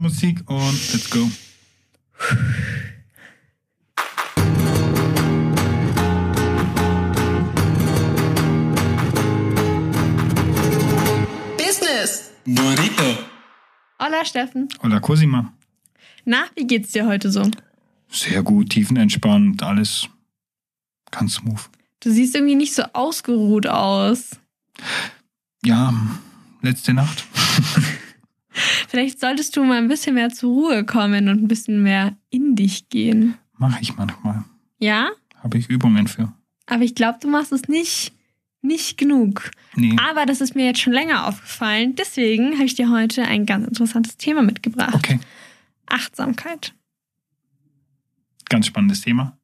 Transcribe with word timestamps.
Musik 0.00 0.48
und 0.48 0.92
let's 0.92 1.10
go. 1.10 1.28
Business. 11.56 12.30
Burrito. 12.44 13.18
Hola 13.98 14.24
Steffen. 14.24 14.68
Hola 14.84 15.00
Cosima. 15.00 15.52
Na, 16.24 16.44
wie 16.54 16.68
geht's 16.68 16.92
dir 16.92 17.06
heute 17.08 17.32
so? 17.32 17.50
Sehr 18.08 18.44
gut, 18.44 18.70
tiefenentspannt, 18.70 19.64
alles 19.64 20.08
ganz 21.10 21.34
smooth. 21.34 21.68
Du 21.98 22.12
siehst 22.12 22.36
irgendwie 22.36 22.54
nicht 22.54 22.72
so 22.72 22.84
ausgeruht 22.92 23.66
aus. 23.66 24.38
Ja, 25.64 25.92
letzte 26.62 26.94
Nacht. 26.94 27.24
Vielleicht 28.88 29.20
solltest 29.20 29.54
du 29.54 29.64
mal 29.64 29.76
ein 29.76 29.86
bisschen 29.88 30.14
mehr 30.14 30.30
zur 30.30 30.50
Ruhe 30.50 30.84
kommen 30.86 31.28
und 31.28 31.42
ein 31.42 31.48
bisschen 31.48 31.82
mehr 31.82 32.16
in 32.30 32.56
dich 32.56 32.88
gehen. 32.88 33.34
Mache 33.58 33.82
ich 33.82 33.94
manchmal. 33.96 34.44
Ja? 34.78 35.10
Habe 35.42 35.58
ich 35.58 35.68
Übungen 35.68 36.08
für. 36.08 36.32
Aber 36.66 36.82
ich 36.82 36.94
glaube, 36.94 37.18
du 37.20 37.28
machst 37.28 37.52
es 37.52 37.68
nicht, 37.68 38.14
nicht 38.62 38.96
genug. 38.96 39.50
Nee. 39.76 39.94
Aber 40.08 40.24
das 40.24 40.40
ist 40.40 40.54
mir 40.54 40.64
jetzt 40.64 40.80
schon 40.80 40.94
länger 40.94 41.26
aufgefallen. 41.26 41.96
Deswegen 41.96 42.54
habe 42.54 42.64
ich 42.64 42.76
dir 42.76 42.90
heute 42.90 43.24
ein 43.24 43.44
ganz 43.44 43.66
interessantes 43.68 44.16
Thema 44.16 44.42
mitgebracht. 44.42 44.94
Okay, 44.94 45.20
Achtsamkeit. 45.86 46.72
ganz 48.48 48.66
spannendes 48.66 49.02
Thema. 49.02 49.36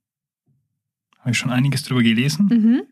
Habe 1.19 1.33
ich 1.33 1.39
schon 1.39 1.51
einiges 1.51 1.83
drüber 1.83 2.03
gelesen. 2.03 2.47
Mhm. 2.51 2.83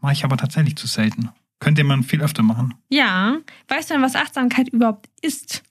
Mache 0.00 0.12
ich 0.12 0.24
aber 0.24 0.36
tatsächlich 0.36 0.76
zu 0.76 0.86
selten. 0.86 1.30
Könnte 1.58 1.82
man 1.82 2.04
viel 2.04 2.22
öfter 2.22 2.44
machen. 2.44 2.74
Ja. 2.90 3.38
Weißt 3.66 3.90
du 3.90 3.94
denn, 3.94 4.02
was 4.02 4.14
Achtsamkeit 4.14 4.68
überhaupt 4.68 5.08
ist? 5.20 5.64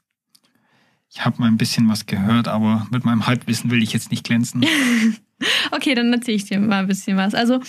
Ich 1.11 1.25
habe 1.25 1.39
mal 1.39 1.47
ein 1.47 1.57
bisschen 1.57 1.89
was 1.89 2.05
gehört, 2.05 2.47
aber 2.47 2.87
mit 2.91 3.03
meinem 3.03 3.25
Halbwissen 3.25 3.71
will 3.71 3.81
ich 3.81 3.93
jetzt 3.93 4.11
nicht 4.11 4.25
glänzen. 4.25 4.65
Okay, 5.71 5.95
dann 5.95 6.11
erzähle 6.11 6.35
ich 6.35 6.45
dir 6.45 6.59
mal 6.59 6.79
ein 6.79 6.87
bisschen 6.87 7.15
was. 7.15 7.33
Also 7.33 7.61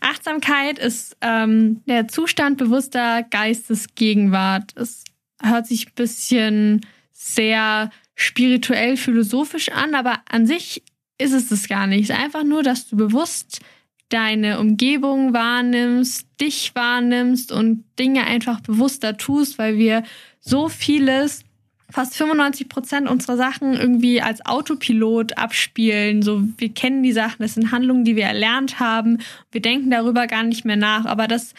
Achtsamkeit 0.00 0.78
ist 0.78 1.18
ähm, 1.20 1.82
der 1.86 2.08
Zustand 2.08 2.56
bewusster 2.56 3.24
Geistesgegenwart. 3.24 4.72
Es 4.76 5.04
hört 5.42 5.66
sich 5.66 5.88
ein 5.88 5.94
bisschen 5.96 6.80
sehr 7.12 7.90
spirituell, 8.14 8.96
philosophisch 8.96 9.70
an, 9.70 9.94
aber 9.94 10.20
an 10.30 10.46
sich 10.46 10.82
ist 11.18 11.32
es 11.32 11.48
das 11.48 11.68
gar 11.68 11.86
nicht. 11.86 12.04
Es 12.04 12.10
ist 12.10 12.22
einfach 12.22 12.44
nur, 12.44 12.62
dass 12.62 12.88
du 12.88 12.96
bewusst 12.96 13.60
deine 14.08 14.58
Umgebung 14.58 15.34
wahrnimmst, 15.34 16.26
dich 16.40 16.74
wahrnimmst 16.74 17.52
und 17.52 17.84
Dinge 17.98 18.24
einfach 18.24 18.60
bewusster 18.60 19.16
tust, 19.16 19.58
weil 19.58 19.76
wir 19.76 20.02
so 20.40 20.68
vieles 20.68 21.44
fast 21.90 22.16
95 22.16 22.68
Prozent 22.68 23.08
unserer 23.08 23.36
Sachen 23.36 23.74
irgendwie 23.74 24.20
als 24.20 24.44
Autopilot 24.46 25.36
abspielen. 25.38 26.22
So, 26.22 26.42
wir 26.56 26.72
kennen 26.72 27.02
die 27.02 27.12
Sachen, 27.12 27.36
das 27.40 27.54
sind 27.54 27.72
Handlungen, 27.72 28.04
die 28.04 28.16
wir 28.16 28.24
erlernt 28.24 28.80
haben. 28.80 29.18
Wir 29.50 29.62
denken 29.62 29.90
darüber 29.90 30.26
gar 30.26 30.42
nicht 30.42 30.64
mehr 30.64 30.76
nach. 30.76 31.04
Aber 31.04 31.26
das 31.26 31.54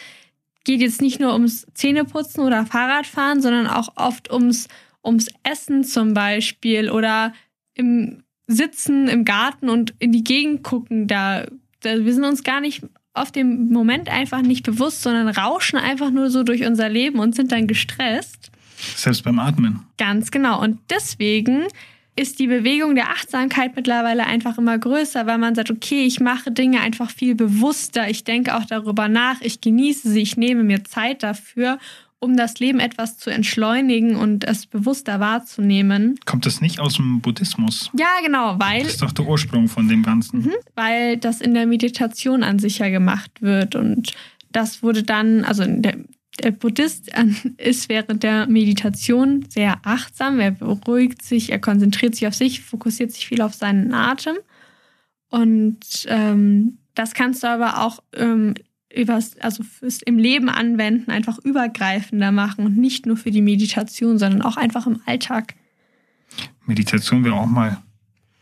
geht 0.64 0.80
jetzt 0.80 1.00
nicht 1.00 1.20
nur 1.20 1.32
ums 1.32 1.66
Zähneputzen 1.74 2.44
oder 2.44 2.66
Fahrradfahren, 2.66 3.40
sondern 3.40 3.66
auch 3.66 3.96
oft 3.96 4.30
ums, 4.30 4.68
ums 5.04 5.28
Essen 5.42 5.84
zum 5.84 6.14
Beispiel 6.14 6.90
oder 6.90 7.32
im 7.74 8.22
Sitzen 8.46 9.08
im 9.08 9.24
Garten 9.24 9.68
und 9.68 9.94
in 9.98 10.12
die 10.12 10.24
Gegend 10.24 10.62
gucken. 10.62 11.06
Da, 11.06 11.46
da 11.80 12.04
wir 12.04 12.12
sind 12.12 12.24
uns 12.24 12.42
gar 12.42 12.60
nicht 12.60 12.82
auf 13.14 13.30
dem 13.30 13.68
Moment 13.68 14.08
einfach 14.08 14.42
nicht 14.42 14.64
bewusst, 14.64 15.02
sondern 15.02 15.28
rauschen 15.28 15.78
einfach 15.78 16.10
nur 16.10 16.30
so 16.30 16.42
durch 16.44 16.64
unser 16.64 16.88
Leben 16.88 17.18
und 17.18 17.34
sind 17.34 17.52
dann 17.52 17.66
gestresst. 17.66 18.41
Selbst 18.96 19.24
beim 19.24 19.38
Atmen. 19.38 19.80
Ganz 19.98 20.30
genau. 20.30 20.60
Und 20.60 20.78
deswegen 20.90 21.64
ist 22.14 22.38
die 22.38 22.46
Bewegung 22.46 22.94
der 22.94 23.08
Achtsamkeit 23.10 23.74
mittlerweile 23.74 24.26
einfach 24.26 24.58
immer 24.58 24.76
größer, 24.78 25.26
weil 25.26 25.38
man 25.38 25.54
sagt, 25.54 25.70
okay, 25.70 26.04
ich 26.04 26.20
mache 26.20 26.50
Dinge 26.50 26.80
einfach 26.80 27.10
viel 27.10 27.34
bewusster. 27.34 28.10
Ich 28.10 28.24
denke 28.24 28.54
auch 28.56 28.66
darüber 28.66 29.08
nach, 29.08 29.40
ich 29.40 29.60
genieße 29.62 30.10
sie, 30.10 30.20
ich 30.20 30.36
nehme 30.36 30.62
mir 30.62 30.84
Zeit 30.84 31.22
dafür, 31.22 31.78
um 32.18 32.36
das 32.36 32.60
Leben 32.60 32.78
etwas 32.80 33.18
zu 33.18 33.30
entschleunigen 33.30 34.14
und 34.16 34.44
es 34.44 34.66
bewusster 34.66 35.20
wahrzunehmen. 35.20 36.20
Kommt 36.26 36.44
das 36.46 36.60
nicht 36.60 36.78
aus 36.80 36.94
dem 36.94 37.20
Buddhismus? 37.20 37.90
Ja, 37.98 38.06
genau, 38.24 38.56
weil, 38.60 38.82
Das 38.82 38.92
ist 38.92 39.02
doch 39.02 39.12
der 39.12 39.26
Ursprung 39.26 39.68
von 39.68 39.88
dem 39.88 40.02
Ganzen. 40.02 40.52
weil 40.76 41.16
das 41.16 41.40
in 41.40 41.54
der 41.54 41.66
Meditation 41.66 42.42
an 42.42 42.58
sich 42.58 42.78
ja 42.78 42.90
gemacht 42.90 43.30
wird. 43.40 43.74
Und 43.74 44.12
das 44.52 44.82
wurde 44.82 45.02
dann, 45.02 45.44
also 45.44 45.64
der, 45.66 45.96
der 46.40 46.50
Buddhist 46.50 47.14
an- 47.14 47.36
ist 47.58 47.88
während 47.88 48.22
der 48.22 48.46
Meditation 48.46 49.44
sehr 49.48 49.78
achtsam, 49.82 50.40
er 50.40 50.52
beruhigt 50.52 51.22
sich, 51.22 51.50
er 51.50 51.58
konzentriert 51.58 52.14
sich 52.14 52.26
auf 52.26 52.34
sich, 52.34 52.60
fokussiert 52.60 53.12
sich 53.12 53.26
viel 53.26 53.42
auf 53.42 53.54
seinen 53.54 53.92
Atem. 53.92 54.36
Und 55.28 56.06
ähm, 56.08 56.78
das 56.94 57.14
kannst 57.14 57.42
du 57.42 57.48
aber 57.48 57.82
auch 57.82 58.02
ähm, 58.14 58.54
übers, 58.94 59.38
also 59.38 59.62
fürs 59.62 60.02
im 60.02 60.18
Leben 60.18 60.48
anwenden, 60.48 61.10
einfach 61.10 61.38
übergreifender 61.38 62.32
machen 62.32 62.66
und 62.66 62.76
nicht 62.76 63.06
nur 63.06 63.16
für 63.16 63.30
die 63.30 63.42
Meditation, 63.42 64.18
sondern 64.18 64.42
auch 64.42 64.56
einfach 64.56 64.86
im 64.86 65.00
Alltag. 65.06 65.54
Meditation 66.66 67.24
wäre 67.24 67.34
auch 67.34 67.46
mal 67.46 67.82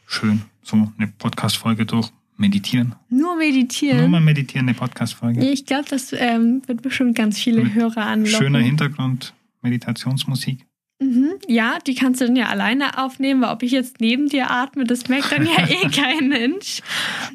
schön. 0.07 0.43
So 0.62 0.77
eine 0.99 1.09
Podcast-Folge 1.09 1.87
durch. 1.87 2.11
Meditieren. 2.41 2.95
Nur 3.11 3.37
meditieren. 3.37 3.99
Nur 3.99 4.09
mal 4.09 4.21
meditieren, 4.23 4.67
eine 4.67 4.75
Podcast-Folge. 4.77 5.47
Ich 5.47 5.67
glaube, 5.67 5.84
das 5.91 6.11
ähm, 6.15 6.62
wird 6.67 6.81
bestimmt 6.81 7.15
ganz 7.15 7.39
viele 7.39 7.62
Mit 7.65 7.75
Hörer 7.75 8.06
anlocken. 8.06 8.34
Schöner 8.39 8.61
Hintergrund, 8.61 9.34
Meditationsmusik. 9.61 10.67
Mhm. 11.01 11.33
Ja, 11.49 11.78
die 11.87 11.95
kannst 11.95 12.23
du 12.23 12.27
dann 12.27 12.37
ja 12.37 12.47
alleine 12.47 12.97
aufnehmen, 12.97 13.43
weil 13.43 13.51
ob 13.53 13.62
ich 13.62 13.73
jetzt 13.73 14.01
neben 14.01 14.28
dir 14.31 14.51
atme, 14.51 14.84
das 14.84 15.09
merkt 15.09 15.33
dann 15.33 15.45
ja 15.45 15.69
eh 15.69 15.89
kein 15.91 16.28
Mensch. 16.28 16.81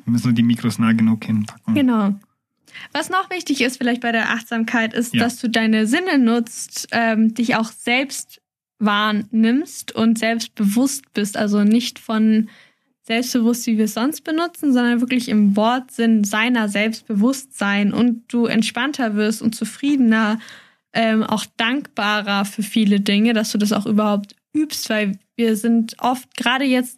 Wir 0.04 0.12
müssen 0.12 0.28
nur 0.28 0.34
die 0.34 0.42
Mikros 0.44 0.80
nah 0.80 0.92
genug 0.94 1.24
hinpacken. 1.24 1.76
Genau. 1.76 2.16
Was 2.92 3.12
noch 3.12 3.30
wichtig 3.30 3.62
ist 3.62 3.78
vielleicht 3.78 4.02
bei 4.02 4.12
der 4.12 4.32
Achtsamkeit, 4.32 4.96
ist, 4.96 5.14
Ja. 5.14 5.24
dass 5.24 5.40
du 5.40 5.50
deine 5.50 5.86
Sinne 5.86 6.18
nutzt, 6.18 6.88
ähm, 6.92 7.36
dich 7.36 7.56
auch 7.56 7.72
selbst 7.72 8.42
wahrnimmst 8.80 9.92
und 9.94 10.18
selbstbewusst 10.18 11.14
bist. 11.14 11.38
Also 11.38 11.64
nicht 11.64 12.00
von 12.00 12.50
selbstbewusst, 13.06 13.68
wie 13.68 13.78
wir 13.78 13.86
es 13.86 13.94
sonst 13.94 14.24
benutzen, 14.24 14.74
sondern 14.74 15.00
wirklich 15.00 15.30
im 15.30 15.56
Wortsinn 15.56 16.24
seiner 16.24 16.70
Selbstbewusstsein 16.70 17.94
und 17.94 18.24
du 18.30 18.48
entspannter 18.48 19.16
wirst 19.16 19.42
und 19.42 19.54
zufriedener, 19.54 20.40
ähm, 20.94 21.24
auch 21.24 21.46
dankbarer 21.58 22.46
für 22.46 22.64
viele 22.64 23.00
Dinge, 23.00 23.34
dass 23.34 23.52
du 23.52 23.58
das 23.58 23.74
auch 23.74 23.86
überhaupt 23.86 24.36
übst, 24.54 24.90
weil 24.90 25.20
wir 25.36 25.56
sind 25.56 25.96
oft, 26.00 26.36
gerade 26.36 26.66
jetzt 26.66 26.98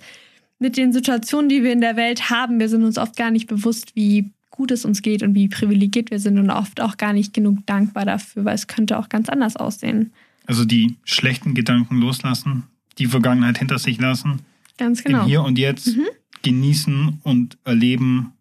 mit 0.60 0.78
den 0.78 0.94
Situationen, 0.94 1.50
die 1.50 1.64
wir 1.64 1.74
in 1.74 1.82
der 1.82 1.98
Welt 1.98 2.30
haben, 2.30 2.60
wir 2.60 2.70
sind 2.70 2.84
uns 2.84 2.98
oft 2.98 3.16
gar 3.16 3.32
nicht 3.32 3.48
bewusst, 3.48 3.96
wie 3.96 4.32
gut 4.50 4.72
es 4.72 4.86
uns 4.86 5.02
geht 5.02 5.24
und 5.24 5.36
wie 5.36 5.50
privilegiert 5.50 6.10
wir 6.10 6.20
sind 6.20 6.40
und 6.40 6.50
oft 6.50 6.82
auch 6.82 6.98
gar 6.98 7.14
nicht 7.14 7.34
genug 7.34 7.66
dankbar 7.66 8.06
dafür, 8.06 8.46
weil 8.46 8.56
es 8.56 8.68
könnte 8.68 8.98
auch 8.98 9.10
ganz 9.10 9.30
anders 9.30 9.56
aussehen. 9.56 10.12
Also 10.46 10.64
die 10.64 10.96
schlechten 11.04 11.54
Gedanken 11.54 11.98
loslassen, 11.98 12.64
die 12.98 13.08
Vergangenheit 13.08 13.58
hinter 13.58 13.78
sich 13.78 14.00
lassen, 14.00 14.40
Ganz 14.78 15.04
genau. 15.04 15.22
im 15.22 15.26
Hier 15.28 15.42
und 15.44 15.58
Jetzt 15.58 15.96
Mhm. 15.96 16.06
genießen 16.44 17.22
und 17.24 17.58
erleben. 17.64 18.34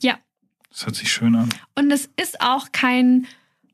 Ja. 0.00 0.18
Das 0.70 0.86
hört 0.86 0.96
sich 0.96 1.10
schön 1.12 1.34
an. 1.36 1.48
Und 1.74 1.90
es 1.90 2.08
ist 2.20 2.40
auch 2.40 2.72
kein 2.72 3.26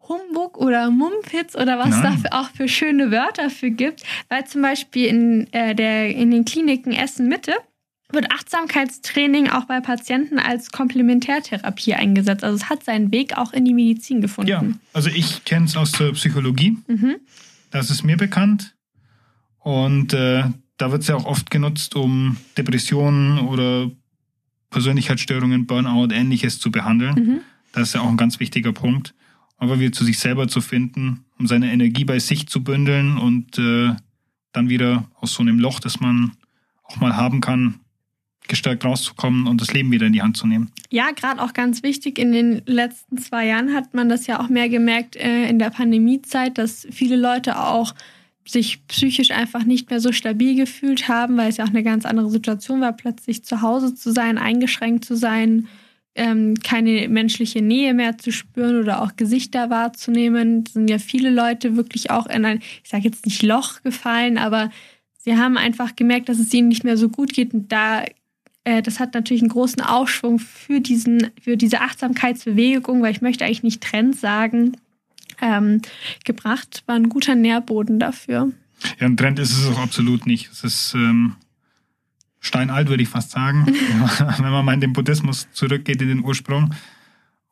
Humbug 0.09 0.57
oder 0.59 0.91
Mumpitz 0.91 1.57
oder 1.57 1.79
was 1.79 1.91
Nein. 1.91 2.03
dafür 2.03 2.33
auch 2.41 2.51
für 2.51 2.69
schöne 2.69 3.11
Wörter 3.11 3.51
für 3.51 3.71
gibt, 3.71 4.03
weil 4.29 4.47
zum 4.47 4.63
Beispiel 4.63 5.07
in, 5.07 5.53
äh, 5.53 5.75
der, 5.75 6.15
in 6.15 6.31
den 6.31 6.45
Kliniken 6.45 6.93
Essen 6.93 7.27
Mitte 7.29 7.55
wird 8.13 8.31
Achtsamkeitstraining 8.31 9.49
auch 9.49 9.65
bei 9.65 9.81
Patienten 9.81 10.39
als 10.39 10.71
Komplementärtherapie 10.71 11.95
eingesetzt. 11.95 12.45
Also 12.45 12.55
es 12.57 12.71
hat 12.71 12.85
seinen 12.85 13.11
Weg 13.11 13.37
auch 13.37 13.53
in 13.53 13.65
die 13.65 13.75
Medizin 13.75 14.21
gefunden. 14.21 14.49
Ja, 14.49 14.63
also 14.93 15.11
ich 15.11 15.45
kenne 15.45 15.65
es 15.67 15.77
aus 15.77 15.91
der 15.91 16.13
Psychologie. 16.13 16.79
Mhm. 16.87 17.17
Das 17.73 17.91
ist 17.91 18.05
mir 18.05 18.17
bekannt. 18.17 18.77
Und 19.59 20.13
äh, 20.15 20.45
da 20.77 20.93
wird 20.93 21.03
es 21.03 21.09
ja 21.09 21.17
auch 21.17 21.25
oft 21.25 21.51
genutzt, 21.51 21.95
um 21.95 22.37
Depressionen 22.57 23.39
oder 23.39 23.91
Persönlichkeitsstörungen, 24.71 25.67
Burnout, 25.67 26.13
ähnliches 26.13 26.59
zu 26.59 26.71
behandeln. 26.71 27.15
Mhm. 27.15 27.41
Das 27.73 27.89
ist 27.89 27.95
ja 27.95 28.01
auch 28.01 28.09
ein 28.09 28.17
ganz 28.17 28.41
wichtiger 28.41 28.73
Punkt. 28.73 29.15
Aber 29.59 29.81
wieder 29.81 29.93
zu 29.93 30.05
sich 30.05 30.19
selber 30.19 30.49
zu 30.49 30.61
finden, 30.61 31.25
um 31.39 31.47
seine 31.47 31.73
Energie 31.73 32.05
bei 32.05 32.19
sich 32.19 32.47
zu 32.47 32.63
bündeln 32.63 33.17
und 33.17 33.59
äh, 33.59 33.95
dann 34.53 34.69
wieder 34.69 35.09
aus 35.15 35.33
so 35.33 35.43
einem 35.43 35.59
Loch, 35.59 35.81
das 35.81 36.01
man 36.01 36.33
auch 36.83 36.97
mal 36.97 37.17
haben 37.17 37.41
kann, 37.41 37.81
gestärkt 38.49 38.85
rauszukommen 38.85 39.47
und 39.47 39.61
das 39.61 39.73
Leben 39.73 39.91
wieder 39.91 40.07
in 40.07 40.13
die 40.13 40.23
Hand 40.23 40.37
zu 40.37 40.47
nehmen. 40.47 40.71
Ja, 40.91 41.11
gerade 41.11 41.43
auch 41.43 41.53
ganz 41.53 41.83
wichtig, 41.83 42.19
in 42.19 42.33
den 42.33 42.63
letzten 42.67 43.19
zwei 43.19 43.47
Jahren 43.47 43.75
hat 43.75 43.95
man 43.95 44.09
das 44.09 44.27
ja 44.27 44.41
auch 44.41 44.49
mehr 44.49 44.69
gemerkt 44.69 45.17
äh, 45.17 45.49
in 45.49 45.59
der 45.59 45.71
Pandemiezeit, 45.71 46.59
dass 46.59 46.87
viele 46.91 47.17
Leute 47.17 47.59
auch 47.59 47.95
sich 48.47 48.87
psychisch 48.87 49.31
einfach 49.31 49.65
nicht 49.65 49.91
mehr 49.91 50.01
so 50.01 50.13
stabil 50.13 50.55
gefühlt 50.57 51.09
haben, 51.09 51.37
weil 51.37 51.49
es 51.49 51.57
ja 51.57 51.65
auch 51.65 51.71
eine 51.71 51.83
ganz 51.83 52.07
andere 52.07 52.31
Situation 52.31 52.81
war, 52.81 52.93
plötzlich 52.93 53.45
zu 53.45 53.63
Hause 53.63 53.95
zu 53.95 54.13
sein, 54.13 54.39
eingeschränkt 54.39 55.05
zu 55.05 55.17
sein, 55.17 55.69
ähm, 56.15 56.55
keine 56.63 57.09
menschliche 57.09 57.61
Nähe 57.61 57.93
mehr 57.93 58.19
zu 58.19 58.33
spüren 58.33 58.81
oder 58.81 59.03
auch 59.03 59.17
Gesichter 59.17 59.69
wahrzunehmen. 59.69 60.65
Es 60.67 60.73
sind 60.73 60.89
ja 60.89 60.99
viele 60.99 61.31
Leute 61.31 61.77
wirklich 61.77 62.11
auch 62.11 62.27
in 62.27 62.45
ein, 62.45 62.61
ich 62.83 62.91
sage 62.91 63.05
jetzt 63.05 63.27
nicht 63.27 63.43
Loch 63.43 63.83
gefallen, 63.83 64.39
aber 64.39 64.71
sie 65.19 65.37
haben 65.37 65.59
einfach 65.59 65.95
gemerkt, 65.95 66.29
dass 66.29 66.39
es 66.39 66.55
ihnen 66.55 66.69
nicht 66.69 66.85
mehr 66.85 66.97
so 66.97 67.11
gut 67.11 67.35
geht. 67.35 67.53
Und 67.53 67.71
da, 67.71 68.05
äh, 68.65 68.81
das 68.81 68.99
hat 68.99 69.13
natürlich 69.13 69.43
einen 69.43 69.51
großen 69.51 69.83
Aufschwung 69.83 70.39
für, 70.39 70.81
diesen, 70.81 71.31
für 71.41 71.57
diese 71.57 71.83
Achtsamkeitsbewegung, 71.83 73.03
weil 73.03 73.13
ich 73.13 73.21
möchte 73.21 73.45
eigentlich 73.45 73.63
nicht 73.63 73.83
Trend 73.83 74.17
sagen, 74.17 74.77
ähm, 75.41 75.83
gebracht, 76.25 76.83
war 76.87 76.97
ein 76.97 77.09
guter 77.09 77.35
Nährboden 77.35 77.99
dafür. 77.99 78.53
Ja, 79.01 79.07
ein 79.07 79.17
Trend 79.17 79.39
ist 79.39 79.57
es 79.57 79.67
auch 79.67 79.79
absolut 79.79 80.27
nicht. 80.27 80.51
Es 80.51 80.65
ist 80.65 80.95
ähm, 80.95 81.37
steinalt, 82.41 82.89
würde 82.89 83.03
ich 83.03 83.09
fast 83.09 83.31
sagen, 83.31 83.67
wenn 84.39 84.51
man 84.51 84.65
mal 84.65 84.75
in 84.75 84.81
den 84.81 84.93
Buddhismus 84.93 85.49
zurückgeht, 85.53 86.03
in 86.03 86.09
den 86.09 86.25
Ursprung. 86.25 86.75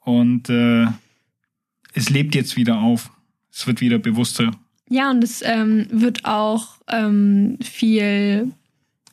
Und 0.01 0.51
äh, 0.51 0.87
es 1.95 2.11
lebt 2.11 2.35
jetzt 2.35 2.57
wieder 2.57 2.79
auf. 2.79 3.11
Es 3.51 3.67
wird 3.67 3.81
wieder 3.81 3.99
bewusster. 3.99 4.51
Ja, 4.89 5.11
und 5.11 5.25
es 5.25 5.43
ähm, 5.43 5.87
wird 5.91 6.25
auch 6.25 6.77
ähm, 6.89 7.59
viel, 7.63 8.53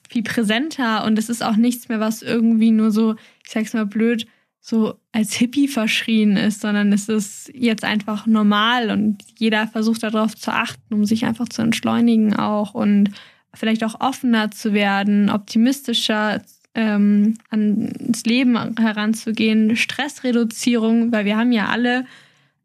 viel 0.10 0.24
präsenter 0.24 1.06
und 1.06 1.18
es 1.18 1.30
ist 1.30 1.44
auch 1.44 1.56
nichts 1.56 1.88
mehr, 1.88 2.00
was 2.00 2.22
irgendwie 2.22 2.72
nur 2.72 2.92
so, 2.92 3.16
ich 3.46 3.52
sag's 3.52 3.74
mal 3.74 3.86
blöd, 3.86 4.28
so 4.60 5.00
als 5.14 5.34
Hippie 5.34 5.68
verschrien 5.68 6.38
ist, 6.38 6.62
sondern 6.62 6.94
es 6.94 7.10
ist 7.10 7.52
jetzt 7.54 7.84
einfach 7.84 8.26
normal 8.26 8.92
und 8.92 9.24
jeder 9.38 9.68
versucht 9.68 10.04
darauf 10.04 10.36
zu 10.36 10.54
achten, 10.54 10.94
um 10.94 11.06
sich 11.06 11.26
einfach 11.26 11.50
zu 11.50 11.62
entschleunigen 11.62 12.36
auch 12.36 12.74
und 12.74 13.12
vielleicht 13.54 13.84
auch 13.84 14.00
offener 14.00 14.52
zu 14.52 14.74
werden, 14.74 15.30
optimistischer 15.30 16.42
ähm, 16.74 17.34
ans 17.50 18.24
Leben 18.24 18.78
heranzugehen, 18.78 19.76
Stressreduzierung, 19.76 21.12
weil 21.12 21.26
wir 21.26 21.36
haben 21.36 21.52
ja 21.52 21.68
alle 21.68 22.06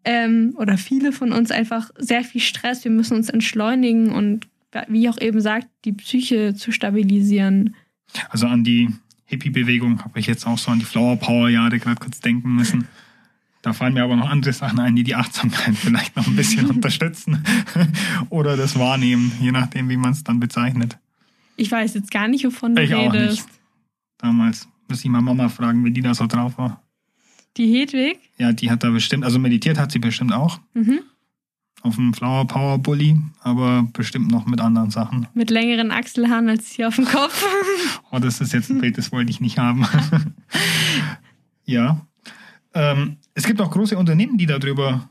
ähm, 0.04 0.54
oder 0.56 0.78
viele 0.78 1.10
von 1.10 1.32
uns 1.32 1.50
einfach 1.50 1.90
sehr 1.98 2.22
viel 2.22 2.40
Stress. 2.40 2.84
Wir 2.84 2.92
müssen 2.92 3.16
uns 3.16 3.28
entschleunigen 3.28 4.12
und 4.12 4.46
wie 4.88 5.08
auch 5.08 5.20
eben 5.20 5.40
sagt, 5.40 5.66
die 5.84 5.92
Psyche 5.92 6.54
zu 6.54 6.70
stabilisieren. 6.70 7.74
Also 8.30 8.46
an 8.46 8.62
die 8.62 8.88
Hippie-Bewegung 9.26 10.02
habe 10.02 10.18
ich 10.18 10.26
jetzt 10.26 10.46
auch 10.46 10.58
so 10.58 10.70
an 10.70 10.78
die 10.78 10.84
Flower 10.84 11.16
Power-Jahre 11.16 11.78
gerade 11.78 12.00
kurz 12.00 12.20
denken 12.20 12.54
müssen. 12.54 12.88
Da 13.62 13.72
fallen 13.72 13.94
mir 13.94 14.04
aber 14.04 14.14
noch 14.14 14.30
andere 14.30 14.52
Sachen 14.52 14.78
ein, 14.78 14.94
die 14.94 15.02
die 15.02 15.16
Achtsamkeit 15.16 15.74
vielleicht 15.76 16.16
noch 16.16 16.26
ein 16.26 16.36
bisschen 16.36 16.66
unterstützen 16.70 17.44
oder 18.30 18.56
das 18.56 18.78
wahrnehmen, 18.78 19.32
je 19.40 19.52
nachdem, 19.52 19.88
wie 19.88 19.96
man 19.96 20.12
es 20.12 20.22
dann 20.22 20.38
bezeichnet. 20.38 20.98
Ich 21.56 21.72
weiß 21.72 21.94
jetzt 21.94 22.10
gar 22.10 22.28
nicht, 22.28 22.44
wovon 22.44 22.74
du 22.74 22.82
ich 22.82 22.92
redest. 22.92 23.14
Auch 23.14 23.30
nicht. 23.30 23.44
Damals 24.18 24.68
muss 24.88 25.04
ich 25.04 25.10
mal 25.10 25.20
Mama 25.20 25.48
fragen, 25.48 25.84
wie 25.84 25.90
die 25.90 26.02
da 26.02 26.14
so 26.14 26.26
drauf 26.26 26.58
war. 26.58 26.82
Die 27.56 27.72
Hedwig? 27.72 28.18
Ja, 28.38 28.52
die 28.52 28.70
hat 28.70 28.84
da 28.84 28.90
bestimmt, 28.90 29.24
also 29.24 29.38
meditiert 29.38 29.78
hat 29.78 29.90
sie 29.90 29.98
bestimmt 29.98 30.32
auch. 30.32 30.60
Mhm. 30.74 31.00
Auf 31.82 31.96
dem 31.96 32.14
Flower 32.14 32.46
Power 32.46 32.78
Bully, 32.78 33.20
aber 33.42 33.86
bestimmt 33.92 34.30
noch 34.30 34.46
mit 34.46 34.60
anderen 34.60 34.90
Sachen. 34.90 35.28
Mit 35.34 35.50
längeren 35.50 35.92
Achselhaaren 35.92 36.48
als 36.48 36.70
hier 36.70 36.88
auf 36.88 36.96
dem 36.96 37.04
Kopf. 37.04 37.44
oh, 38.10 38.18
das 38.18 38.40
ist 38.40 38.52
jetzt 38.52 38.70
ein 38.70 38.80
Bild, 38.80 38.98
das 38.98 39.12
wollte 39.12 39.30
ich 39.30 39.40
nicht 39.40 39.58
haben. 39.58 39.86
ja. 41.64 42.00
Ähm, 42.74 43.18
es 43.34 43.44
gibt 43.44 43.60
auch 43.60 43.70
große 43.70 43.96
Unternehmen, 43.96 44.36
die 44.36 44.46
darüber 44.46 45.08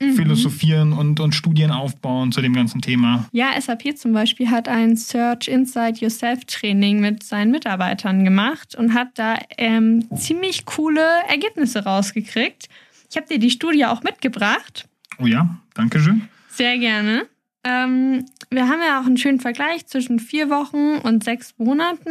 mhm. 0.00 0.14
philosophieren 0.14 0.92
und, 0.92 1.20
und 1.20 1.34
Studien 1.34 1.70
aufbauen 1.70 2.32
zu 2.32 2.40
dem 2.40 2.52
ganzen 2.52 2.80
Thema. 2.80 3.26
Ja, 3.32 3.60
SAP 3.60 3.96
zum 3.96 4.12
Beispiel 4.12 4.50
hat 4.50 4.68
ein 4.68 4.96
Search 4.96 5.48
Inside 5.48 6.00
Yourself 6.00 6.44
Training 6.46 7.00
mit 7.00 7.22
seinen 7.22 7.50
Mitarbeitern 7.50 8.24
gemacht 8.24 8.74
und 8.74 8.94
hat 8.94 9.08
da 9.14 9.38
ähm, 9.58 10.08
ziemlich 10.16 10.64
coole 10.64 11.04
Ergebnisse 11.28 11.84
rausgekriegt. 11.84 12.68
Ich 13.10 13.16
habe 13.16 13.26
dir 13.28 13.38
die 13.38 13.50
Studie 13.50 13.86
auch 13.86 14.02
mitgebracht. 14.02 14.88
Oh 15.18 15.26
ja, 15.26 15.56
danke 15.74 16.00
schön. 16.00 16.28
Sehr 16.48 16.78
gerne. 16.78 17.26
Ähm, 17.64 18.26
wir 18.50 18.68
haben 18.68 18.80
ja 18.86 19.00
auch 19.00 19.06
einen 19.06 19.16
schönen 19.16 19.40
Vergleich 19.40 19.86
zwischen 19.86 20.20
vier 20.20 20.50
Wochen 20.50 20.98
und 21.02 21.24
sechs 21.24 21.54
Monaten. 21.58 22.10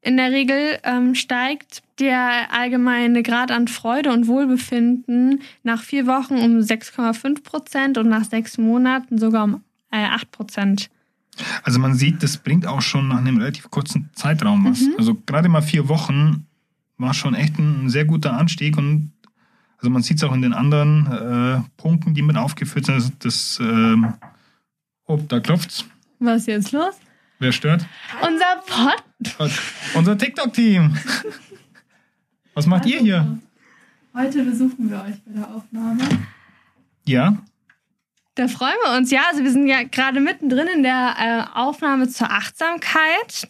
In 0.00 0.16
der 0.16 0.30
Regel 0.30 0.78
ähm, 0.84 1.14
steigt 1.14 1.82
der 1.98 2.52
allgemeine 2.52 3.22
Grad 3.22 3.50
an 3.50 3.68
Freude 3.68 4.12
und 4.12 4.26
Wohlbefinden 4.26 5.42
nach 5.62 5.82
vier 5.82 6.06
Wochen 6.06 6.36
um 6.36 6.58
6,5 6.58 7.42
Prozent 7.42 7.98
und 7.98 8.08
nach 8.08 8.24
sechs 8.24 8.56
Monaten 8.56 9.18
sogar 9.18 9.44
um 9.44 9.64
äh, 9.90 10.04
8 10.04 10.30
Prozent. 10.30 10.90
Also 11.62 11.78
man 11.78 11.94
sieht, 11.94 12.22
das 12.22 12.38
bringt 12.38 12.66
auch 12.66 12.80
schon 12.80 13.08
nach 13.08 13.18
einem 13.18 13.38
relativ 13.38 13.70
kurzen 13.70 14.10
Zeitraum 14.14 14.64
was. 14.64 14.80
Mhm. 14.80 14.94
Also 14.98 15.14
gerade 15.14 15.48
mal 15.48 15.62
vier 15.62 15.88
Wochen 15.88 16.46
war 16.98 17.12
schon 17.12 17.34
echt 17.34 17.58
ein 17.58 17.90
sehr 17.90 18.04
guter 18.04 18.38
Anstieg 18.38 18.78
und 18.78 19.12
also 19.78 19.90
man 19.90 20.02
sieht 20.02 20.18
es 20.18 20.24
auch 20.24 20.32
in 20.32 20.42
den 20.42 20.52
anderen 20.52 21.06
äh, 21.06 21.60
Punkten, 21.76 22.14
die 22.14 22.22
mit 22.22 22.36
aufgeführt 22.36 22.86
sind. 22.86 22.94
Also 22.94 23.12
das, 23.18 23.58
ähm, 23.60 24.14
oh, 25.06 25.18
da 25.28 25.40
klopft's. 25.40 25.84
Was 26.18 26.42
ist 26.42 26.46
jetzt 26.48 26.72
los? 26.72 26.94
Wer 27.38 27.52
stört? 27.52 27.86
Unser 28.22 28.62
Pod. 28.66 29.52
Unser 29.94 30.16
TikTok-Team. 30.16 30.96
Was 32.54 32.66
macht 32.66 32.86
ihr 32.86 33.00
hier? 33.00 33.38
Heute 34.14 34.42
besuchen 34.44 34.88
wir 34.88 35.02
euch 35.02 35.22
bei 35.26 35.32
der 35.34 35.54
Aufnahme. 35.54 36.02
Ja. 37.04 37.36
Da 38.34 38.48
freuen 38.48 38.76
wir 38.84 38.96
uns. 38.96 39.10
Ja, 39.10 39.24
also 39.30 39.44
wir 39.44 39.50
sind 39.50 39.66
ja 39.66 39.82
gerade 39.82 40.20
mittendrin 40.20 40.66
in 40.68 40.82
der 40.82 41.14
äh, 41.18 41.58
Aufnahme 41.58 42.08
zur 42.08 42.30
Achtsamkeit. 42.30 43.46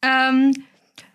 Ähm, 0.00 0.54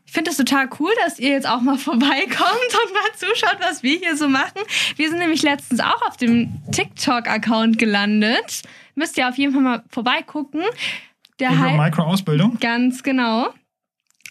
ich 0.07 0.13
finde 0.13 0.31
es 0.31 0.37
total 0.37 0.69
cool, 0.79 0.91
dass 1.03 1.19
ihr 1.19 1.29
jetzt 1.29 1.47
auch 1.47 1.61
mal 1.61 1.77
vorbeikommt 1.77 2.31
und 2.31 2.93
mal 2.93 3.11
zuschaut, 3.15 3.57
was 3.59 3.83
wir 3.83 3.99
hier 3.99 4.15
so 4.15 4.29
machen. 4.29 4.61
Wir 4.95 5.09
sind 5.09 5.19
nämlich 5.19 5.43
letztens 5.43 5.81
auch 5.81 6.01
auf 6.07 6.15
dem 6.17 6.61
TikTok-Account 6.71 7.77
gelandet. 7.77 8.63
Müsst 8.95 9.17
ihr 9.17 9.27
auf 9.27 9.37
jeden 9.37 9.53
Fall 9.53 9.61
mal 9.61 9.83
vorbeigucken. 9.89 10.63
Der 11.39 11.51
Über 11.51 11.73
Micro-Ausbildung? 11.73 12.57
Ganz 12.59 13.03
genau. 13.03 13.49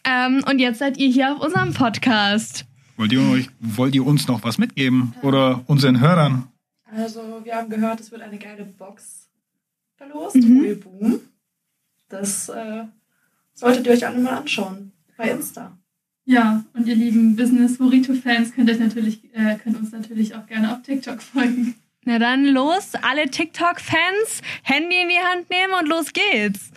Ähm, 0.05 0.43
und 0.51 0.59
jetzt 0.59 0.79
seid 0.79 0.97
ihr 0.97 1.09
hier 1.09 1.35
auf 1.35 1.41
unserem 1.41 1.75
Podcast. 1.75 2.65
Wollt 2.97 3.13
ihr, 3.13 3.21
euch, 3.21 3.51
wollt 3.61 3.95
ihr 3.95 4.07
uns 4.07 4.27
noch 4.27 4.43
was 4.45 4.57
mitgeben? 4.57 5.15
Oder 5.23 5.63
unseren 5.67 6.01
Hörern? 6.01 6.49
Also, 6.91 7.21
wir 7.45 7.55
haben 7.55 7.69
gehört, 7.69 8.01
es 8.01 8.11
wird 8.11 8.23
eine 8.23 8.39
geile 8.39 8.65
Box 8.65 9.29
verlost, 9.97 10.37
mhm. 10.37 10.81
Boom. 10.81 11.21
Das 12.09 12.49
äh, 12.49 12.85
solltet 13.53 13.87
ihr 13.87 13.93
euch 13.93 14.07
alle 14.07 14.19
mal 14.19 14.39
anschauen 14.39 14.93
bei 15.17 15.31
Insta. 15.31 15.79
Ja, 16.25 16.65
und 16.75 16.89
ihr 16.89 16.97
lieben 16.97 17.37
Business 17.37 17.79
Burrito-Fans 17.79 18.53
könnt, 18.53 18.69
äh, 18.69 19.57
könnt 19.63 19.79
uns 19.79 19.93
natürlich 19.93 20.35
auch 20.35 20.47
gerne 20.47 20.73
auf 20.73 20.83
TikTok 20.83 21.23
folgen. 21.23 21.77
Na 22.05 22.19
dann 22.19 22.47
los, 22.47 22.93
alle 23.03 23.31
TikTok-Fans, 23.31 24.43
Handy 24.63 24.97
in 25.03 25.09
die 25.09 25.25
Hand 25.25 25.51
nehmen 25.51 25.75
und 25.81 25.89
los 25.89 26.13
geht's. 26.13 26.71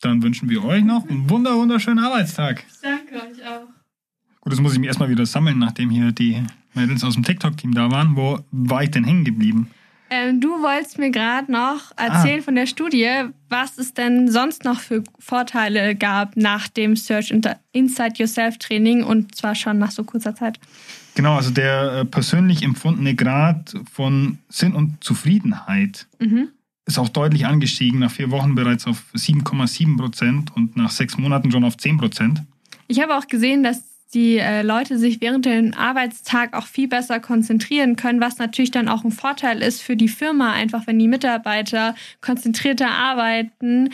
Dann 0.00 0.22
wünschen 0.22 0.48
wir 0.48 0.64
euch 0.64 0.84
noch 0.84 1.08
einen 1.08 1.28
wunder 1.30 1.56
wunderschönen 1.56 2.04
Arbeitstag. 2.04 2.64
Danke 2.82 3.14
euch 3.14 3.46
auch. 3.46 3.66
Gut, 4.40 4.52
das 4.52 4.60
muss 4.60 4.74
ich 4.74 4.78
mir 4.78 4.86
erstmal 4.86 5.08
wieder 5.08 5.26
sammeln, 5.26 5.58
nachdem 5.58 5.90
hier 5.90 6.12
die 6.12 6.42
Mädels 6.74 7.02
aus 7.02 7.14
dem 7.14 7.22
TikTok-Team 7.22 7.72
da 7.72 7.90
waren. 7.90 8.14
Wo 8.14 8.40
war 8.50 8.82
ich 8.82 8.90
denn 8.90 9.04
hängen 9.04 9.24
geblieben? 9.24 9.70
Ähm, 10.14 10.40
du 10.40 10.62
wolltest 10.62 10.98
mir 10.98 11.10
gerade 11.10 11.50
noch 11.50 11.90
erzählen 11.96 12.38
ah. 12.40 12.44
von 12.44 12.54
der 12.54 12.66
Studie, 12.66 13.24
was 13.48 13.78
es 13.78 13.94
denn 13.94 14.30
sonst 14.30 14.64
noch 14.64 14.78
für 14.78 15.02
Vorteile 15.18 15.96
gab 15.96 16.36
nach 16.36 16.68
dem 16.68 16.94
Search 16.94 17.34
Inside 17.72 18.14
Yourself 18.16 18.58
Training 18.58 19.02
und 19.02 19.34
zwar 19.34 19.56
schon 19.56 19.78
nach 19.78 19.90
so 19.90 20.04
kurzer 20.04 20.36
Zeit. 20.36 20.60
Genau, 21.16 21.34
also 21.34 21.50
der 21.50 21.92
äh, 21.92 22.04
persönlich 22.04 22.62
empfundene 22.62 23.16
Grad 23.16 23.74
von 23.92 24.38
Sinn 24.48 24.74
und 24.74 25.02
Zufriedenheit 25.02 26.06
mhm. 26.20 26.48
ist 26.86 26.98
auch 26.98 27.08
deutlich 27.08 27.46
angestiegen, 27.46 27.98
nach 27.98 28.12
vier 28.12 28.30
Wochen 28.30 28.54
bereits 28.54 28.86
auf 28.86 29.02
7,7 29.14 29.96
Prozent 29.96 30.54
und 30.54 30.76
nach 30.76 30.90
sechs 30.92 31.18
Monaten 31.18 31.50
schon 31.50 31.64
auf 31.64 31.76
10 31.76 31.96
Prozent. 31.96 32.42
Ich 32.86 33.00
habe 33.00 33.16
auch 33.16 33.26
gesehen, 33.26 33.64
dass 33.64 33.82
die 34.14 34.38
äh, 34.38 34.62
Leute 34.62 34.98
sich 34.98 35.20
während 35.20 35.44
dem 35.44 35.74
Arbeitstag 35.74 36.54
auch 36.54 36.66
viel 36.66 36.88
besser 36.88 37.20
konzentrieren 37.20 37.96
können, 37.96 38.20
was 38.20 38.38
natürlich 38.38 38.70
dann 38.70 38.88
auch 38.88 39.04
ein 39.04 39.12
Vorteil 39.12 39.60
ist 39.60 39.82
für 39.82 39.96
die 39.96 40.08
Firma, 40.08 40.52
einfach 40.52 40.86
wenn 40.86 40.98
die 40.98 41.08
Mitarbeiter 41.08 41.94
konzentrierter 42.20 42.90
arbeiten, 42.90 43.90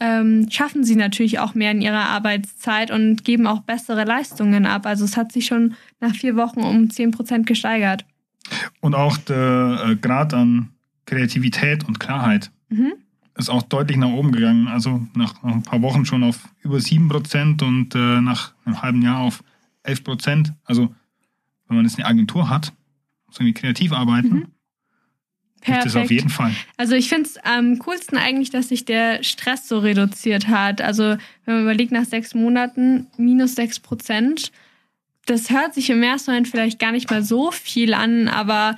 ähm, 0.00 0.48
schaffen 0.50 0.82
sie 0.82 0.96
natürlich 0.96 1.38
auch 1.38 1.54
mehr 1.54 1.70
in 1.70 1.82
ihrer 1.82 2.08
Arbeitszeit 2.08 2.90
und 2.90 3.24
geben 3.24 3.46
auch 3.46 3.60
bessere 3.60 4.04
Leistungen 4.04 4.66
ab. 4.66 4.86
Also 4.86 5.04
es 5.04 5.16
hat 5.16 5.30
sich 5.30 5.46
schon 5.46 5.74
nach 6.00 6.14
vier 6.14 6.36
Wochen 6.36 6.60
um 6.60 6.90
10 6.90 7.10
Prozent 7.12 7.46
gesteigert. 7.46 8.04
Und 8.80 8.94
auch 8.94 9.18
der 9.18 9.84
äh, 9.86 9.96
Grad 9.96 10.34
an 10.34 10.70
Kreativität 11.04 11.86
und 11.86 12.00
Klarheit 12.00 12.50
mhm. 12.70 12.94
ist 13.36 13.50
auch 13.50 13.62
deutlich 13.62 13.98
nach 13.98 14.08
oben 14.08 14.32
gegangen. 14.32 14.68
Also 14.68 15.06
nach, 15.14 15.42
nach 15.42 15.52
ein 15.52 15.62
paar 15.62 15.82
Wochen 15.82 16.06
schon 16.06 16.24
auf 16.24 16.48
über 16.62 16.80
7 16.80 17.08
Prozent 17.08 17.62
und 17.62 17.94
äh, 17.94 18.20
nach 18.20 18.52
einem 18.64 18.80
halben 18.80 19.02
Jahr 19.02 19.18
auf 19.18 19.44
11 19.82 20.04
Prozent. 20.04 20.52
Also, 20.64 20.94
wenn 21.68 21.76
man 21.76 21.84
jetzt 21.84 21.98
eine 21.98 22.06
Agentur 22.06 22.48
hat, 22.48 22.72
muss 23.26 23.38
irgendwie 23.38 23.54
kreativ 23.54 23.92
arbeiten. 23.92 24.28
Mhm. 24.28 24.46
Perfekt. 25.60 25.86
Das 25.86 25.96
auf 25.96 26.10
jeden 26.10 26.30
Fall. 26.30 26.52
Also 26.78 26.94
ich 26.94 27.08
finde 27.08 27.28
es 27.28 27.36
am 27.36 27.78
coolsten 27.80 28.16
eigentlich, 28.16 28.50
dass 28.50 28.70
sich 28.70 28.86
der 28.86 29.22
Stress 29.22 29.68
so 29.68 29.78
reduziert 29.78 30.48
hat. 30.48 30.80
Also 30.80 31.16
wenn 31.44 31.54
man 31.54 31.62
überlegt, 31.64 31.92
nach 31.92 32.06
sechs 32.06 32.34
Monaten 32.34 33.08
minus 33.18 33.56
sechs 33.56 33.78
Prozent, 33.78 34.52
das 35.26 35.50
hört 35.50 35.74
sich 35.74 35.90
im 35.90 36.02
ersten 36.02 36.30
Moment 36.30 36.48
vielleicht 36.48 36.78
gar 36.78 36.92
nicht 36.92 37.10
mal 37.10 37.22
so 37.22 37.50
viel 37.50 37.92
an, 37.92 38.28
aber 38.28 38.76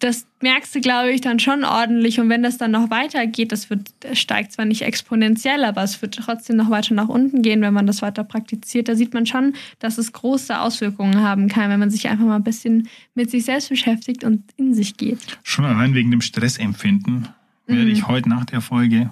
das 0.00 0.26
merkst 0.42 0.74
du, 0.74 0.80
glaube 0.80 1.10
ich, 1.10 1.20
dann 1.22 1.38
schon 1.38 1.64
ordentlich. 1.64 2.20
Und 2.20 2.28
wenn 2.28 2.42
das 2.42 2.58
dann 2.58 2.70
noch 2.70 2.90
weitergeht, 2.90 3.50
das 3.52 3.70
wird, 3.70 3.88
das 4.00 4.18
steigt 4.18 4.52
zwar 4.52 4.64
nicht 4.66 4.82
exponentiell, 4.82 5.64
aber 5.64 5.82
es 5.82 6.02
wird 6.02 6.16
trotzdem 6.16 6.56
noch 6.56 6.68
weiter 6.70 6.94
nach 6.94 7.08
unten 7.08 7.42
gehen, 7.42 7.62
wenn 7.62 7.72
man 7.72 7.86
das 7.86 8.02
weiter 8.02 8.22
praktiziert. 8.24 8.88
Da 8.88 8.94
sieht 8.94 9.14
man 9.14 9.24
schon, 9.26 9.54
dass 9.78 9.96
es 9.98 10.12
große 10.12 10.60
Auswirkungen 10.60 11.22
haben 11.22 11.48
kann, 11.48 11.70
wenn 11.70 11.80
man 11.80 11.90
sich 11.90 12.08
einfach 12.08 12.26
mal 12.26 12.36
ein 12.36 12.44
bisschen 12.44 12.88
mit 13.14 13.30
sich 13.30 13.44
selbst 13.46 13.68
beschäftigt 13.70 14.22
und 14.24 14.42
in 14.56 14.74
sich 14.74 14.96
geht. 14.96 15.18
Schon 15.42 15.64
allein 15.64 15.94
wegen 15.94 16.10
dem 16.10 16.20
Stressempfinden 16.20 17.28
werde 17.66 17.82
Mhm. 17.84 17.88
ich 17.90 18.06
heute 18.06 18.28
nach 18.28 18.44
der 18.44 18.60
Folge 18.60 19.10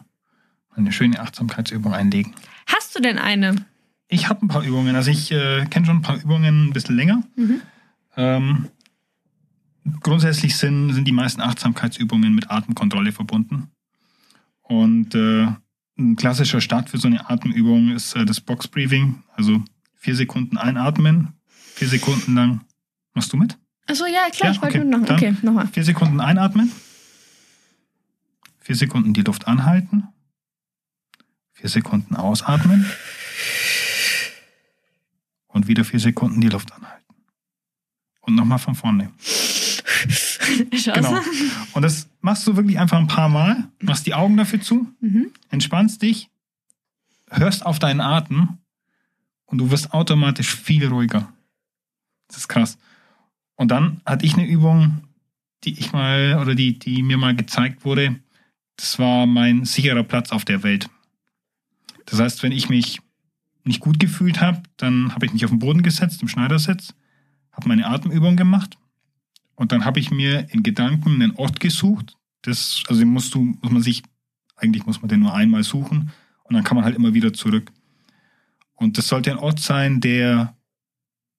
eine 0.77 0.93
schöne 0.93 1.19
Achtsamkeitsübung 1.21 1.93
einlegen. 1.95 2.35
Hast 2.67 2.95
du 2.97 3.01
denn 3.01 3.19
eine? 3.19 3.57
Ich 4.09 4.29
habe 4.29 4.45
ein 4.45 4.49
paar 4.49 4.65
Übungen. 4.65 4.95
Also 4.97 5.11
ich 5.11 5.33
äh, 5.33 5.65
kenne 5.71 5.87
schon 5.87 5.97
ein 5.97 6.03
paar 6.03 6.17
Übungen 6.17 6.67
ein 6.69 6.73
bisschen 6.73 6.97
länger. 6.97 7.23
Mhm. 7.37 7.61
Ähm, 8.17 8.69
grundsätzlich 10.01 10.57
sind, 10.57 10.93
sind 10.93 11.07
die 11.07 11.13
meisten 11.13 11.41
Achtsamkeitsübungen 11.41 12.35
mit 12.35 12.51
Atemkontrolle 12.51 13.13
verbunden. 13.13 13.71
Und 14.63 15.15
äh, 15.15 15.47
ein 15.99 16.17
klassischer 16.17 16.61
Start 16.61 16.91
für 16.91 16.99
so 16.99 17.07
eine 17.09 17.29
Atemübung 17.31 17.91
ist 17.91 18.15
äh, 18.17 18.25
das 18.25 18.41
Box 18.41 18.67
Breathing. 18.69 19.23
Also 19.35 19.63
vier 19.95 20.17
Sekunden 20.17 20.57
einatmen, 20.57 21.35
vier 21.75 21.89
Sekunden 21.89 22.35
lang. 22.35 22.61
Machst 23.13 23.33
du 23.33 23.37
mit? 23.37 23.59
Achso, 23.87 24.07
ja, 24.07 24.29
klar, 24.33 24.51
Ja, 24.51 24.51
ich 24.53 24.63
wollte 24.63 24.79
okay. 24.79 24.89
nur 24.89 24.99
noch. 25.01 25.07
Dann- 25.07 25.17
Okay, 25.17 25.37
nochmal. 25.43 25.69
Vier 25.69 25.85
Sekunden 25.85 26.21
einatmen. 26.21 26.73
Vier 28.61 28.77
Sekunden 28.77 29.13
die 29.13 29.21
Luft 29.23 29.47
anhalten. 29.47 30.09
Vier 31.53 31.69
Sekunden 31.69 32.17
ausatmen. 32.17 32.87
Und 35.49 35.69
wieder 35.69 35.85
vier 35.85 36.01
Sekunden 36.01 36.41
die 36.41 36.49
Luft 36.49 36.73
anhalten. 36.73 37.15
Und 38.23 38.35
nochmal 38.35 38.59
von 38.59 38.75
vorne. 38.75 39.13
Genau. 40.95 41.19
Und 41.73 41.83
das 41.83 42.09
machst 42.21 42.47
du 42.47 42.57
wirklich 42.57 42.79
einfach 42.79 42.99
ein 42.99 43.07
paar 43.07 43.29
Mal. 43.29 43.69
Machst 43.81 44.07
die 44.07 44.15
Augen 44.15 44.37
dafür 44.37 44.61
zu, 44.61 44.89
Mhm. 45.01 45.31
entspannst 45.51 46.03
dich, 46.03 46.31
hörst 47.31 47.65
auf 47.67 47.79
deinen 47.79 48.01
Atem 48.01 48.59
und 49.47 49.59
du 49.59 49.71
wirst 49.71 49.93
automatisch 49.93 50.55
viel 50.55 50.87
ruhiger. 50.87 51.33
Das 52.29 52.39
ist 52.39 52.49
krass. 52.49 52.79
Und 53.57 53.71
dann 53.71 54.01
hatte 54.05 54.27
ich 54.27 54.35
eine 54.35 54.47
Übung, 54.47 55.05
die 55.65 55.79
ich 55.79 55.93
mal 55.93 56.39
oder 56.41 56.55
die, 56.55 56.79
die 56.79 57.03
mir 57.03 57.17
mal 57.17 57.35
gezeigt 57.35 57.85
wurde. 57.85 58.17
Das 58.77 58.99
war 58.99 59.27
mein 59.27 59.65
sicherer 59.65 60.03
Platz 60.03 60.33
auf 60.33 60.45
der 60.45 60.63
Welt. 60.63 60.89
Das 62.07 62.21
heißt, 62.21 62.43
wenn 62.43 62.53
ich 62.53 62.69
mich 62.69 63.01
nicht 63.65 63.81
gut 63.81 63.99
gefühlt 63.99 64.41
habe, 64.41 64.63
dann 64.77 65.15
habe 65.15 65.25
ich 65.27 65.33
mich 65.33 65.45
auf 65.45 65.51
den 65.51 65.61
Boden 65.61 65.83
gesetzt, 65.83 66.21
im 66.21 66.29
Schneidersitz, 66.29 66.95
habe 67.53 67.69
meine 67.69 67.87
Atemübung 67.87 68.37
gemacht 68.37 68.77
und 69.57 69.73
dann 69.73 69.85
habe 69.85 70.01
ich 70.01 70.11
mir 70.11 70.47
in 70.51 70.63
Gedanken 70.63 71.23
einen 71.23 71.37
Ort 71.37 71.61
gesucht. 71.61 72.17
Das, 72.43 72.83
also 72.89 73.01
den 73.01 73.09
musst 73.09 73.35
du, 73.35 73.57
muss 73.63 73.71
man 73.71 73.83
sich, 73.83 74.03
eigentlich 74.57 74.87
muss 74.87 75.01
man 75.01 75.09
den 75.09 75.21
nur 75.21 75.35
einmal 75.35 75.63
suchen 75.63 76.11
und 76.45 76.55
dann 76.55 76.65
kann 76.65 76.77
man 76.77 76.85
halt 76.85 76.97
immer 76.97 77.15
wieder 77.15 77.33
zurück. 77.33 77.73
Und 78.75 78.99
das 78.99 79.09
sollte 79.09 79.31
ein 79.31 79.39
Ort 79.39 79.61
sein, 79.61 80.01
der 80.01 80.57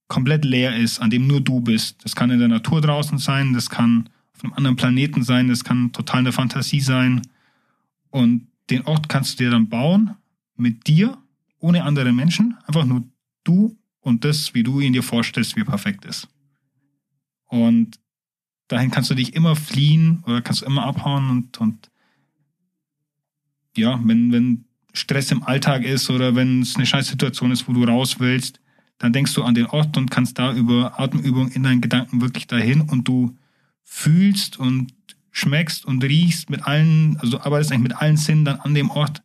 komplett 0.07 0.45
leer 0.45 0.75
ist, 0.75 0.99
an 0.99 1.09
dem 1.09 1.27
nur 1.27 1.41
du 1.41 1.59
bist. 1.59 2.03
Das 2.03 2.15
kann 2.15 2.31
in 2.31 2.39
der 2.39 2.47
Natur 2.47 2.81
draußen 2.81 3.17
sein, 3.17 3.53
das 3.53 3.69
kann 3.69 4.09
auf 4.33 4.43
einem 4.43 4.53
anderen 4.53 4.75
Planeten 4.75 5.23
sein, 5.23 5.47
das 5.47 5.63
kann 5.63 5.91
total 5.91 6.19
eine 6.19 6.31
Fantasie 6.31 6.81
sein. 6.81 7.21
Und 8.09 8.47
den 8.69 8.83
Ort 8.83 9.09
kannst 9.09 9.39
du 9.39 9.43
dir 9.43 9.51
dann 9.51 9.69
bauen 9.69 10.15
mit 10.55 10.87
dir, 10.87 11.17
ohne 11.59 11.83
andere 11.83 12.13
Menschen, 12.13 12.57
einfach 12.65 12.85
nur 12.85 13.03
du 13.43 13.77
und 13.99 14.23
das, 14.23 14.53
wie 14.53 14.63
du 14.63 14.79
ihn 14.79 14.93
dir 14.93 15.03
vorstellst, 15.03 15.55
wie 15.55 15.61
er 15.61 15.65
perfekt 15.65 16.05
ist. 16.05 16.27
Und 17.47 17.99
dahin 18.67 18.91
kannst 18.91 19.09
du 19.09 19.15
dich 19.15 19.33
immer 19.35 19.55
fliehen 19.55 20.23
oder 20.25 20.41
kannst 20.41 20.61
du 20.61 20.65
immer 20.65 20.85
abhauen 20.85 21.29
und, 21.29 21.57
und 21.59 21.89
ja, 23.77 23.99
wenn, 24.03 24.31
wenn 24.31 24.65
Stress 24.93 25.31
im 25.31 25.43
Alltag 25.43 25.83
ist 25.83 26.09
oder 26.09 26.35
wenn 26.35 26.61
es 26.61 26.75
eine 26.75 26.85
Scheißsituation 26.85 27.51
ist, 27.51 27.67
wo 27.67 27.73
du 27.73 27.83
raus 27.83 28.19
willst, 28.19 28.59
dann 28.97 29.11
denkst 29.13 29.33
du 29.33 29.43
an 29.43 29.55
den 29.55 29.65
Ort 29.65 29.97
und 29.97 30.09
kannst 30.09 30.39
da 30.39 30.53
über 30.53 30.99
Atemübung 30.99 31.51
in 31.51 31.63
deinen 31.63 31.81
Gedanken 31.81 32.21
wirklich 32.21 32.47
dahin 32.47 32.81
und 32.81 33.07
du 33.07 33.37
fühlst 33.83 34.57
und 34.57 34.93
schmeckst 35.31 35.85
und 35.85 36.03
riechst 36.03 36.49
mit 36.49 36.65
allen, 36.65 37.17
also 37.19 37.41
arbeitest 37.41 37.71
eigentlich 37.71 37.89
mit 37.89 38.01
allen 38.01 38.17
Sinnen 38.17 38.45
dann 38.45 38.61
an 38.61 38.73
dem 38.73 38.89
Ort 38.89 39.21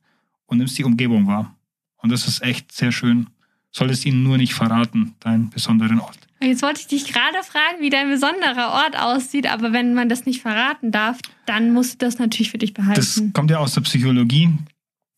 und 0.46 0.58
nimmst 0.58 0.76
die 0.76 0.84
Umgebung 0.84 1.28
wahr. 1.28 1.54
Und 1.98 2.10
das 2.10 2.26
ist 2.26 2.42
echt 2.42 2.72
sehr 2.72 2.90
schön. 2.90 3.28
Solltest 3.70 4.04
ihnen 4.04 4.24
nur 4.24 4.36
nicht 4.36 4.54
verraten, 4.54 5.14
deinen 5.20 5.50
besonderen 5.50 6.00
Ort. 6.00 6.18
Jetzt 6.42 6.62
wollte 6.62 6.80
ich 6.80 6.86
dich 6.86 7.04
gerade 7.12 7.42
fragen, 7.42 7.80
wie 7.80 7.90
dein 7.90 8.08
besonderer 8.08 8.72
Ort 8.72 8.98
aussieht, 8.98 9.46
aber 9.46 9.72
wenn 9.72 9.92
man 9.94 10.08
das 10.08 10.24
nicht 10.24 10.40
verraten 10.40 10.90
darf, 10.90 11.18
dann 11.46 11.72
musst 11.72 11.94
du 12.00 12.06
das 12.06 12.18
natürlich 12.18 12.50
für 12.50 12.58
dich 12.58 12.72
Das 12.72 12.86
behalten. 12.86 13.32
kommt 13.34 13.50
ja 13.50 13.58
aus 13.58 13.74
der 13.74 13.82
Psychologie, 13.82 14.50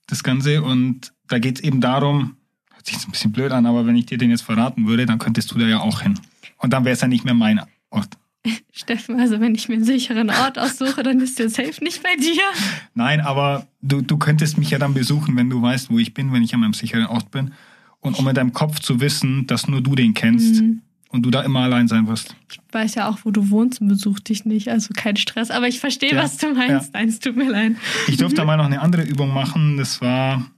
das 0.09 0.25
Ganze. 0.25 0.62
Und 0.62 1.12
da 1.29 1.38
geht 1.38 1.59
es 1.59 1.64
eben 1.64 1.81
darum, 1.81 2.37
hört 2.75 2.87
sich 2.87 2.95
jetzt 2.97 3.07
ein 3.09 3.12
bisschen 3.12 3.31
blöd 3.33 3.52
an, 3.52 3.67
aber 3.67 3.87
wenn 3.87 3.95
ich 3.97 4.07
dir 4.07 4.19
den 4.19 4.31
jetzt 4.31 4.43
verraten 4.43 4.87
würde, 4.88 5.07
dann 5.07 5.19
könntest 5.19 5.52
du 5.52 5.59
da 5.59 5.67
ja 5.67 5.79
auch 5.81 6.00
hin. 6.00 6.19
Und 6.59 6.73
dann 6.73 6.85
wäre 6.85 6.95
es 6.95 7.00
ja 7.00 7.09
nicht 7.09 7.25
mehr 7.25 7.35
mein 7.35 7.61
Ort. 7.91 8.19
Steffen, 8.73 9.21
also 9.21 9.38
wenn 9.41 9.55
ich 9.55 9.69
mir 9.69 9.76
einen 9.76 9.85
sicheren 9.85 10.29
Ort 10.29 10.59
aussuche, 10.59 11.05
dann 11.05 11.21
ist 11.21 11.38
der 11.38 11.49
safe 11.49 11.83
nicht 11.85 12.02
bei 12.02 12.17
dir. 12.17 12.43
Nein, 12.95 13.21
aber 13.21 13.69
du, 13.81 14.00
du 14.00 14.17
könntest 14.19 14.59
mich 14.59 14.71
ja 14.71 14.79
dann 14.79 14.95
besuchen, 14.95 15.37
wenn 15.37 15.49
du 15.50 15.62
weißt, 15.62 15.88
wo 15.91 15.99
ich 16.00 16.14
bin, 16.14 16.33
wenn 16.33 16.43
ich 16.43 16.52
an 16.52 16.61
meinem 16.61 16.73
sicheren 16.75 17.07
Ort 17.07 17.31
bin. 17.31 17.52
Und 18.00 18.19
um 18.19 18.26
in 18.26 18.35
deinem 18.35 18.52
Kopf 18.52 18.81
zu 18.81 19.00
wissen, 19.00 19.47
dass 19.47 19.69
nur 19.69 19.81
du 19.81 19.95
den 19.95 20.14
kennst 20.14 20.61
Mhm. 20.61 20.83
Und 21.12 21.23
du 21.23 21.31
da 21.31 21.42
immer 21.42 21.61
allein 21.61 21.87
sein 21.88 22.09
wirst. 22.09 22.35
Ich 22.50 22.59
weiß 22.73 22.95
ja 22.97 23.09
auch, 23.09 23.19
wo 23.25 23.31
du 23.31 23.50
wohnst 23.50 23.81
und 23.81 23.88
besuch 23.88 24.19
dich 24.19 24.45
nicht, 24.45 24.69
also 24.69 24.92
kein 24.97 25.16
Stress. 25.16 25.50
Aber 25.50 25.69
ich 25.69 25.78
verstehe, 25.78 26.12
Ja, 26.12 26.23
was 26.23 26.38
du 26.38 26.52
meinst. 26.54 26.95
Nein, 26.95 27.09
es 27.09 27.21
tut 27.21 27.37
mir 27.37 27.50
leid. 27.50 27.76
Ich 28.09 28.16
durfte 28.16 28.45
mal 28.45 28.57
noch 28.57 28.64
eine 28.64 28.81
andere 28.81 29.02
Übung 29.02 29.33
machen. 29.33 29.76
Das 29.76 30.00
war, 30.00 30.50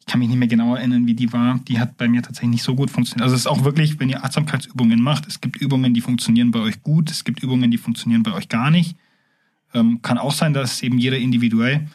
ich 0.00 0.06
kann 0.06 0.18
mich 0.18 0.28
nicht 0.28 0.38
mehr 0.38 0.48
genau 0.48 0.74
erinnern, 0.74 1.06
wie 1.06 1.14
die 1.14 1.32
war. 1.32 1.60
Die 1.68 1.78
hat 1.78 1.96
bei 1.96 2.08
mir 2.08 2.20
tatsächlich 2.20 2.50
nicht 2.50 2.62
so 2.64 2.74
gut 2.74 2.90
funktioniert. 2.90 3.22
Also 3.22 3.36
es 3.36 3.42
ist 3.42 3.46
auch 3.46 3.62
wirklich, 3.64 4.00
wenn 4.00 4.08
ihr 4.08 4.24
Achtsamkeitsübungen 4.24 5.00
macht, 5.00 5.26
es 5.28 5.40
gibt 5.40 5.56
Übungen, 5.56 5.94
die 5.94 6.00
funktionieren 6.00 6.50
bei 6.50 6.58
euch 6.58 6.82
gut, 6.82 7.10
es 7.10 7.22
gibt 7.22 7.42
Übungen, 7.42 7.70
die 7.70 7.78
funktionieren 7.78 8.24
bei 8.24 8.32
euch 8.32 8.48
gar 8.48 8.70
nicht. 8.70 8.96
Ähm, 9.72 10.02
kann 10.02 10.18
auch 10.18 10.32
sein, 10.32 10.52
dass 10.52 10.82
eben 10.82 10.98
jeder 10.98 11.16
individuell. 11.16 11.86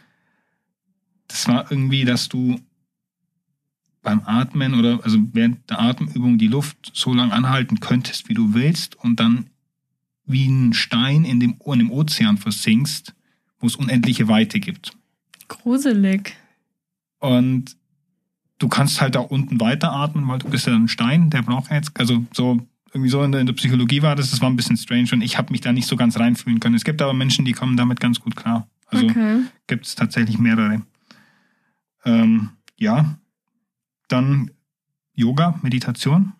Das 1.27 1.47
war 1.49 1.69
irgendwie, 1.69 2.05
dass 2.05 2.29
du 2.29 2.57
beim 4.07 4.21
Atmen 4.23 4.73
oder 4.73 5.01
also 5.03 5.19
während 5.33 5.69
der 5.69 5.81
Atemübung 5.81 6.37
die 6.37 6.47
Luft 6.47 6.77
so 6.93 7.13
lang 7.13 7.33
anhalten 7.33 7.81
könntest, 7.81 8.29
wie 8.29 8.33
du 8.33 8.53
willst 8.53 8.95
und 8.95 9.19
dann 9.19 9.47
wie 10.25 10.47
ein 10.47 10.71
Stein 10.71 11.25
in 11.25 11.41
dem, 11.41 11.57
in 11.65 11.79
dem 11.79 11.91
Ozean 11.91 12.37
versinkst, 12.37 13.13
wo 13.59 13.67
es 13.67 13.75
unendliche 13.75 14.29
Weite 14.29 14.61
gibt. 14.61 14.93
Gruselig. 15.49 16.37
Und 17.19 17.75
du 18.59 18.69
kannst 18.69 19.01
halt 19.01 19.15
da 19.15 19.19
unten 19.19 19.59
weiteratmen, 19.59 20.25
weil 20.29 20.39
du 20.39 20.49
bist 20.49 20.67
ja 20.67 20.73
ein 20.73 20.87
Stein, 20.87 21.29
der 21.29 21.41
braucht 21.41 21.69
jetzt, 21.69 21.91
also 21.99 22.25
so 22.31 22.65
irgendwie 22.93 23.09
so 23.09 23.21
in 23.23 23.33
der, 23.33 23.41
in 23.41 23.47
der 23.47 23.55
Psychologie 23.55 24.03
war 24.03 24.15
das, 24.15 24.31
das 24.31 24.39
war 24.39 24.49
ein 24.49 24.55
bisschen 24.55 24.77
strange 24.77 25.09
und 25.11 25.21
ich 25.21 25.37
habe 25.37 25.51
mich 25.51 25.59
da 25.59 25.73
nicht 25.73 25.87
so 25.87 25.97
ganz 25.97 26.17
reinfühlen 26.17 26.61
können. 26.61 26.75
Es 26.75 26.85
gibt 26.85 27.01
aber 27.01 27.13
Menschen, 27.13 27.43
die 27.43 27.51
kommen 27.51 27.75
damit 27.75 27.99
ganz 27.99 28.21
gut 28.21 28.37
klar. 28.37 28.69
Also 28.85 29.05
okay. 29.05 29.41
gibt 29.67 29.85
es 29.85 29.95
tatsächlich 29.95 30.39
mehrere. 30.39 30.81
Ähm, 32.05 32.51
ja, 32.77 33.17
dann 34.07 34.51
Yoga, 35.13 35.59
Meditation. 35.61 36.33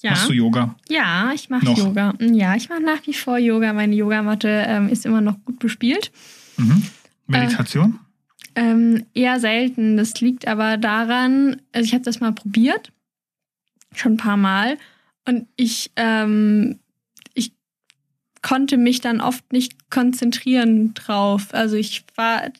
Ja. 0.00 0.10
Machst 0.10 0.28
du 0.28 0.32
Yoga? 0.32 0.76
Ja, 0.88 1.32
ich 1.34 1.50
mache? 1.50 1.66
Yoga. 1.66 2.14
Ja, 2.20 2.54
ich 2.54 2.68
mache 2.68 2.82
nach 2.82 3.04
wie 3.06 3.14
vor 3.14 3.38
Yoga. 3.38 3.72
Meine 3.72 3.96
Yogamatte 3.96 4.64
ähm, 4.66 4.88
ist 4.88 5.04
immer 5.04 5.20
noch 5.20 5.42
gut 5.44 5.58
bespielt. 5.58 6.12
Mhm. 6.56 6.84
Meditation? 7.26 7.98
Ähm, 8.54 9.06
eher 9.14 9.40
selten. 9.40 9.96
Das 9.96 10.20
liegt 10.20 10.46
aber 10.46 10.76
daran, 10.76 11.60
also 11.72 11.84
ich 11.84 11.94
habe 11.94 12.04
das 12.04 12.20
mal 12.20 12.32
probiert, 12.32 12.92
schon 13.94 14.12
ein 14.12 14.18
paar 14.18 14.36
Mal, 14.36 14.78
und 15.28 15.46
ich, 15.56 15.90
ähm, 15.96 16.78
ich 17.34 17.52
konnte 18.40 18.78
mich 18.78 19.02
dann 19.02 19.20
oft 19.20 19.52
nicht 19.52 19.90
konzentrieren 19.90 20.94
drauf. 20.94 21.48
Also 21.52 21.76
ich 21.76 22.04
war, 22.14 22.50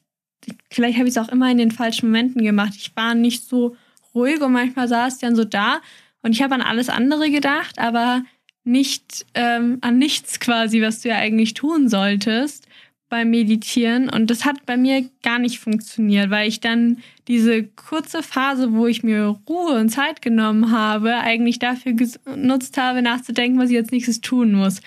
vielleicht 0.70 0.98
habe 0.98 1.08
ich 1.08 1.16
es 1.16 1.18
auch 1.18 1.30
immer 1.30 1.50
in 1.50 1.56
den 1.56 1.70
falschen 1.70 2.10
Momenten 2.10 2.42
gemacht. 2.42 2.74
Ich 2.76 2.94
war 2.94 3.14
nicht 3.14 3.48
so 3.48 3.74
ruhig 4.18 4.40
und 4.40 4.52
manchmal 4.52 4.88
saß 4.88 5.14
ich 5.14 5.20
dann 5.20 5.36
so 5.36 5.44
da 5.44 5.80
und 6.22 6.32
ich 6.32 6.42
habe 6.42 6.54
an 6.54 6.62
alles 6.62 6.88
andere 6.88 7.30
gedacht, 7.30 7.78
aber 7.78 8.22
nicht 8.64 9.24
ähm, 9.34 9.78
an 9.80 9.98
nichts 9.98 10.40
quasi, 10.40 10.82
was 10.82 11.00
du 11.00 11.08
ja 11.08 11.16
eigentlich 11.16 11.54
tun 11.54 11.88
solltest 11.88 12.66
beim 13.08 13.30
Meditieren. 13.30 14.10
Und 14.10 14.30
das 14.30 14.44
hat 14.44 14.66
bei 14.66 14.76
mir 14.76 15.08
gar 15.22 15.38
nicht 15.38 15.58
funktioniert, 15.58 16.30
weil 16.30 16.48
ich 16.48 16.60
dann 16.60 16.98
diese 17.26 17.64
kurze 17.64 18.22
Phase, 18.22 18.72
wo 18.72 18.86
ich 18.86 19.02
mir 19.02 19.40
Ruhe 19.48 19.80
und 19.80 19.88
Zeit 19.88 20.20
genommen 20.20 20.70
habe, 20.70 21.16
eigentlich 21.16 21.58
dafür 21.58 21.94
genutzt 21.94 22.76
habe, 22.76 23.00
nachzudenken, 23.00 23.58
was 23.58 23.70
ich 23.70 23.76
als 23.76 23.90
nächstes 23.90 24.20
tun 24.20 24.52
muss. 24.52 24.80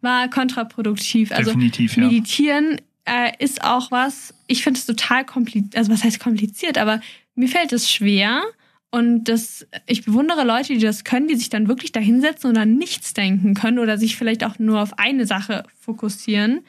War 0.00 0.28
kontraproduktiv. 0.28 1.32
Also 1.32 1.50
Definitiv, 1.50 1.96
ja. 1.96 2.04
meditieren 2.04 2.80
äh, 3.04 3.32
ist 3.38 3.62
auch 3.62 3.90
was, 3.90 4.34
ich 4.46 4.62
finde 4.62 4.78
es 4.78 4.86
total 4.86 5.24
kompliziert, 5.24 5.76
also 5.76 5.92
was 5.92 6.04
heißt 6.04 6.20
kompliziert, 6.20 6.78
aber 6.78 7.00
mir 7.34 7.48
fällt 7.48 7.72
es 7.72 7.90
schwer. 7.90 8.42
Und 8.90 9.24
das, 9.24 9.66
ich 9.86 10.04
bewundere 10.04 10.44
Leute, 10.44 10.72
die 10.72 10.80
das 10.80 11.04
können, 11.04 11.28
die 11.28 11.36
sich 11.36 11.50
dann 11.50 11.68
wirklich 11.68 11.92
da 11.92 12.00
hinsetzen 12.00 12.50
und 12.50 12.56
an 12.56 12.76
nichts 12.76 13.12
denken 13.12 13.54
können 13.54 13.78
oder 13.78 13.98
sich 13.98 14.16
vielleicht 14.16 14.44
auch 14.44 14.58
nur 14.58 14.80
auf 14.80 14.98
eine 14.98 15.26
Sache 15.26 15.64
fokussieren. 15.78 16.60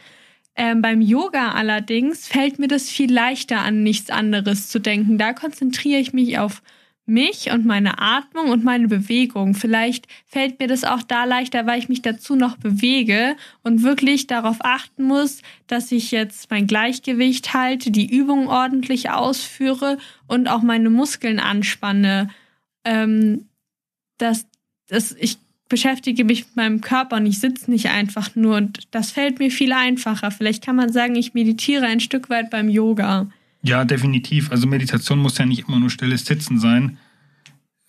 Ähm, 0.55 0.81
beim 0.81 0.99
Yoga 0.99 1.53
allerdings 1.53 2.27
fällt 2.27 2.59
mir 2.59 2.67
das 2.67 2.89
viel 2.89 3.11
leichter 3.11 3.59
an, 3.59 3.83
nichts 3.83 4.09
anderes 4.09 4.67
zu 4.67 4.79
denken. 4.79 5.17
Da 5.17 5.31
konzentriere 5.31 6.01
ich 6.01 6.11
mich 6.11 6.38
auf 6.38 6.61
mich 7.10 7.51
und 7.51 7.66
meine 7.66 8.00
Atmung 8.00 8.50
und 8.50 8.63
meine 8.63 8.88
Bewegung. 8.88 9.56
Vielleicht 9.56 10.08
fällt 10.25 10.60
mir 10.60 10.68
das 10.68 10.84
auch 10.84 11.04
da 11.04 11.25
leichter, 11.25 11.66
weil 11.66 11.80
ich 11.80 11.89
mich 11.89 12.01
dazu 12.01 12.36
noch 12.36 12.58
bewege 12.58 13.36
und 13.63 13.84
wirklich 13.84 14.28
darauf 14.28 14.58
achten 14.62 15.04
muss, 15.04 15.42
dass 15.68 15.92
ich 15.92 16.12
jetzt 16.12 16.50
mein 16.50 16.68
Gleichgewicht 16.68 17.54
halte, 17.54 17.92
die 17.92 18.10
Übung 18.10 18.48
ordentlich 18.48 19.10
ausführe 19.10 19.98
und 20.28 20.48
auch 20.48 20.62
meine 20.62 20.89
Muskeln 20.89 21.39
anspanne. 21.39 22.30
Ähm, 22.86 23.50
dass, 24.18 24.46
dass 24.88 25.12
ich 25.13 25.38
beschäftige 25.70 26.25
mich 26.25 26.48
mit 26.48 26.56
meinem 26.56 26.82
Körper 26.82 27.18
und 27.18 27.25
ich 27.28 27.39
sitze 27.39 27.70
nicht 27.72 27.89
einfach 27.89 28.36
nur 28.36 28.58
und 28.58 28.80
das 28.92 29.12
fällt 29.12 29.39
mir 29.39 29.51
viel 29.51 29.72
einfacher. 29.72 30.32
Vielleicht 30.32 30.66
kann 30.66 30.75
man 30.75 30.92
sagen, 30.92 31.16
ich 31.16 31.36
meditiere 31.36 31.86
ein 31.86 32.00
Stück 32.00 32.30
weit 32.30 32.50
beim 32.50 32.70
Yoga. 32.70 33.30
Ja, 33.62 33.86
definitiv. 33.86 34.51
Also 34.51 34.68
Meditation 34.68 35.20
muss 35.20 35.38
ja 35.38 35.46
nicht 35.46 35.68
immer 35.68 35.80
nur 35.80 35.89
stilles 35.89 36.25
Sitzen 36.25 36.60
sein. 36.60 36.98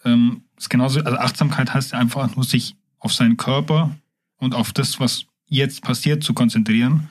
Ähm, 0.04 0.42
ist 0.56 0.70
genauso, 0.70 1.00
also 1.00 1.18
Achtsamkeit 1.18 1.72
heißt 1.72 1.92
ja 1.92 1.98
einfach 1.98 2.34
nur, 2.34 2.44
sich 2.44 2.76
auf 2.98 3.12
seinen 3.12 3.36
Körper 3.36 3.96
und 4.38 4.54
auf 4.54 4.72
das, 4.72 5.00
was 5.00 5.26
jetzt 5.46 5.82
passiert, 5.82 6.22
zu 6.22 6.34
konzentrieren. 6.34 7.08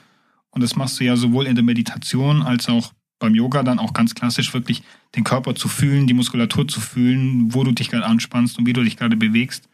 Und 0.50 0.62
das 0.62 0.76
machst 0.76 1.00
du 1.00 1.04
ja 1.04 1.16
sowohl 1.16 1.46
in 1.46 1.54
der 1.54 1.64
Meditation 1.64 2.42
als 2.42 2.68
auch 2.68 2.92
beim 3.18 3.34
Yoga 3.34 3.62
dann 3.62 3.78
auch 3.78 3.92
ganz 3.92 4.14
klassisch 4.14 4.52
wirklich 4.54 4.82
den 5.14 5.24
Körper 5.24 5.54
zu 5.54 5.68
fühlen, 5.68 6.06
die 6.06 6.14
Muskulatur 6.14 6.66
zu 6.66 6.80
fühlen, 6.80 7.54
wo 7.54 7.64
du 7.64 7.72
dich 7.72 7.90
gerade 7.90 8.06
anspannst 8.06 8.58
und 8.58 8.66
wie 8.66 8.72
du 8.72 8.82
dich 8.82 8.96
gerade 8.96 9.16
bewegst. 9.16 9.68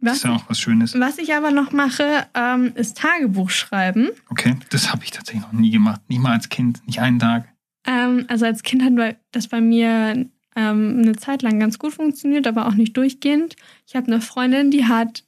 Was, 0.00 0.12
das 0.12 0.16
ist 0.18 0.24
ja 0.24 0.36
auch 0.36 0.44
was 0.48 0.60
Schönes. 0.60 0.94
Was 0.98 1.18
ich 1.18 1.34
aber 1.34 1.50
noch 1.50 1.72
mache, 1.72 2.26
ähm, 2.34 2.72
ist 2.76 2.98
Tagebuch 2.98 3.50
schreiben. 3.50 4.10
Okay, 4.28 4.56
das 4.70 4.92
habe 4.92 5.02
ich 5.02 5.10
tatsächlich 5.10 5.42
noch 5.42 5.52
nie 5.52 5.70
gemacht. 5.70 6.02
Nicht 6.08 6.20
mal 6.20 6.32
als 6.32 6.48
Kind, 6.48 6.86
nicht 6.86 7.00
einen 7.00 7.18
Tag. 7.18 7.48
Ähm, 7.88 8.26
also 8.28 8.44
als 8.44 8.62
Kind 8.62 8.82
hat 8.82 9.16
das 9.32 9.48
bei 9.48 9.62
mir 9.62 10.26
ähm, 10.54 10.98
eine 11.02 11.16
Zeit 11.16 11.40
lang 11.40 11.58
ganz 11.58 11.78
gut 11.78 11.94
funktioniert, 11.94 12.46
aber 12.46 12.66
auch 12.66 12.74
nicht 12.74 12.96
durchgehend. 12.96 13.56
Ich 13.86 13.96
habe 13.96 14.08
eine 14.08 14.20
Freundin, 14.20 14.70
die 14.70 14.84
hat, 14.84 15.24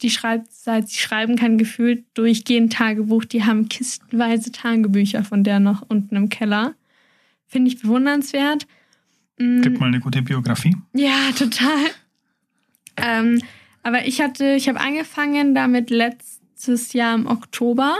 die 0.00 0.08
schreibt, 0.08 0.50
seit 0.50 0.88
sie 0.88 0.98
schreiben 0.98 1.36
kann, 1.36 1.58
gefühlt 1.58 2.04
durchgehend 2.14 2.72
Tagebuch. 2.72 3.26
Die 3.26 3.44
haben 3.44 3.68
kistenweise 3.68 4.50
Tagebücher 4.50 5.24
von 5.24 5.44
der 5.44 5.60
noch 5.60 5.82
unten 5.88 6.16
im 6.16 6.30
Keller. 6.30 6.74
Finde 7.46 7.70
ich 7.70 7.82
bewundernswert. 7.82 8.66
Mhm. 9.38 9.60
Gib 9.60 9.78
mal 9.78 9.86
eine 9.86 10.00
gute 10.00 10.22
Biografie. 10.22 10.74
Ja, 10.94 11.32
total. 11.36 11.84
ähm, 12.96 13.42
aber 13.82 14.06
ich 14.06 14.22
hatte, 14.22 14.54
ich 14.54 14.70
habe 14.70 14.80
angefangen 14.80 15.54
damit 15.54 15.90
letztes 15.90 16.94
Jahr 16.94 17.14
im 17.14 17.26
Oktober 17.26 17.98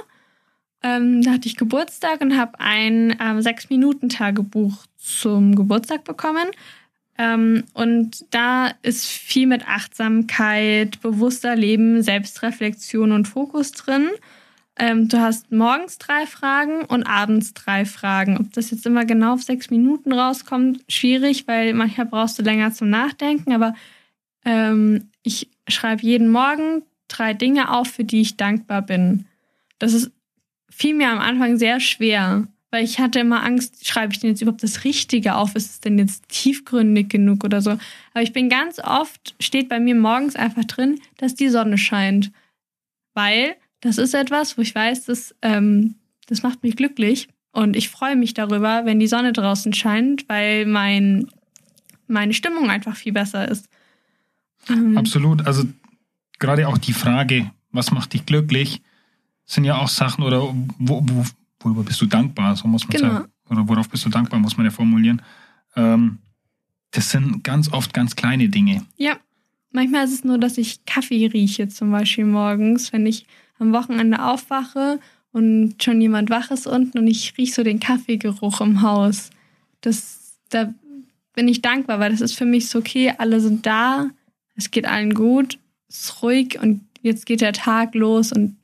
ähm, 0.82 1.22
da 1.22 1.32
hatte 1.32 1.48
ich 1.48 1.56
Geburtstag 1.56 2.20
und 2.20 2.36
habe 2.36 2.58
ein 2.58 3.16
ähm, 3.20 3.42
Sechs-Minuten-Tagebuch 3.42 4.86
zum 4.96 5.54
Geburtstag 5.54 6.04
bekommen. 6.04 6.48
Ähm, 7.18 7.64
und 7.74 8.24
da 8.30 8.70
ist 8.82 9.06
viel 9.06 9.46
mit 9.46 9.68
Achtsamkeit, 9.68 11.00
bewusster 11.02 11.54
Leben, 11.54 12.02
Selbstreflexion 12.02 13.12
und 13.12 13.28
Fokus 13.28 13.72
drin. 13.72 14.08
Ähm, 14.78 15.08
du 15.08 15.20
hast 15.20 15.52
morgens 15.52 15.98
drei 15.98 16.24
Fragen 16.24 16.86
und 16.86 17.02
abends 17.02 17.52
drei 17.52 17.84
Fragen. 17.84 18.38
Ob 18.38 18.50
das 18.54 18.70
jetzt 18.70 18.86
immer 18.86 19.04
genau 19.04 19.34
auf 19.34 19.42
sechs 19.42 19.68
Minuten 19.68 20.12
rauskommt, 20.12 20.82
schwierig, 20.88 21.46
weil 21.46 21.74
manchmal 21.74 22.06
brauchst 22.06 22.38
du 22.38 22.42
länger 22.42 22.72
zum 22.72 22.88
Nachdenken. 22.88 23.52
Aber 23.52 23.74
ähm, 24.46 25.10
ich 25.22 25.50
schreibe 25.68 26.02
jeden 26.02 26.30
Morgen 26.30 26.82
drei 27.08 27.34
Dinge 27.34 27.70
auf, 27.70 27.88
für 27.88 28.04
die 28.04 28.22
ich 28.22 28.38
dankbar 28.38 28.80
bin. 28.80 29.26
Das 29.78 29.92
ist 29.92 30.10
fiel 30.80 30.94
mir 30.94 31.10
am 31.10 31.18
Anfang 31.18 31.58
sehr 31.58 31.78
schwer, 31.78 32.48
weil 32.70 32.84
ich 32.84 32.98
hatte 33.00 33.20
immer 33.20 33.44
Angst, 33.44 33.86
schreibe 33.86 34.14
ich 34.14 34.20
denn 34.20 34.30
jetzt 34.30 34.40
überhaupt 34.40 34.62
das 34.62 34.84
Richtige 34.84 35.34
auf? 35.34 35.54
Ist 35.54 35.70
es 35.70 35.80
denn 35.80 35.98
jetzt 35.98 36.28
tiefgründig 36.28 37.10
genug 37.10 37.44
oder 37.44 37.60
so? 37.60 37.72
Aber 37.72 38.22
ich 38.22 38.32
bin 38.32 38.48
ganz 38.48 38.78
oft, 38.78 39.34
steht 39.40 39.68
bei 39.68 39.78
mir 39.78 39.94
morgens 39.94 40.36
einfach 40.36 40.64
drin, 40.64 40.98
dass 41.18 41.34
die 41.34 41.50
Sonne 41.50 41.76
scheint. 41.76 42.32
Weil 43.12 43.56
das 43.80 43.98
ist 43.98 44.14
etwas, 44.14 44.56
wo 44.56 44.62
ich 44.62 44.74
weiß, 44.74 45.04
dass, 45.04 45.34
ähm, 45.42 45.96
das 46.26 46.42
macht 46.42 46.62
mich 46.62 46.76
glücklich. 46.76 47.28
Und 47.52 47.76
ich 47.76 47.90
freue 47.90 48.16
mich 48.16 48.32
darüber, 48.32 48.86
wenn 48.86 49.00
die 49.00 49.08
Sonne 49.08 49.32
draußen 49.32 49.74
scheint, 49.74 50.28
weil 50.28 50.64
mein, 50.64 51.26
meine 52.06 52.32
Stimmung 52.32 52.70
einfach 52.70 52.96
viel 52.96 53.12
besser 53.12 53.48
ist. 53.48 53.68
Ähm, 54.68 54.96
Absolut. 54.96 55.46
Also 55.46 55.64
gerade 56.38 56.68
auch 56.68 56.78
die 56.78 56.92
Frage, 56.92 57.50
was 57.70 57.90
macht 57.90 58.14
dich 58.14 58.24
glücklich? 58.24 58.80
Sind 59.50 59.64
ja 59.64 59.78
auch 59.78 59.88
Sachen 59.88 60.22
oder 60.22 60.42
wo, 60.78 61.02
wo, 61.04 61.24
worüber 61.60 61.82
bist 61.82 62.00
du 62.00 62.06
dankbar, 62.06 62.54
so 62.56 62.68
muss 62.68 62.86
man 62.86 62.96
genau. 62.96 63.12
sagen. 63.14 63.32
Oder 63.48 63.68
worauf 63.68 63.88
bist 63.88 64.04
du 64.04 64.08
dankbar, 64.08 64.38
muss 64.38 64.56
man 64.56 64.66
ja 64.66 64.70
formulieren. 64.70 65.22
Ähm, 65.74 66.18
das 66.92 67.10
sind 67.10 67.42
ganz 67.42 67.72
oft 67.72 67.92
ganz 67.92 68.14
kleine 68.14 68.48
Dinge. 68.48 68.86
Ja. 68.96 69.16
Manchmal 69.72 70.04
ist 70.04 70.12
es 70.12 70.24
nur, 70.24 70.38
dass 70.38 70.58
ich 70.58 70.84
Kaffee 70.84 71.26
rieche, 71.26 71.68
zum 71.68 71.92
Beispiel 71.92 72.24
morgens, 72.24 72.92
wenn 72.92 73.06
ich 73.06 73.26
am 73.60 73.72
Wochenende 73.72 74.24
aufwache 74.24 74.98
und 75.30 75.80
schon 75.80 76.00
jemand 76.00 76.28
wach 76.28 76.50
ist 76.50 76.66
unten 76.66 76.98
und 76.98 77.06
ich 77.06 77.34
rieche 77.38 77.54
so 77.54 77.62
den 77.62 77.78
Kaffeegeruch 77.78 78.60
im 78.60 78.82
Haus. 78.82 79.30
Das, 79.80 80.38
da 80.48 80.74
bin 81.34 81.46
ich 81.46 81.62
dankbar, 81.62 82.00
weil 82.00 82.10
das 82.10 82.20
ist 82.20 82.34
für 82.34 82.46
mich 82.46 82.68
so, 82.68 82.80
okay, 82.80 83.14
alle 83.18 83.40
sind 83.40 83.64
da, 83.64 84.10
es 84.56 84.72
geht 84.72 84.86
allen 84.86 85.14
gut, 85.14 85.58
es 85.88 86.00
ist 86.00 86.22
ruhig 86.22 86.58
und 86.60 86.80
jetzt 87.02 87.26
geht 87.26 87.40
der 87.40 87.52
Tag 87.52 87.94
los 87.94 88.32
und. 88.32 88.56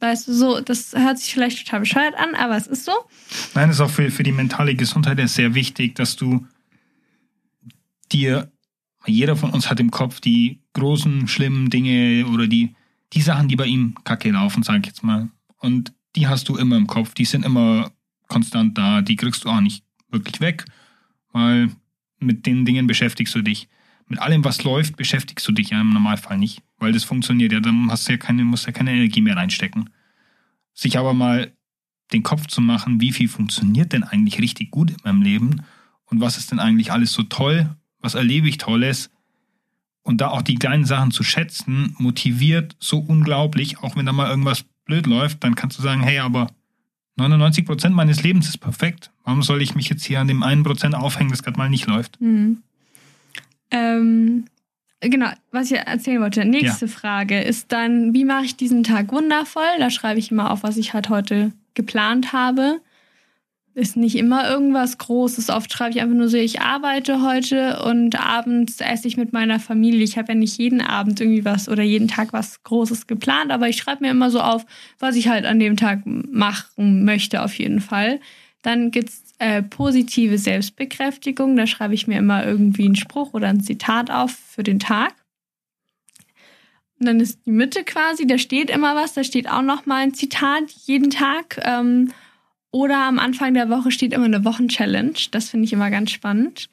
Weißt 0.00 0.28
du, 0.28 0.32
so, 0.32 0.60
das 0.60 0.92
hört 0.94 1.18
sich 1.18 1.32
vielleicht 1.32 1.64
total 1.64 1.80
bescheuert 1.80 2.14
an, 2.16 2.34
aber 2.34 2.56
es 2.56 2.66
ist 2.66 2.86
so. 2.86 2.92
Nein, 3.54 3.70
ist 3.70 3.80
auch 3.80 3.90
für, 3.90 4.10
für 4.10 4.22
die 4.22 4.32
mentale 4.32 4.74
Gesundheit 4.74 5.20
sehr 5.28 5.54
wichtig, 5.54 5.94
dass 5.94 6.16
du 6.16 6.46
dir, 8.10 8.50
jeder 9.06 9.36
von 9.36 9.50
uns 9.50 9.70
hat 9.70 9.78
im 9.78 9.90
Kopf 9.90 10.20
die 10.20 10.60
großen, 10.72 11.28
schlimmen 11.28 11.68
Dinge 11.68 12.26
oder 12.26 12.46
die, 12.46 12.74
die 13.12 13.20
Sachen, 13.20 13.48
die 13.48 13.56
bei 13.56 13.66
ihm 13.66 13.94
kacke 14.04 14.30
laufen, 14.30 14.62
sag 14.62 14.80
ich 14.80 14.86
jetzt 14.86 15.02
mal. 15.02 15.28
Und 15.58 15.92
die 16.16 16.26
hast 16.26 16.48
du 16.48 16.56
immer 16.56 16.76
im 16.76 16.86
Kopf, 16.86 17.14
die 17.14 17.24
sind 17.24 17.44
immer 17.44 17.92
konstant 18.28 18.78
da, 18.78 19.02
die 19.02 19.16
kriegst 19.16 19.44
du 19.44 19.50
auch 19.50 19.60
nicht 19.60 19.84
wirklich 20.10 20.40
weg, 20.40 20.64
weil 21.32 21.70
mit 22.18 22.46
den 22.46 22.64
Dingen 22.64 22.86
beschäftigst 22.86 23.34
du 23.34 23.42
dich. 23.42 23.68
Mit 24.10 24.20
allem, 24.20 24.44
was 24.44 24.62
läuft, 24.64 24.96
beschäftigst 24.96 25.48
du 25.48 25.52
dich 25.52 25.70
ja 25.70 25.80
im 25.80 25.94
Normalfall 25.94 26.36
nicht 26.36 26.62
weil 26.80 26.92
das 26.92 27.04
funktioniert 27.04 27.52
ja, 27.52 27.60
dann 27.60 27.90
hast 27.90 28.08
du 28.08 28.12
ja 28.12 28.18
keine, 28.18 28.42
musst 28.44 28.66
ja 28.66 28.72
keine 28.72 28.92
Energie 28.92 29.20
mehr 29.20 29.36
reinstecken. 29.36 29.90
Sich 30.72 30.98
aber 30.98 31.14
mal 31.14 31.52
den 32.12 32.22
Kopf 32.24 32.46
zu 32.46 32.60
machen, 32.60 33.00
wie 33.00 33.12
viel 33.12 33.28
funktioniert 33.28 33.92
denn 33.92 34.02
eigentlich 34.02 34.40
richtig 34.40 34.72
gut 34.72 34.90
in 34.90 34.96
meinem 35.04 35.22
Leben 35.22 35.62
und 36.06 36.20
was 36.20 36.38
ist 36.38 36.50
denn 36.50 36.58
eigentlich 36.58 36.90
alles 36.90 37.12
so 37.12 37.22
toll, 37.22 37.76
was 38.00 38.14
erlebe 38.14 38.48
ich 38.48 38.58
Tolles 38.58 39.10
und 40.02 40.20
da 40.20 40.28
auch 40.28 40.42
die 40.42 40.56
kleinen 40.56 40.86
Sachen 40.86 41.12
zu 41.12 41.22
schätzen, 41.22 41.94
motiviert 41.98 42.74
so 42.80 42.98
unglaublich, 42.98 43.78
auch 43.78 43.94
wenn 43.94 44.06
da 44.06 44.12
mal 44.12 44.28
irgendwas 44.28 44.64
blöd 44.86 45.06
läuft, 45.06 45.44
dann 45.44 45.54
kannst 45.54 45.78
du 45.78 45.82
sagen, 45.82 46.02
hey, 46.02 46.18
aber 46.18 46.48
99 47.16 47.66
Prozent 47.66 47.94
meines 47.94 48.22
Lebens 48.22 48.48
ist 48.48 48.58
perfekt. 48.58 49.12
Warum 49.24 49.42
soll 49.42 49.60
ich 49.60 49.74
mich 49.74 49.90
jetzt 49.90 50.04
hier 50.04 50.20
an 50.20 50.26
dem 50.26 50.42
einen 50.42 50.62
Prozent 50.62 50.94
aufhängen, 50.94 51.30
das 51.30 51.42
gerade 51.42 51.58
mal 51.58 51.68
nicht 51.68 51.86
läuft? 51.86 52.20
Mhm. 52.20 52.62
Ähm, 53.70 54.44
Genau, 55.02 55.30
was 55.50 55.70
ich 55.70 55.78
erzählen 55.78 56.20
wollte. 56.20 56.44
Nächste 56.44 56.84
ja. 56.84 56.92
Frage 56.92 57.40
ist 57.40 57.72
dann, 57.72 58.12
wie 58.12 58.26
mache 58.26 58.44
ich 58.44 58.56
diesen 58.56 58.84
Tag 58.84 59.12
wundervoll? 59.12 59.78
Da 59.78 59.88
schreibe 59.88 60.18
ich 60.18 60.30
immer 60.30 60.50
auf, 60.50 60.62
was 60.62 60.76
ich 60.76 60.92
halt 60.92 61.08
heute 61.08 61.52
geplant 61.72 62.34
habe. 62.34 62.80
Ist 63.72 63.96
nicht 63.96 64.16
immer 64.16 64.50
irgendwas 64.50 64.98
Großes. 64.98 65.48
Oft 65.48 65.72
schreibe 65.72 65.92
ich 65.92 66.02
einfach 66.02 66.16
nur 66.16 66.28
so, 66.28 66.36
ich 66.36 66.60
arbeite 66.60 67.22
heute 67.22 67.82
und 67.82 68.20
abends 68.20 68.80
esse 68.80 69.08
ich 69.08 69.16
mit 69.16 69.32
meiner 69.32 69.58
Familie. 69.58 70.02
Ich 70.02 70.18
habe 70.18 70.32
ja 70.32 70.38
nicht 70.38 70.58
jeden 70.58 70.82
Abend 70.82 71.18
irgendwie 71.18 71.46
was 71.46 71.68
oder 71.70 71.82
jeden 71.82 72.08
Tag 72.08 72.34
was 72.34 72.62
Großes 72.64 73.06
geplant, 73.06 73.52
aber 73.52 73.68
ich 73.68 73.76
schreibe 73.76 74.04
mir 74.04 74.10
immer 74.10 74.30
so 74.30 74.40
auf, 74.40 74.66
was 74.98 75.16
ich 75.16 75.28
halt 75.28 75.46
an 75.46 75.58
dem 75.60 75.78
Tag 75.78 76.02
machen 76.04 77.04
möchte, 77.04 77.42
auf 77.42 77.54
jeden 77.54 77.80
Fall. 77.80 78.20
Dann 78.60 78.90
gibt's 78.90 79.29
äh, 79.40 79.62
positive 79.62 80.36
Selbstbekräftigung. 80.36 81.56
Da 81.56 81.66
schreibe 81.66 81.94
ich 81.94 82.06
mir 82.06 82.18
immer 82.18 82.46
irgendwie 82.46 82.84
einen 82.84 82.94
Spruch 82.94 83.32
oder 83.32 83.48
ein 83.48 83.62
Zitat 83.62 84.10
auf 84.10 84.30
für 84.32 84.62
den 84.62 84.78
Tag. 84.78 85.14
Und 86.98 87.06
dann 87.06 87.20
ist 87.20 87.40
die 87.46 87.50
Mitte 87.50 87.82
quasi, 87.82 88.26
da 88.26 88.36
steht 88.36 88.68
immer 88.68 88.94
was, 88.94 89.14
da 89.14 89.24
steht 89.24 89.48
auch 89.48 89.62
noch 89.62 89.86
mal 89.86 90.02
ein 90.02 90.12
Zitat 90.12 90.70
jeden 90.84 91.08
Tag. 91.08 91.58
Ähm, 91.64 92.12
oder 92.70 92.98
am 92.98 93.18
Anfang 93.18 93.54
der 93.54 93.70
Woche 93.70 93.90
steht 93.90 94.12
immer 94.12 94.26
eine 94.26 94.44
Wochenchallenge. 94.44 95.14
Das 95.30 95.48
finde 95.48 95.64
ich 95.64 95.72
immer 95.72 95.90
ganz 95.90 96.10
spannend. 96.10 96.68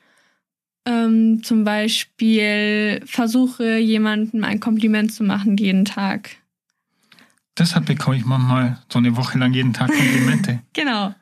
Ähm, 0.85 1.43
zum 1.43 1.63
Beispiel 1.63 3.01
versuche 3.05 3.77
jemandem 3.77 4.43
ein 4.43 4.59
Kompliment 4.59 5.13
zu 5.13 5.23
machen 5.23 5.55
jeden 5.55 5.85
Tag. 5.85 6.35
Deshalb 7.57 7.85
bekomme 7.85 8.17
ich 8.17 8.25
manchmal 8.25 8.77
so 8.91 8.99
eine 8.99 9.15
Woche 9.15 9.37
lang 9.37 9.53
jeden 9.53 9.71
Tag 9.71 9.87
Komplimente. 9.87 10.59
genau. 10.73 11.15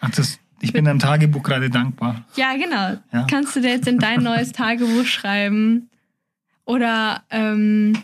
Ach, 0.00 0.10
das, 0.10 0.40
ich 0.62 0.72
bin 0.72 0.84
deinem 0.86 0.98
Tagebuch 0.98 1.42
gerade 1.42 1.68
dankbar. 1.68 2.24
Ja, 2.36 2.54
genau. 2.56 2.98
Ja. 3.12 3.26
Kannst 3.30 3.54
du 3.56 3.60
dir 3.60 3.70
jetzt 3.70 3.86
in 3.88 3.98
dein 3.98 4.22
neues 4.22 4.52
Tagebuch 4.52 5.04
schreiben? 5.04 5.90
Oder 6.64 7.22
ähm, 7.30 7.98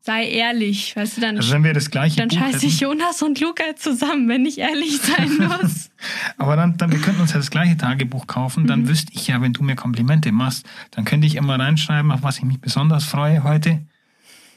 sei 0.00 0.28
ehrlich, 0.28 0.96
weißt 0.96 1.16
du, 1.16 1.20
dann, 1.20 1.36
Also 1.36 1.52
wenn 1.52 1.62
wir 1.62 1.72
das 1.72 1.90
gleiche 1.90 2.16
dann 2.16 2.30
scheiße 2.30 2.66
ich 2.66 2.80
Jonas 2.80 3.22
und 3.22 3.38
Luca 3.40 3.62
zusammen, 3.76 4.28
wenn 4.28 4.44
ich 4.44 4.58
ehrlich 4.58 4.98
sein 5.00 5.38
muss. 5.62 5.90
aber 6.38 6.56
dann, 6.56 6.76
dann 6.76 6.90
wir 6.90 6.98
könnten 7.00 7.20
uns 7.20 7.30
ja 7.32 7.38
das 7.38 7.50
gleiche 7.52 7.76
Tagebuch 7.76 8.26
kaufen, 8.26 8.66
dann 8.66 8.80
Mhm. 8.82 8.88
wüsste 8.88 9.12
ich 9.14 9.28
ja, 9.28 9.40
wenn 9.40 9.52
du 9.52 9.62
mir 9.62 9.76
Komplimente 9.76 10.32
machst, 10.32 10.66
dann 10.90 11.04
könnte 11.04 11.26
ich 11.28 11.36
immer 11.36 11.56
reinschreiben, 11.58 12.10
auf 12.10 12.24
was 12.24 12.38
ich 12.38 12.44
mich 12.44 12.60
besonders 12.60 13.04
freue 13.04 13.44
heute, 13.44 13.80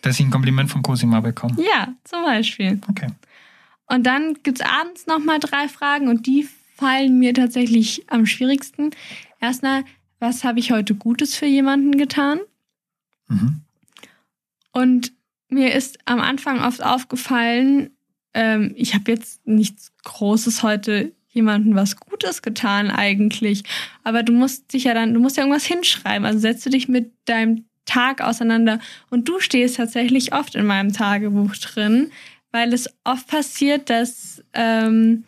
dass 0.02 0.20
ich 0.20 0.26
ein 0.26 0.32
Kompliment 0.32 0.72
von 0.72 0.82
Cosima 0.82 1.20
bekomme. 1.20 1.56
ja, 1.64 1.90
zum 2.04 2.24
Beispiel. 2.24 2.82
Okay. 2.90 3.08
Und 3.88 4.08
dann 4.08 4.36
gibt's 4.42 4.62
abends 4.62 5.06
nochmal 5.06 5.38
drei 5.40 5.68
Fragen 5.68 6.08
und 6.08 6.26
die 6.26 6.48
fallen 6.76 7.20
mir 7.20 7.34
tatsächlich 7.34 8.04
am 8.08 8.26
schwierigsten. 8.26 8.92
Erstmal, 9.40 9.84
was 10.20 10.44
habe 10.44 10.60
ich 10.60 10.72
heute 10.72 10.96
Gutes 10.96 11.36
für 11.36 11.46
jemanden 11.46 11.98
getan? 11.98 12.40
Mhm. 13.28 13.62
Und 14.72 15.14
mir 15.48 15.74
ist 15.74 16.00
am 16.06 16.20
Anfang 16.20 16.62
oft 16.62 16.84
aufgefallen, 16.84 17.92
ähm, 18.34 18.74
ich 18.76 18.94
habe 18.94 19.12
jetzt 19.12 19.46
nichts 19.48 19.94
Großes 20.04 20.64
heute 20.64 21.14
jemandem 21.30 21.76
was 21.76 21.98
Gutes 21.98 22.42
getan 22.42 22.92
eigentlich. 22.92 23.64
Aber 24.04 24.24
du 24.24 24.34
musst 24.34 24.74
dich 24.74 24.86
ja 24.86 24.94
dann, 24.94 25.14
du 25.14 25.20
musst 25.20 25.38
ja 25.38 25.44
irgendwas 25.44 25.66
hinschreiben. 25.66 26.26
Also 26.26 26.40
setzt 26.40 26.66
du 26.66 26.70
dich 26.70 26.88
mit 26.88 27.12
deinem 27.26 27.66
Tag 27.86 28.22
auseinander. 28.22 28.80
Und 29.10 29.30
du 29.30 29.40
stehst 29.40 29.78
tatsächlich 29.78 30.34
oft 30.34 30.56
in 30.56 30.66
meinem 30.66 30.92
Tagebuch 30.92 31.56
drin, 31.56 32.12
weil 32.52 32.74
es 32.74 32.90
oft 33.04 33.28
passiert, 33.28 33.90
dass, 33.90 34.44
ähm, 34.54 35.24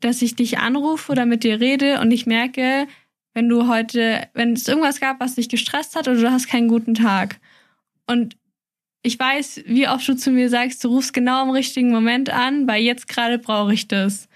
dass 0.00 0.22
ich 0.22 0.36
dich 0.36 0.58
anrufe 0.58 1.12
oder 1.12 1.26
mit 1.26 1.44
dir 1.44 1.60
rede 1.60 2.00
und 2.00 2.10
ich 2.10 2.26
merke, 2.26 2.86
wenn 3.34 3.48
du 3.48 3.68
heute, 3.68 4.26
wenn 4.34 4.52
es 4.52 4.66
irgendwas 4.68 5.00
gab, 5.00 5.20
was 5.20 5.36
dich 5.36 5.48
gestresst 5.48 5.94
hat 5.96 6.08
oder 6.08 6.20
du 6.20 6.30
hast 6.30 6.48
keinen 6.48 6.68
guten 6.68 6.94
Tag. 6.94 7.38
Und 8.06 8.36
ich 9.02 9.18
weiß, 9.18 9.62
wie 9.66 9.88
oft 9.88 10.06
du 10.08 10.16
zu 10.16 10.30
mir 10.30 10.48
sagst, 10.50 10.82
du 10.82 10.88
rufst 10.88 11.12
genau 11.12 11.44
im 11.44 11.50
richtigen 11.50 11.90
Moment 11.90 12.30
an, 12.30 12.66
weil 12.66 12.82
jetzt 12.82 13.06
gerade 13.06 13.38
brauche 13.38 13.72
ich 13.72 13.86
das. 13.86 14.28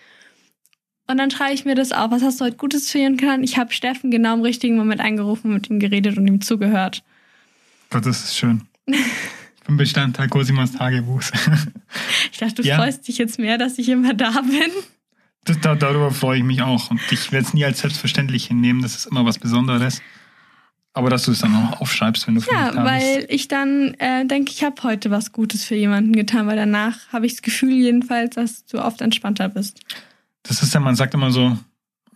Und 1.09 1.18
dann 1.18 1.31
schreibe 1.31 1.55
ich 1.55 1.64
mir 1.64 1.75
das 1.75 1.90
auf. 1.92 2.11
Was 2.12 2.22
hast 2.22 2.40
du 2.40 2.44
heute 2.44 2.57
Gutes 2.57 2.90
für 2.90 2.98
ihn 2.98 3.16
können? 3.16 3.42
Ich 3.42 3.59
habe 3.59 3.72
Steffen 3.72 4.11
genau 4.11 4.35
im 4.35 4.42
richtigen 4.42 4.77
Moment 4.77 5.01
angerufen, 5.01 5.53
mit 5.53 5.68
ihm 5.68 5.81
geredet 5.81 6.16
und 6.16 6.27
ihm 6.27 6.40
zugehört. 6.40 7.03
Gott, 7.90 8.07
das 8.07 8.22
ist 8.25 8.37
schön. 8.37 8.62
Ich 8.87 9.66
bin 9.66 9.77
Bestandteil 9.77 10.29
Cosimas 10.29 10.72
Tagebuchs. 10.72 11.33
Ich 12.33 12.38
dachte, 12.38 12.62
du 12.62 12.68
Ja. 12.68 12.77
freust 12.77 13.07
dich 13.09 13.18
jetzt 13.18 13.38
mehr, 13.38 13.59
dass 13.59 13.79
ich 13.79 13.88
immer 13.88 14.14
da 14.14 14.31
bin. 14.42 14.70
Das, 15.44 15.59
da, 15.61 15.74
darüber 15.74 16.11
freue 16.12 16.38
ich 16.38 16.44
mich 16.44 16.62
auch. 16.62 16.90
Und 16.90 17.00
ich 17.11 17.33
werde 17.33 17.46
es 17.46 17.55
nie 17.55 17.64
als 17.64 17.81
selbstverständlich 17.81 18.46
hinnehmen. 18.46 18.83
Das 18.83 18.94
ist 18.96 19.07
immer 19.07 19.24
was 19.24 19.38
Besonderes. 19.38 20.00
Aber 20.94 21.09
dass 21.09 21.24
du 21.24 21.33
es 21.33 21.38
dann 21.38 21.55
auch 21.57 21.81
aufschreibst, 21.81 22.26
wenn 22.26 22.35
du 22.35 22.42
für 22.42 22.50
mich 22.52 22.61
Ja, 22.61 22.70
da 22.70 22.83
bist. 22.83 22.92
weil 22.92 23.26
ich 23.28 23.48
dann 23.48 23.94
äh, 23.94 24.26
denke, 24.26 24.52
ich 24.52 24.62
habe 24.62 24.83
heute 24.83 25.11
was 25.11 25.33
Gutes 25.33 25.64
für 25.64 25.74
jemanden 25.74 26.12
getan, 26.12 26.46
weil 26.46 26.57
danach 26.57 26.96
habe 27.12 27.26
ich 27.26 27.33
das 27.33 27.42
Gefühl 27.42 27.72
jedenfalls, 27.72 28.35
dass 28.35 28.66
du 28.66 28.78
oft 28.78 29.00
entspannter 29.00 29.48
bist. 29.48 29.81
Das 30.42 30.62
ist 30.62 30.74
ja, 30.74 30.81
man 30.81 30.94
sagt 30.94 31.14
immer 31.14 31.31
so, 31.31 31.57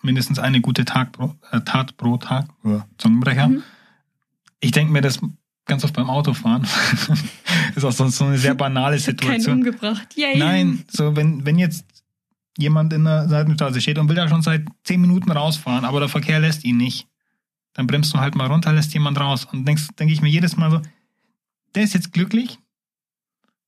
mindestens 0.03 0.39
eine 0.39 0.61
gute 0.61 0.85
Tag 0.85 1.13
pro, 1.13 1.35
äh, 1.51 1.61
Tat 1.63 1.97
pro 1.97 2.19
Tag. 2.19 2.49
Uh, 2.65 2.81
Zungenbrecher. 2.99 3.49
Mhm. 3.49 3.63
Ich 4.61 4.73
denke 4.73 4.93
mir 4.93 5.01
das 5.01 5.21
ganz 5.65 5.83
oft 5.85 5.95
beim 5.95 6.11
Autofahren. 6.11 6.67
ist 7.75 7.85
auch 7.85 7.93
sonst 7.93 8.19
so 8.19 8.25
eine 8.25 8.39
sehr 8.39 8.55
banale 8.55 8.97
Ich 8.97 9.07
habe 9.07 9.17
keinen 9.17 9.41
Situation. 9.41 9.59
umgebracht. 9.59 10.17
Yay. 10.17 10.39
Nein, 10.39 10.85
so 10.89 11.17
wenn, 11.17 11.45
wenn 11.45 11.59
jetzt 11.59 11.85
jemand 12.59 12.93
in 12.93 13.05
der 13.05 13.29
Seitenstraße 13.29 13.81
steht 13.81 13.99
und 13.99 14.09
will 14.09 14.17
da 14.17 14.29
schon 14.29 14.43
seit 14.43 14.65
zehn 14.85 15.01
Minuten 15.01 15.31
rausfahren, 15.31 15.85
aber 15.85 16.01
der 16.01 16.09
Verkehr 16.09 16.41
lässt 16.41 16.65
ihn 16.65 16.77
nicht, 16.77 17.07
dann 17.75 17.87
bremst 17.87 18.15
du 18.15 18.19
halt 18.19 18.35
mal 18.35 18.47
runter, 18.47 18.73
lässt 18.73 18.95
jemand 18.95 19.21
raus. 19.21 19.47
Und 19.51 19.67
denkst, 19.67 19.89
denke 19.99 20.13
ich 20.13 20.23
mir 20.23 20.29
jedes 20.29 20.57
Mal 20.57 20.71
so, 20.71 20.81
der 21.75 21.83
ist 21.83 21.95
jetzt 21.95 22.13
glücklich 22.13 22.59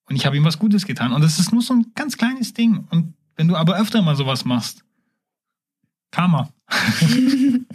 und 0.09 0.17
ich 0.17 0.25
habe 0.25 0.37
ihm 0.37 0.45
was 0.45 0.59
Gutes 0.59 0.87
getan. 0.87 1.13
Und 1.13 1.23
das 1.23 1.39
ist 1.39 1.53
nur 1.53 1.63
so 1.63 1.75
ein 1.75 1.93
ganz 1.95 2.17
kleines 2.17 2.55
Ding. 2.55 2.87
Und 2.91 3.15
wenn 3.37 3.49
du 3.49 3.57
aber 3.57 3.79
öfter 3.79 4.01
mal 4.03 4.17
sowas 4.17 4.45
machst, 4.45 4.85
Karma. 6.11 6.51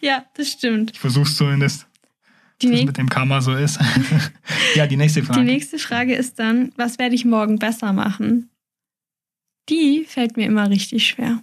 Ja, 0.00 0.24
das 0.34 0.48
stimmt. 0.48 0.92
Ich 0.92 1.00
versuch's 1.00 1.36
zumindest, 1.36 1.86
Die, 2.60 2.72
was 2.72 2.84
mit 2.84 2.98
dem 2.98 3.08
Karma 3.08 3.40
so 3.40 3.54
ist. 3.54 3.78
ja, 4.74 4.86
die 4.86 4.96
nächste 4.96 5.22
Frage. 5.22 5.40
die 5.40 5.46
nächste 5.46 5.78
Frage 5.78 6.14
ist 6.14 6.38
dann, 6.38 6.72
was 6.76 6.98
werde 6.98 7.14
ich 7.14 7.24
morgen 7.24 7.58
besser 7.58 7.92
machen? 7.92 8.50
Die 9.68 10.04
fällt 10.04 10.36
mir 10.36 10.46
immer 10.46 10.70
richtig 10.70 11.06
schwer. 11.06 11.42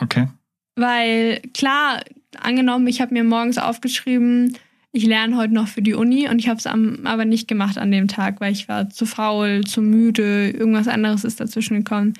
Okay. 0.00 0.28
Weil 0.76 1.40
klar, 1.54 2.02
angenommen, 2.38 2.86
ich 2.86 3.00
habe 3.00 3.14
mir 3.14 3.24
morgens 3.24 3.58
aufgeschrieben, 3.58 4.56
ich 4.92 5.04
lerne 5.04 5.36
heute 5.36 5.52
noch 5.52 5.68
für 5.68 5.82
die 5.82 5.94
Uni 5.94 6.28
und 6.28 6.38
ich 6.38 6.48
habe 6.48 6.58
es 6.58 6.66
aber 6.66 7.24
nicht 7.24 7.48
gemacht 7.48 7.78
an 7.78 7.90
dem 7.90 8.08
Tag, 8.08 8.40
weil 8.40 8.52
ich 8.52 8.68
war 8.68 8.88
zu 8.88 9.06
faul, 9.06 9.64
zu 9.64 9.82
müde, 9.82 10.50
irgendwas 10.50 10.88
anderes 10.88 11.24
ist 11.24 11.40
dazwischen 11.40 11.78
gekommen. 11.78 12.14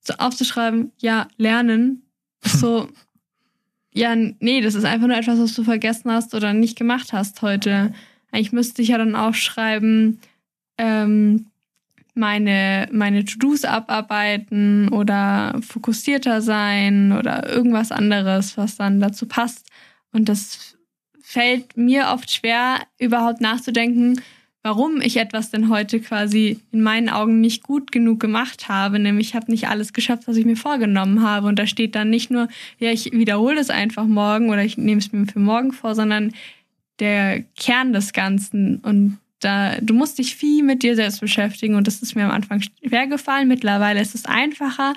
So 0.00 0.14
aufzuschreiben, 0.14 0.92
ja, 0.98 1.28
lernen, 1.36 2.02
so, 2.44 2.88
ja, 3.92 4.14
nee, 4.14 4.60
das 4.60 4.74
ist 4.74 4.84
einfach 4.84 5.06
nur 5.06 5.16
etwas, 5.16 5.38
was 5.38 5.54
du 5.54 5.64
vergessen 5.64 6.10
hast 6.10 6.34
oder 6.34 6.52
nicht 6.52 6.76
gemacht 6.76 7.12
hast 7.12 7.42
heute. 7.42 7.92
Eigentlich 8.30 8.52
müsste 8.52 8.82
ich 8.82 8.88
ja 8.88 8.98
dann 8.98 9.16
aufschreiben, 9.16 10.20
ähm, 10.76 11.46
meine, 12.18 12.88
meine 12.92 13.24
To-Dos 13.24 13.64
abarbeiten 13.64 14.88
oder 14.90 15.58
fokussierter 15.66 16.42
sein 16.42 17.12
oder 17.12 17.48
irgendwas 17.48 17.92
anderes, 17.92 18.58
was 18.58 18.76
dann 18.76 19.00
dazu 19.00 19.26
passt. 19.26 19.66
Und 20.12 20.28
das 20.28 20.76
fällt 21.22 21.76
mir 21.76 22.08
oft 22.12 22.30
schwer, 22.30 22.80
überhaupt 22.98 23.40
nachzudenken, 23.40 24.20
warum 24.62 25.00
ich 25.00 25.16
etwas 25.16 25.50
denn 25.50 25.68
heute 25.68 26.00
quasi 26.00 26.60
in 26.72 26.82
meinen 26.82 27.08
Augen 27.08 27.40
nicht 27.40 27.62
gut 27.62 27.92
genug 27.92 28.20
gemacht 28.20 28.68
habe. 28.68 28.98
Nämlich 28.98 29.28
ich 29.28 29.34
habe 29.34 29.50
nicht 29.50 29.68
alles 29.68 29.92
geschafft, 29.92 30.26
was 30.26 30.36
ich 30.36 30.44
mir 30.44 30.56
vorgenommen 30.56 31.22
habe. 31.22 31.46
Und 31.46 31.58
da 31.58 31.66
steht 31.66 31.94
dann 31.94 32.10
nicht 32.10 32.30
nur, 32.30 32.48
ja, 32.78 32.90
ich 32.90 33.12
wiederhole 33.12 33.60
es 33.60 33.70
einfach 33.70 34.06
morgen 34.06 34.50
oder 34.50 34.64
ich 34.64 34.76
nehme 34.76 34.98
es 34.98 35.12
mir 35.12 35.26
für 35.26 35.38
morgen 35.38 35.72
vor, 35.72 35.94
sondern 35.94 36.32
der 36.98 37.42
Kern 37.56 37.92
des 37.92 38.12
Ganzen. 38.12 38.78
Und 38.78 39.18
da, 39.40 39.76
du 39.80 39.94
musst 39.94 40.18
dich 40.18 40.34
viel 40.36 40.62
mit 40.62 40.82
dir 40.82 40.96
selbst 40.96 41.20
beschäftigen 41.20 41.74
und 41.74 41.86
das 41.86 42.02
ist 42.02 42.14
mir 42.14 42.24
am 42.24 42.30
Anfang 42.30 42.62
schwer 42.84 43.06
gefallen. 43.06 43.48
Mittlerweile 43.48 44.00
ist 44.00 44.14
es 44.14 44.24
einfacher. 44.24 44.94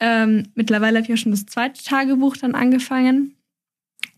Ähm, 0.00 0.48
mittlerweile 0.54 0.96
habe 0.98 1.04
ich 1.04 1.08
ja 1.10 1.16
schon 1.16 1.32
das 1.32 1.46
zweite 1.46 1.82
Tagebuch 1.82 2.36
dann 2.36 2.54
angefangen. 2.54 3.34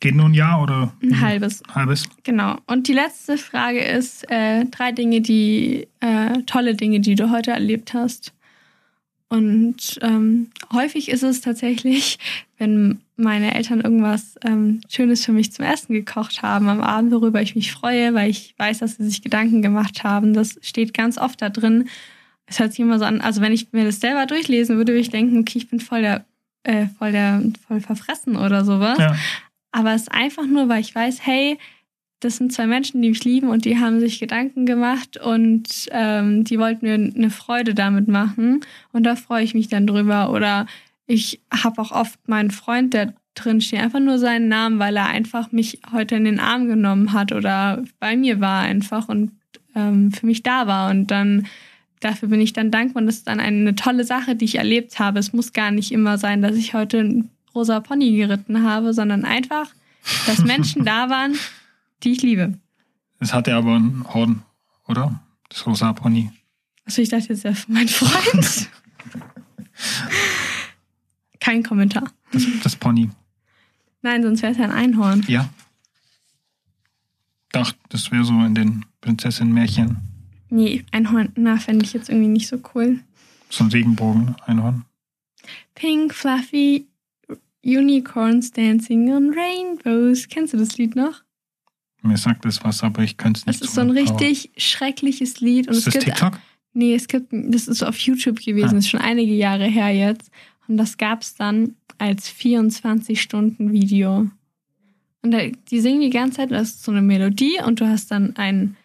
Geht 0.01 0.15
nur 0.15 0.27
ein 0.27 0.35
Jahr 0.35 0.63
oder 0.63 0.93
Ein 1.03 1.21
halbes. 1.21 1.63
halbes? 1.75 2.09
Genau. 2.23 2.57
Und 2.67 2.89
die 2.89 2.93
letzte 2.93 3.39
Frage 3.39 3.81
ist 3.81 4.31
äh, 4.31 4.65
drei 4.67 4.93
Dinge, 4.93 5.21
die 5.21 5.89
äh, 6.01 6.43
tolle 6.43 6.75
Dinge, 6.75 7.01
die 7.01 7.15
du 7.15 7.31
heute 7.31 7.53
erlebt 7.53 7.95
hast. 7.95 8.35
Und 9.29 9.99
ähm, 10.03 10.51
häufig 10.73 11.09
ist 11.09 11.23
es 11.23 11.41
tatsächlich, 11.41 12.19
wenn 12.59 13.01
meine 13.17 13.55
Eltern 13.55 13.81
irgendwas 13.81 14.37
ähm, 14.45 14.81
Schönes 14.89 15.25
für 15.25 15.33
mich 15.33 15.53
zum 15.53 15.65
Essen 15.65 15.95
gekocht 15.95 16.43
haben 16.43 16.69
am 16.69 16.81
Abend, 16.81 17.13
worüber 17.13 17.41
ich 17.41 17.55
mich 17.55 17.73
freue, 17.73 18.15
weil 18.15 18.31
ich 18.31 18.55
weiß, 18.59 18.79
dass 18.81 18.97
sie 18.97 19.05
sich 19.05 19.23
Gedanken 19.23 19.63
gemacht 19.63 20.05
haben. 20.05 20.35
Das 20.35 20.59
steht 20.63 20.93
ganz 20.93 21.17
oft 21.17 21.41
da 21.41 21.49
drin. 21.49 21.89
Es 22.47 22.59
hört 22.59 22.73
sich 22.73 22.81
immer 22.81 22.99
so 22.99 23.05
an, 23.05 23.21
also 23.21 23.41
wenn 23.41 23.53
ich 23.53 23.73
mir 23.73 23.85
das 23.85 24.01
selber 24.01 24.27
durchlesen 24.27 24.77
würde, 24.77 24.93
würde 24.93 25.01
ich 25.01 25.11
denken, 25.11 25.39
okay, 25.39 25.59
ich 25.59 25.69
bin 25.69 25.81
voll 25.81 26.03
der, 26.03 26.25
äh, 26.63 26.87
voll 26.99 27.13
der, 27.13 27.43
voll 27.67 27.81
verfressen 27.81 28.37
oder 28.37 28.65
sowas. 28.65 28.99
Ja. 28.99 29.17
Aber 29.73 29.95
es 29.95 30.03
ist 30.03 30.13
einfach 30.13 30.47
nur, 30.47 30.69
weil 30.69 30.81
ich 30.81 30.95
weiß, 30.95 31.27
hey, 31.27 31.59
das 32.21 32.37
sind 32.37 32.53
zwei 32.53 32.67
Menschen, 32.67 33.03
die 33.03 33.11
mich 33.11 33.25
lieben 33.25 33.49
und 33.49 33.65
die 33.65 33.79
haben 33.79 34.01
sich 34.01 34.19
Gedanken 34.19 34.65
gemacht 34.65 35.19
und 35.19 35.89
ähm, 35.91 36.45
die 36.45 36.59
wollten 36.59 36.87
mir 36.87 36.95
eine 36.95 37.31
Freude 37.31 37.75
damit 37.75 38.09
machen. 38.09 38.61
Und 38.93 39.05
da 39.05 39.17
freue 39.17 39.45
ich 39.45 39.55
mich 39.55 39.69
dann 39.69 39.87
drüber. 39.87 40.31
Oder 40.31 40.67
ich 41.07 41.41
habe 41.51 41.81
auch 41.81 41.93
oft 41.93 42.29
meinen 42.29 42.51
Freund, 42.51 42.95
der 42.95 43.15
drin 43.35 43.61
steht, 43.61 43.81
einfach 43.81 44.01
nur 44.01 44.19
seinen 44.19 44.49
Namen, 44.49 44.79
weil 44.79 44.97
er 44.97 45.07
einfach 45.07 45.53
mich 45.53 45.81
heute 45.93 46.17
in 46.17 46.25
den 46.25 46.41
Arm 46.41 46.69
genommen 46.69 47.13
hat 47.13 47.33
oder 47.33 47.85
bei 48.01 48.17
mir 48.17 48.41
war 48.41 48.63
einfach 48.63 49.09
und 49.09 49.33
ähm, 49.75 50.11
für 50.11 50.27
mich 50.27 50.43
da 50.43 50.67
war. 50.67 50.91
Und 50.91 51.11
dann 51.11 51.47
dafür 52.01 52.29
bin 52.29 52.41
ich 52.41 52.53
dann 52.53 52.71
dankbar. 52.71 53.03
Und 53.03 53.07
das 53.07 53.17
ist 53.17 53.29
dann 53.29 53.41
eine 53.41 53.75
tolle 53.75 54.05
Sache, 54.05 54.35
die 54.35 54.47
ich 54.47 54.57
erlebt 54.57 54.99
habe. 54.99 55.19
Es 55.19 55.33
muss 55.33 55.53
gar 55.53 55.71
nicht 55.71 55.93
immer 55.93 56.19
sein, 56.19 56.43
dass 56.43 56.57
ich 56.57 56.75
heute 56.75 57.01
einen 57.01 57.31
rosa 57.55 57.81
Pony 57.81 58.17
geritten 58.17 58.63
habe, 58.63 58.93
sondern 58.93 59.25
einfach, 59.25 59.69
dass 60.27 60.45
Menschen 60.45 60.85
da 60.87 61.09
waren, 61.11 61.35
die 62.03 62.13
ich 62.13 62.23
liebe. 62.23 62.55
Es 63.19 63.33
hatte 63.33 63.55
aber 63.55 63.77
ein 63.77 64.05
Horn, 64.13 64.43
oder? 64.89 65.21
Das 65.49 65.67
rosa 65.67 65.93
Pony. 65.93 66.31
Also 66.85 67.03
ich 67.03 67.09
dachte 67.09 67.29
jetzt 67.29 67.45
ja 67.45 67.53
mein 67.69 67.89
Freund. 67.89 68.69
Kein 71.47 71.63
Kommentar. 71.63 72.11
Das, 72.33 72.45
das 72.65 72.75
Pony. 72.75 73.09
Nein, 74.03 74.21
sonst 74.25 74.43
wäre 74.43 74.51
es 74.51 74.59
ja 74.59 74.65
ein 74.65 74.73
Einhorn. 74.73 75.25
Ja. 75.29 75.49
Dachte, 77.53 77.79
das 77.89 78.11
wäre 78.11 78.25
so 78.25 78.33
in 78.45 78.57
den 78.57 78.85
Prinzessin-Märchen. 79.01 79.97
Nee, 80.51 80.85
Einhorn, 80.91 81.31
na, 81.37 81.57
fände 81.59 81.85
ich 81.85 81.93
jetzt 81.93 82.09
irgendwie 82.09 82.27
nicht 82.27 82.49
so 82.49 82.59
cool. 82.75 82.99
So 83.49 83.63
ein 83.63 83.71
Regenbogen-Einhorn. 83.71 84.87
Pink, 85.77 86.13
fluffy 86.15 86.89
Unicorns 87.65 88.51
dancing 88.51 89.13
on 89.13 89.33
rainbows. 89.33 90.27
Kennst 90.29 90.53
du 90.53 90.57
das 90.57 90.77
Lied 90.79 90.97
noch? 90.97 91.23
Mir 92.03 92.17
sagt 92.17 92.45
das 92.45 92.65
was, 92.65 92.83
aber 92.83 93.05
ich 93.05 93.19
könnte 93.19 93.39
es 93.39 93.47
nicht 93.47 93.61
Das 93.61 93.69
ist 93.69 93.75
so 93.77 93.83
ein 93.83 93.91
richtig 93.91 94.51
schreckliches 94.57 95.41
Lied. 95.41 95.69
Und 95.69 95.75
Ist 95.75 95.87
es 95.87 95.95
das 95.95 95.95
gibt, 95.95 96.07
TikTok? 96.07 96.41
Nee, 96.73 96.95
es 96.97 97.07
gibt, 97.07 97.29
das 97.31 97.69
ist 97.69 97.85
auf 97.85 97.97
YouTube 97.99 98.41
gewesen, 98.45 98.71
Ah. 98.71 98.75
das 98.75 98.85
ist 98.85 98.91
schon 98.91 99.01
einige 99.01 99.33
Jahre 99.33 99.67
her 99.67 99.91
jetzt. 99.95 100.33
Und 100.69 100.77
das 100.77 100.97
gab 100.99 101.23
es 101.23 101.35
dann 101.35 101.75
als 101.99 102.29
24-Stunden-Video. 102.31 104.29
Und 105.23 105.31
da, 105.31 105.39
die 105.71 105.81
singen 105.81 106.01
die 106.01 106.11
ganze 106.11 106.39
Zeit, 106.39 106.51
das 106.51 106.69
ist 106.71 106.85
so 106.85 106.93
eine 106.93 107.03
Melodie 107.03 107.59
und 107.65 107.81
du 107.81 107.87
hast 107.89 108.11
dann 108.11 108.37
ein 108.37 108.77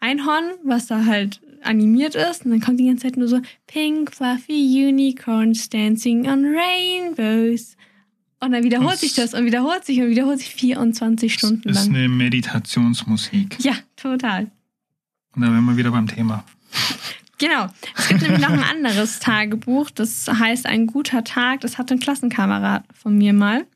Einhorn, 0.00 0.44
was 0.64 0.86
da 0.86 1.04
halt 1.04 1.40
animiert 1.62 2.14
ist. 2.14 2.44
Und 2.44 2.50
dann 2.52 2.60
kommt 2.60 2.80
die 2.80 2.86
ganze 2.86 3.04
Zeit 3.04 3.16
nur 3.16 3.28
so 3.28 3.40
Pink, 3.66 4.12
fluffy 4.14 4.86
unicorns 4.88 5.68
dancing 5.68 6.26
on 6.28 6.44
rainbows. 6.44 7.76
Und 8.40 8.52
dann 8.52 8.62
wiederholt 8.64 8.94
Das- 8.94 9.00
sich 9.00 9.14
das 9.14 9.32
und 9.34 9.46
wiederholt 9.46 9.84
sich 9.84 10.00
und 10.00 10.08
wiederholt 10.10 10.38
sich 10.38 10.54
24 10.54 11.32
Stunden 11.32 11.62
Das 11.68 11.78
ist 11.82 11.86
lang. 11.86 11.96
eine 11.96 12.08
Meditationsmusik. 12.08 13.56
Ja, 13.60 13.74
total. 13.96 14.50
Und 15.34 15.42
da 15.42 15.48
wären 15.52 15.64
wir 15.64 15.76
wieder 15.76 15.90
beim 15.90 16.06
Thema. 16.06 16.44
Genau. 17.38 17.66
Es 17.96 18.08
gibt 18.08 18.22
nämlich 18.22 18.40
noch 18.40 18.50
ein 18.50 18.62
anderes 18.62 19.18
Tagebuch, 19.20 19.90
das 19.90 20.28
heißt 20.28 20.66
Ein 20.66 20.86
guter 20.86 21.24
Tag. 21.24 21.60
Das 21.60 21.78
hatte 21.78 21.94
ein 21.94 22.00
Klassenkamerad 22.00 22.84
von 22.94 23.16
mir 23.18 23.32
mal. 23.32 23.66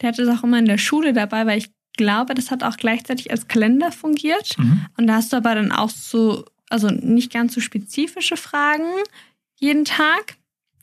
Der 0.00 0.08
hatte 0.10 0.24
das 0.24 0.38
auch 0.38 0.44
immer 0.44 0.58
in 0.58 0.66
der 0.66 0.78
Schule 0.78 1.12
dabei, 1.12 1.46
weil 1.46 1.58
ich 1.58 1.70
glaube, 1.96 2.34
das 2.34 2.50
hat 2.50 2.62
auch 2.64 2.76
gleichzeitig 2.76 3.30
als 3.30 3.48
Kalender 3.48 3.92
fungiert. 3.92 4.58
Mhm. 4.58 4.86
Und 4.96 5.06
da 5.06 5.14
hast 5.16 5.32
du 5.32 5.36
aber 5.36 5.54
dann 5.54 5.72
auch 5.72 5.90
so, 5.90 6.44
also 6.70 6.88
nicht 6.88 7.32
ganz 7.32 7.54
so 7.54 7.60
spezifische 7.60 8.36
Fragen 8.36 8.84
jeden 9.58 9.84
Tag. 9.84 10.36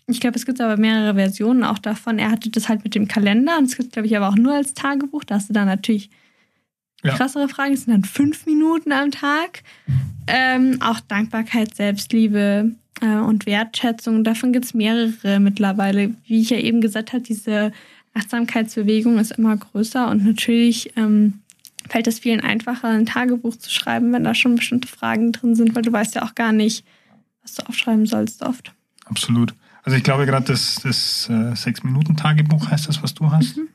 Ich 0.07 0.19
glaube, 0.19 0.37
es 0.37 0.45
gibt 0.45 0.59
aber 0.61 0.77
mehrere 0.77 1.13
Versionen 1.15 1.63
auch 1.63 1.77
davon. 1.79 2.17
Er 2.17 2.31
hatte 2.31 2.49
das 2.49 2.69
halt 2.69 2.83
mit 2.83 2.95
dem 2.95 3.07
Kalender 3.07 3.57
und 3.57 3.65
es 3.65 3.77
gibt, 3.77 3.91
glaube 3.91 4.07
ich, 4.07 4.15
aber 4.17 4.29
auch 4.29 4.35
nur 4.35 4.53
als 4.53 4.73
Tagebuch. 4.73 5.23
Da 5.23 5.35
hast 5.35 5.49
du 5.49 5.53
dann 5.53 5.67
natürlich 5.67 6.09
Ja. 7.03 7.15
krassere 7.15 7.47
Fragen. 7.49 7.73
Das 7.73 7.83
sind 7.83 7.93
dann 7.93 8.03
fünf 8.03 8.45
Minuten 8.45 8.91
am 8.91 9.11
Tag. 9.11 9.63
Ähm, 10.31 10.77
auch 10.81 10.99
Dankbarkeit, 10.99 11.75
Selbstliebe 11.75 12.75
äh, 13.01 13.15
und 13.15 13.45
Wertschätzung. 13.47 14.23
Davon 14.23 14.53
gibt 14.53 14.65
es 14.65 14.73
mehrere 14.73 15.39
mittlerweile. 15.39 16.13
Wie 16.25 16.41
ich 16.41 16.51
ja 16.51 16.57
eben 16.57 16.81
gesagt 16.81 17.13
habe, 17.13 17.23
diese 17.23 17.71
Achtsamkeitsbewegung 18.13 19.17
ist 19.17 19.31
immer 19.31 19.57
größer 19.57 20.09
und 20.09 20.25
natürlich 20.25 20.95
ähm, 20.95 21.39
fällt 21.87 22.07
es 22.07 22.19
vielen 22.19 22.41
einfacher, 22.41 22.89
ein 22.89 23.05
Tagebuch 23.05 23.55
zu 23.55 23.71
schreiben, 23.71 24.13
wenn 24.13 24.23
da 24.23 24.35
schon 24.35 24.55
bestimmte 24.55 24.87
Fragen 24.87 25.31
drin 25.31 25.55
sind, 25.55 25.75
weil 25.75 25.81
du 25.81 25.91
weißt 25.91 26.15
ja 26.15 26.23
auch 26.23 26.35
gar 26.35 26.51
nicht, 26.51 26.85
was 27.41 27.55
du 27.55 27.67
aufschreiben 27.67 28.05
sollst 28.05 28.43
oft. 28.43 28.73
Absolut. 29.05 29.53
Also 29.83 29.97
ich 29.97 30.03
glaube 30.03 30.25
gerade 30.25 30.45
das, 30.45 30.75
das 30.83 31.29
äh, 31.29 31.55
Sechs-Minuten-Tagebuch 31.55 32.69
heißt 32.69 32.87
das, 32.87 33.01
was 33.01 33.15
du 33.15 33.31
hast. 33.31 33.57
Mhm. 33.57 33.69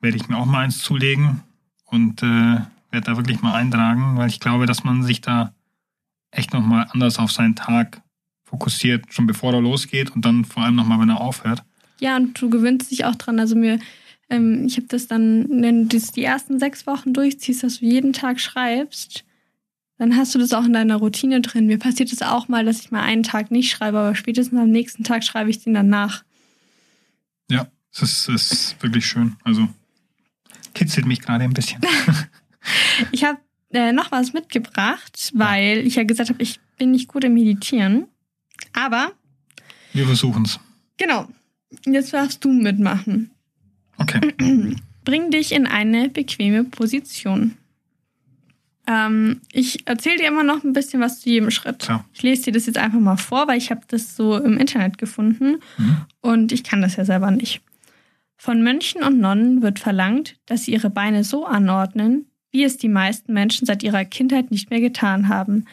Werde 0.00 0.16
ich 0.16 0.28
mir 0.28 0.36
auch 0.36 0.46
mal 0.46 0.64
eins 0.64 0.78
zulegen 0.78 1.40
und 1.86 2.22
äh, 2.22 2.26
werde 2.26 3.06
da 3.06 3.16
wirklich 3.16 3.40
mal 3.42 3.54
eintragen, 3.54 4.16
weil 4.16 4.28
ich 4.28 4.38
glaube, 4.38 4.66
dass 4.66 4.84
man 4.84 5.02
sich 5.02 5.20
da 5.20 5.52
echt 6.36 6.52
nochmal 6.52 6.86
anders 6.90 7.18
auf 7.18 7.32
seinen 7.32 7.56
Tag 7.56 8.02
fokussiert, 8.44 9.12
schon 9.12 9.26
bevor 9.26 9.52
er 9.52 9.60
losgeht 9.60 10.10
und 10.10 10.24
dann 10.24 10.44
vor 10.44 10.62
allem 10.62 10.74
nochmal, 10.74 11.00
wenn 11.00 11.08
er 11.08 11.20
aufhört. 11.20 11.62
Ja, 12.00 12.16
und 12.16 12.40
du 12.40 12.50
gewöhnst 12.50 12.90
dich 12.90 13.04
auch 13.04 13.14
dran. 13.14 13.40
Also 13.40 13.56
mir, 13.56 13.78
ähm, 14.30 14.66
ich 14.66 14.76
habe 14.76 14.86
das 14.88 15.06
dann, 15.06 15.48
wenn 15.62 15.88
du 15.88 15.96
das 15.96 16.12
die 16.12 16.24
ersten 16.24 16.58
sechs 16.58 16.86
Wochen 16.86 17.12
durchziehst, 17.12 17.62
dass 17.62 17.80
du 17.80 17.86
jeden 17.86 18.12
Tag 18.12 18.40
schreibst, 18.40 19.24
dann 19.98 20.16
hast 20.16 20.34
du 20.34 20.38
das 20.38 20.52
auch 20.52 20.64
in 20.64 20.72
deiner 20.72 20.96
Routine 20.96 21.40
drin. 21.40 21.66
Mir 21.66 21.78
passiert 21.78 22.12
es 22.12 22.20
auch 22.20 22.48
mal, 22.48 22.64
dass 22.64 22.80
ich 22.80 22.90
mal 22.90 23.02
einen 23.02 23.22
Tag 23.22 23.50
nicht 23.50 23.70
schreibe, 23.70 23.98
aber 23.98 24.14
spätestens 24.14 24.58
am 24.58 24.70
nächsten 24.70 25.04
Tag 25.04 25.24
schreibe 25.24 25.50
ich 25.50 25.62
den 25.62 25.74
dann 25.74 25.88
nach. 25.88 26.24
Ja, 27.50 27.68
es 27.92 28.02
ist, 28.02 28.28
es 28.28 28.52
ist 28.52 28.82
wirklich 28.82 29.06
schön. 29.06 29.36
Also 29.44 29.68
kitzelt 30.74 31.06
mich 31.06 31.20
gerade 31.20 31.44
ein 31.44 31.54
bisschen. 31.54 31.80
Ich 33.12 33.24
habe 33.24 33.38
äh, 33.74 33.92
noch 33.92 34.10
was 34.12 34.32
mitgebracht, 34.32 35.30
weil 35.34 35.78
ich 35.86 35.96
ja 35.96 36.04
gesagt 36.04 36.30
habe, 36.30 36.42
ich 36.42 36.60
bin 36.78 36.90
nicht 36.92 37.08
gut 37.08 37.24
im 37.24 37.34
Meditieren. 37.34 38.06
Aber, 38.72 39.12
Wir 39.92 40.06
versuchen 40.06 40.44
es. 40.44 40.58
genau, 40.96 41.28
jetzt 41.86 42.12
darfst 42.12 42.44
du 42.44 42.50
mitmachen. 42.52 43.30
Okay. 43.98 44.20
Bring 45.04 45.30
dich 45.30 45.52
in 45.52 45.66
eine 45.66 46.08
bequeme 46.08 46.64
Position. 46.64 47.56
Ähm, 48.86 49.40
ich 49.52 49.86
erzähle 49.86 50.16
dir 50.18 50.28
immer 50.28 50.42
noch 50.44 50.62
ein 50.64 50.72
bisschen 50.74 51.00
was 51.00 51.20
zu 51.20 51.30
jedem 51.30 51.50
Schritt. 51.50 51.78
Klar. 51.80 52.04
Ich 52.12 52.22
lese 52.22 52.42
dir 52.44 52.52
das 52.52 52.66
jetzt 52.66 52.76
einfach 52.78 52.98
mal 53.00 53.16
vor, 53.16 53.48
weil 53.48 53.56
ich 53.58 53.70
habe 53.70 53.80
das 53.88 54.14
so 54.16 54.36
im 54.36 54.58
Internet 54.58 54.98
gefunden 54.98 55.58
Mhm. 55.78 55.96
und 56.20 56.52
ich 56.52 56.64
kann 56.64 56.82
das 56.82 56.96
ja 56.96 57.04
selber 57.04 57.30
nicht. 57.30 57.62
Von 58.36 58.62
Mönchen 58.62 59.02
und 59.02 59.18
Nonnen 59.20 59.62
wird 59.62 59.78
verlangt, 59.78 60.36
dass 60.46 60.64
sie 60.64 60.72
ihre 60.72 60.90
Beine 60.90 61.24
so 61.24 61.46
anordnen, 61.46 62.26
wie 62.54 62.62
es 62.62 62.76
die 62.76 62.88
meisten 62.88 63.32
Menschen 63.32 63.66
seit 63.66 63.82
ihrer 63.82 64.04
Kindheit 64.04 64.52
nicht 64.52 64.70
mehr 64.70 64.80
getan 64.80 65.28
haben. 65.28 65.64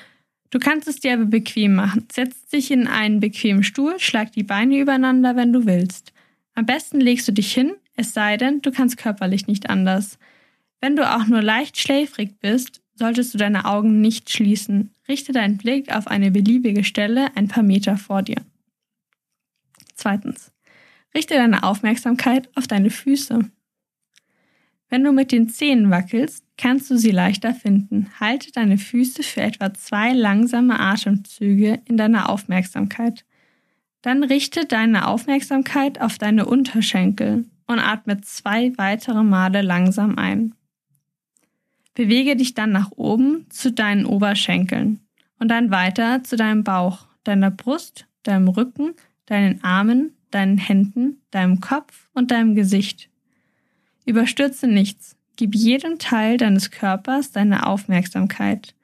Du 0.49 0.57
kannst 0.57 0.87
es 0.87 0.99
dir 0.99 1.13
aber 1.13 1.25
bequem 1.25 1.75
machen. 1.75 2.07
Setz 2.11 2.47
dich 2.47 2.71
in 2.71 2.87
einen 2.87 3.19
bequemen 3.19 3.63
Stuhl, 3.63 3.99
schlag 3.99 4.31
die 4.31 4.41
Beine 4.41 4.79
übereinander, 4.79 5.35
wenn 5.35 5.53
du 5.53 5.67
willst. 5.67 6.11
Am 6.55 6.65
besten 6.65 6.99
legst 6.99 7.27
du 7.27 7.33
dich 7.33 7.53
hin, 7.53 7.73
es 7.95 8.13
sei 8.13 8.35
denn, 8.35 8.63
du 8.63 8.71
kannst 8.71 8.97
körperlich 8.97 9.45
nicht 9.45 9.69
anders. 9.69 10.17
Wenn 10.81 10.95
du 10.95 11.07
auch 11.07 11.27
nur 11.27 11.43
leicht 11.43 11.77
schläfrig 11.77 12.39
bist, 12.39 12.81
solltest 12.95 13.35
du 13.35 13.37
deine 13.37 13.65
Augen 13.65 14.01
nicht 14.01 14.31
schließen. 14.31 14.89
Richte 15.07 15.33
deinen 15.33 15.57
Blick 15.57 15.95
auf 15.95 16.07
eine 16.07 16.31
beliebige 16.31 16.83
Stelle 16.83 17.27
ein 17.35 17.47
paar 17.47 17.63
Meter 17.63 17.97
vor 17.97 18.23
dir. 18.23 18.41
Zweitens. 19.93 20.51
Richte 21.13 21.35
deine 21.35 21.61
Aufmerksamkeit 21.61 22.49
auf 22.55 22.65
deine 22.65 22.89
Füße. 22.89 23.51
Wenn 24.91 25.05
du 25.05 25.13
mit 25.13 25.31
den 25.31 25.47
Zehen 25.47 25.89
wackelst, 25.89 26.43
kannst 26.57 26.91
du 26.91 26.97
sie 26.97 27.11
leichter 27.11 27.53
finden. 27.55 28.09
Halte 28.19 28.51
deine 28.51 28.77
Füße 28.77 29.23
für 29.23 29.41
etwa 29.41 29.73
zwei 29.73 30.11
langsame 30.11 30.77
Atemzüge 30.81 31.79
in 31.85 31.95
deiner 31.95 32.29
Aufmerksamkeit. 32.29 33.23
Dann 34.01 34.21
richte 34.21 34.65
deine 34.65 35.07
Aufmerksamkeit 35.07 36.01
auf 36.01 36.17
deine 36.17 36.45
Unterschenkel 36.45 37.45
und 37.67 37.79
atme 37.79 38.19
zwei 38.19 38.73
weitere 38.77 39.23
Male 39.23 39.61
langsam 39.61 40.17
ein. 40.17 40.55
Bewege 41.93 42.35
dich 42.35 42.53
dann 42.53 42.73
nach 42.73 42.91
oben 42.91 43.45
zu 43.49 43.71
deinen 43.71 44.05
Oberschenkeln 44.05 44.99
und 45.39 45.47
dann 45.47 45.71
weiter 45.71 46.21
zu 46.23 46.35
deinem 46.35 46.65
Bauch, 46.65 47.07
deiner 47.23 47.49
Brust, 47.49 48.07
deinem 48.23 48.49
Rücken, 48.49 48.95
deinen 49.25 49.63
Armen, 49.63 50.17
deinen 50.31 50.57
Händen, 50.57 51.21
deinem 51.31 51.61
Kopf 51.61 52.09
und 52.13 52.31
deinem 52.31 52.55
Gesicht. 52.55 53.10
Überstürze 54.05 54.67
nichts. 54.67 55.15
Gib 55.35 55.55
jedem 55.55 55.99
Teil 55.99 56.37
deines 56.37 56.71
Körpers 56.71 57.31
deine 57.31 57.65
Aufmerksamkeit. 57.65 58.75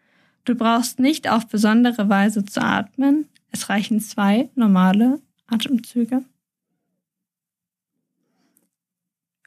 Du 0.45 0.55
brauchst 0.55 0.99
nicht 0.99 1.29
auf 1.29 1.47
besondere 1.47 2.07
Weise 2.07 2.45
zu 2.45 2.61
atmen. 2.61 3.27
Es 3.51 3.69
reichen 3.69 3.99
zwei 3.99 4.49
normale 4.55 5.19
Atemzüge. 5.47 6.23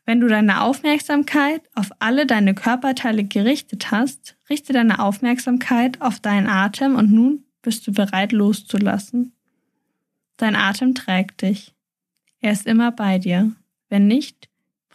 Wenn 0.04 0.20
du 0.20 0.26
deine 0.26 0.60
Aufmerksamkeit 0.62 1.62
auf 1.74 1.90
alle 2.00 2.26
deine 2.26 2.52
Körperteile 2.52 3.24
gerichtet 3.24 3.92
hast, 3.92 4.36
richte 4.50 4.72
deine 4.72 4.98
Aufmerksamkeit 4.98 6.02
auf 6.02 6.20
deinen 6.20 6.48
Atem 6.48 6.96
und 6.96 7.12
nun 7.12 7.44
bist 7.62 7.86
du 7.86 7.92
bereit 7.92 8.32
loszulassen. 8.32 9.32
Dein 10.36 10.56
Atem 10.56 10.94
trägt 10.94 11.42
dich. 11.42 11.74
Er 12.40 12.52
ist 12.52 12.66
immer 12.66 12.90
bei 12.90 13.18
dir. 13.18 13.52
Wenn 13.88 14.06
nicht, 14.06 14.49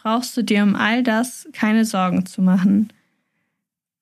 brauchst 0.06 0.36
du 0.36 0.42
dir 0.44 0.62
um 0.62 0.76
all 0.76 1.02
das 1.02 1.48
keine 1.52 1.84
Sorgen 1.84 2.26
zu 2.26 2.40
machen. 2.40 2.92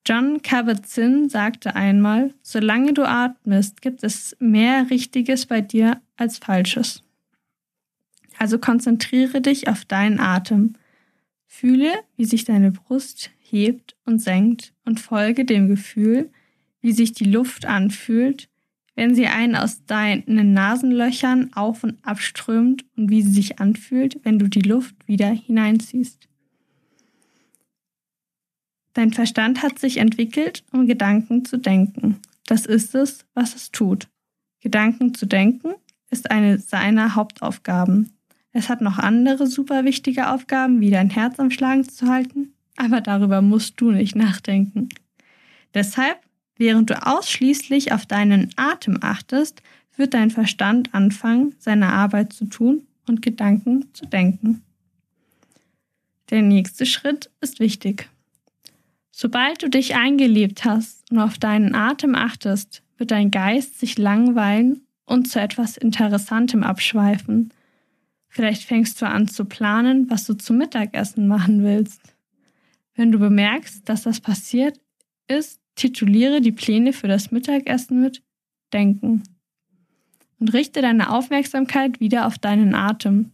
John 0.05 0.43
Kabat-Zinn 0.43 1.29
sagte 1.29 1.75
einmal, 1.75 2.31
solange 2.43 2.93
du 2.93 3.09
atmest, 3.09 3.81
gibt 3.81 4.03
es 4.03 4.37
mehr 4.39 4.91
Richtiges 4.91 5.47
bei 5.47 5.61
dir 5.61 5.99
als 6.15 6.37
Falsches. 6.37 7.01
Also 8.37 8.59
konzentriere 8.59 9.41
dich 9.41 9.67
auf 9.67 9.83
deinen 9.83 10.19
Atem. 10.19 10.73
Fühle, 11.47 11.91
wie 12.17 12.25
sich 12.25 12.45
deine 12.45 12.71
Brust 12.71 13.31
hebt 13.39 13.95
und 14.05 14.21
senkt 14.21 14.73
und 14.85 14.99
folge 14.99 15.43
dem 15.43 15.69
Gefühl, 15.69 16.29
wie 16.81 16.91
sich 16.91 17.13
die 17.13 17.25
Luft 17.31 17.65
anfühlt, 17.65 18.47
wenn 18.95 19.13
sie 19.13 19.27
einen 19.27 19.55
aus 19.55 19.85
deinen 19.85 20.53
Nasenlöchern 20.53 21.53
auf 21.53 21.83
und 21.83 21.97
abströmt 22.05 22.85
und 22.95 23.09
wie 23.09 23.21
sie 23.21 23.33
sich 23.33 23.59
anfühlt, 23.59 24.19
wenn 24.23 24.39
du 24.39 24.47
die 24.47 24.61
Luft 24.61 24.95
wieder 25.07 25.29
hineinziehst. 25.29 26.27
Dein 28.93 29.11
Verstand 29.11 29.61
hat 29.61 29.77
sich 29.77 29.97
entwickelt, 29.97 30.63
um 30.71 30.87
Gedanken 30.87 31.43
zu 31.43 31.57
denken. 31.57 32.19
Das 32.45 32.65
ist 32.65 32.95
es, 32.95 33.25
was 33.33 33.53
es 33.53 33.71
tut. 33.71 34.07
Gedanken 34.61 35.13
zu 35.13 35.25
denken 35.25 35.73
ist 36.09 36.31
eine 36.31 36.59
seiner 36.59 37.15
Hauptaufgaben. 37.15 38.13
Es 38.53 38.69
hat 38.69 38.79
noch 38.79 38.97
andere 38.97 39.47
super 39.47 39.83
wichtige 39.83 40.29
Aufgaben, 40.29 40.79
wie 40.79 40.91
dein 40.91 41.09
Herz 41.09 41.39
am 41.41 41.51
Schlagen 41.51 41.83
zu 41.83 42.07
halten, 42.07 42.53
aber 42.77 43.01
darüber 43.01 43.41
musst 43.41 43.81
du 43.81 43.91
nicht 43.91 44.15
nachdenken. 44.15 44.87
Deshalb, 45.73 46.24
während 46.57 46.89
du 46.89 47.05
ausschließlich 47.05 47.91
auf 47.91 48.05
deinen 48.05 48.51
Atem 48.55 48.99
achtest, 49.01 49.61
wird 49.97 50.13
dein 50.13 50.31
Verstand 50.31 50.93
anfangen, 50.93 51.55
seine 51.59 51.93
Arbeit 51.93 52.33
zu 52.33 52.45
tun 52.45 52.85
und 53.07 53.21
Gedanken 53.21 53.93
zu 53.93 54.05
denken. 54.05 54.61
Der 56.29 56.41
nächste 56.41 56.85
Schritt 56.85 57.29
ist 57.41 57.59
wichtig. 57.59 58.09
Sobald 59.11 59.61
du 59.61 59.69
dich 59.69 59.95
eingelebt 59.95 60.65
hast 60.65 61.09
und 61.11 61.19
auf 61.19 61.37
deinen 61.37 61.75
Atem 61.75 62.15
achtest, 62.15 62.81
wird 62.97 63.11
dein 63.11 63.31
Geist 63.31 63.79
sich 63.79 63.97
langweilen 63.97 64.85
und 65.05 65.29
zu 65.29 65.39
etwas 65.39 65.77
Interessantem 65.77 66.63
abschweifen. 66.63 67.53
Vielleicht 68.27 68.63
fängst 68.63 69.01
du 69.01 69.07
an 69.07 69.27
zu 69.27 69.45
planen, 69.45 70.09
was 70.09 70.25
du 70.25 70.33
zum 70.33 70.57
Mittagessen 70.57 71.27
machen 71.27 71.63
willst. 71.63 72.01
Wenn 72.95 73.11
du 73.11 73.19
bemerkst, 73.19 73.87
dass 73.87 74.03
das 74.03 74.19
passiert 74.19 74.79
ist, 75.27 75.61
tituliere 75.75 76.41
die 76.41 76.51
Pläne 76.51 76.93
für 76.93 77.07
das 77.07 77.31
Mittagessen 77.31 78.01
mit 78.01 78.23
Denken 78.73 79.23
und 80.39 80.53
richte 80.53 80.81
deine 80.81 81.11
Aufmerksamkeit 81.11 81.99
wieder 81.99 82.25
auf 82.25 82.37
deinen 82.37 82.75
Atem. 82.75 83.31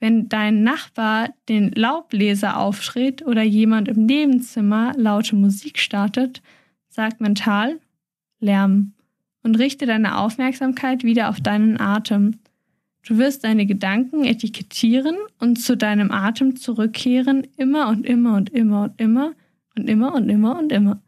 Wenn 0.00 0.28
dein 0.28 0.62
Nachbar 0.62 1.34
den 1.48 1.72
Laubbläser 1.72 2.58
aufschrät 2.58 3.26
oder 3.26 3.42
jemand 3.42 3.88
im 3.88 4.06
Nebenzimmer 4.06 4.92
laute 4.96 5.34
Musik 5.34 5.78
startet, 5.78 6.42
sag 6.88 7.20
mental 7.20 7.80
Lärm 8.38 8.92
und 9.42 9.58
richte 9.58 9.86
deine 9.86 10.18
Aufmerksamkeit 10.18 11.02
wieder 11.02 11.28
auf 11.28 11.40
deinen 11.40 11.80
Atem. 11.80 12.38
Du 13.06 13.18
wirst 13.18 13.44
deine 13.44 13.66
Gedanken 13.66 14.24
etikettieren 14.24 15.16
und 15.40 15.56
zu 15.56 15.76
deinem 15.76 16.10
Atem 16.10 16.56
zurückkehren, 16.56 17.46
immer 17.56 17.88
und 17.88 18.04
immer 18.06 18.36
und 18.36 18.50
immer 18.50 18.82
und 18.82 19.00
immer 19.00 19.32
und 19.74 19.88
immer 19.88 20.14
und 20.14 20.28
immer 20.28 20.58
und 20.58 20.70
immer. 20.72 21.00
Ich 21.02 21.07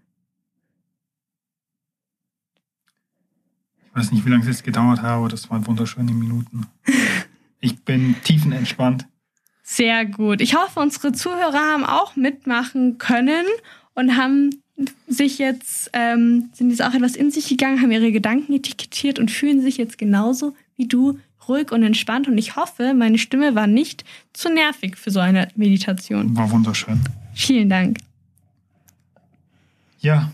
weiß 4.01 4.13
nicht, 4.13 4.25
wie 4.25 4.31
lange 4.31 4.43
es 4.43 4.49
jetzt 4.49 4.65
gedauert 4.65 5.03
hat, 5.03 5.11
aber 5.11 5.29
das 5.29 5.51
waren 5.51 5.67
wunderschöne 5.67 6.13
Minuten. 6.13 6.67
Ich 7.61 7.79
bin 7.85 8.17
tiefenentspannt. 8.25 9.07
Sehr 9.63 10.07
gut. 10.07 10.41
Ich 10.41 10.57
hoffe, 10.57 10.81
unsere 10.81 11.13
Zuhörer 11.13 11.61
haben 11.73 11.85
auch 11.85 12.17
mitmachen 12.17 12.97
können 12.97 13.45
und 13.95 14.17
haben 14.17 14.51
sich 15.07 15.39
jetzt, 15.39 15.91
ähm, 15.93 16.49
sind 16.55 16.71
jetzt 16.71 16.83
auch 16.83 16.95
etwas 16.95 17.15
in 17.15 17.31
sich 17.31 17.49
gegangen, 17.49 17.83
haben 17.83 17.91
ihre 17.91 18.11
Gedanken 18.11 18.55
etikettiert 18.55 19.19
und 19.19 19.31
fühlen 19.31 19.61
sich 19.61 19.77
jetzt 19.77 19.99
genauso 19.99 20.57
wie 20.77 20.89
du 20.89 21.19
ruhig 21.47 21.71
und 21.71 21.83
entspannt. 21.83 22.27
Und 22.27 22.39
ich 22.39 22.57
hoffe, 22.57 22.95
meine 22.95 23.19
Stimme 23.19 23.55
war 23.55 23.67
nicht 23.67 24.05
zu 24.33 24.49
nervig 24.49 24.97
für 24.97 25.11
so 25.11 25.21
eine 25.21 25.49
Meditation. 25.55 26.35
War 26.35 26.51
wunderschön. 26.51 26.99
Vielen 27.35 27.69
Dank. 27.69 27.99
Ja, 30.01 30.33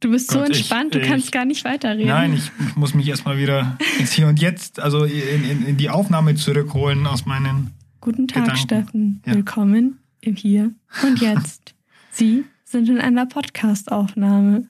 Du 0.00 0.10
bist 0.10 0.30
so 0.30 0.38
Gott, 0.38 0.50
ich- 0.50 0.58
entspannt, 0.60 0.94
du 0.94 1.00
ich- 1.00 1.06
kannst 1.08 1.30
gar 1.30 1.44
nicht 1.44 1.62
weiterreden. 1.64 2.08
nein, 2.08 2.32
ich, 2.32 2.50
ich 2.66 2.74
muss 2.76 2.94
mich 2.94 3.06
erstmal 3.06 3.36
wieder 3.38 3.76
ins 3.98 4.12
Hier 4.12 4.28
und 4.28 4.40
Jetzt, 4.40 4.80
also 4.80 5.04
in, 5.04 5.44
in, 5.44 5.66
in 5.66 5.76
die 5.76 5.90
Aufnahme 5.90 6.34
zurückholen 6.36 7.06
aus 7.06 7.26
meinen. 7.26 7.72
Guten 8.00 8.26
Tag, 8.26 8.44
Gedanken. 8.44 8.62
Steffen. 8.62 9.22
Ja. 9.26 9.34
Willkommen 9.34 9.98
im 10.22 10.36
Hier 10.36 10.72
und 11.02 11.20
Jetzt. 11.20 11.74
Sie 12.12 12.44
sind 12.64 12.88
in 12.88 12.98
einer 12.98 13.26
Podcast-Aufnahme 13.26 14.68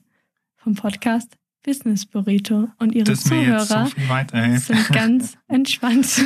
vom 0.57 0.75
Podcast 0.75 1.31
Business 1.63 2.05
Burrito 2.05 2.67
und 2.79 2.93
Ihre 2.93 3.05
Das 3.05 3.23
so 3.23 3.29
Zuhörer 3.29 3.85
viel 3.85 4.09
weiterhilft. 4.09 4.67
sind 4.67 4.89
ganz 4.91 5.37
entspannt. 5.47 6.25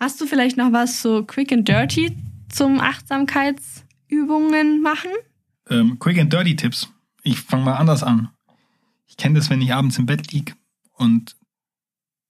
Hast 0.00 0.20
du 0.20 0.26
vielleicht 0.26 0.56
noch 0.56 0.72
was 0.72 1.00
so 1.02 1.22
quick 1.24 1.52
and 1.52 1.68
dirty 1.68 2.16
zum 2.48 2.80
Achtsamkeitsübungen 4.08 4.82
machen? 4.82 5.10
ähm, 5.70 5.98
Quick 5.98 6.18
and 6.18 6.32
Dirty 6.32 6.56
Tipps. 6.56 6.88
Ich 7.22 7.40
fange 7.40 7.64
mal 7.64 7.76
anders 7.76 8.02
an. 8.02 8.30
Ich 9.06 9.16
kenne 9.16 9.38
das, 9.38 9.50
wenn 9.50 9.60
ich 9.60 9.72
abends 9.72 9.98
im 9.98 10.06
Bett 10.06 10.32
lieg 10.32 10.56
und 10.92 11.36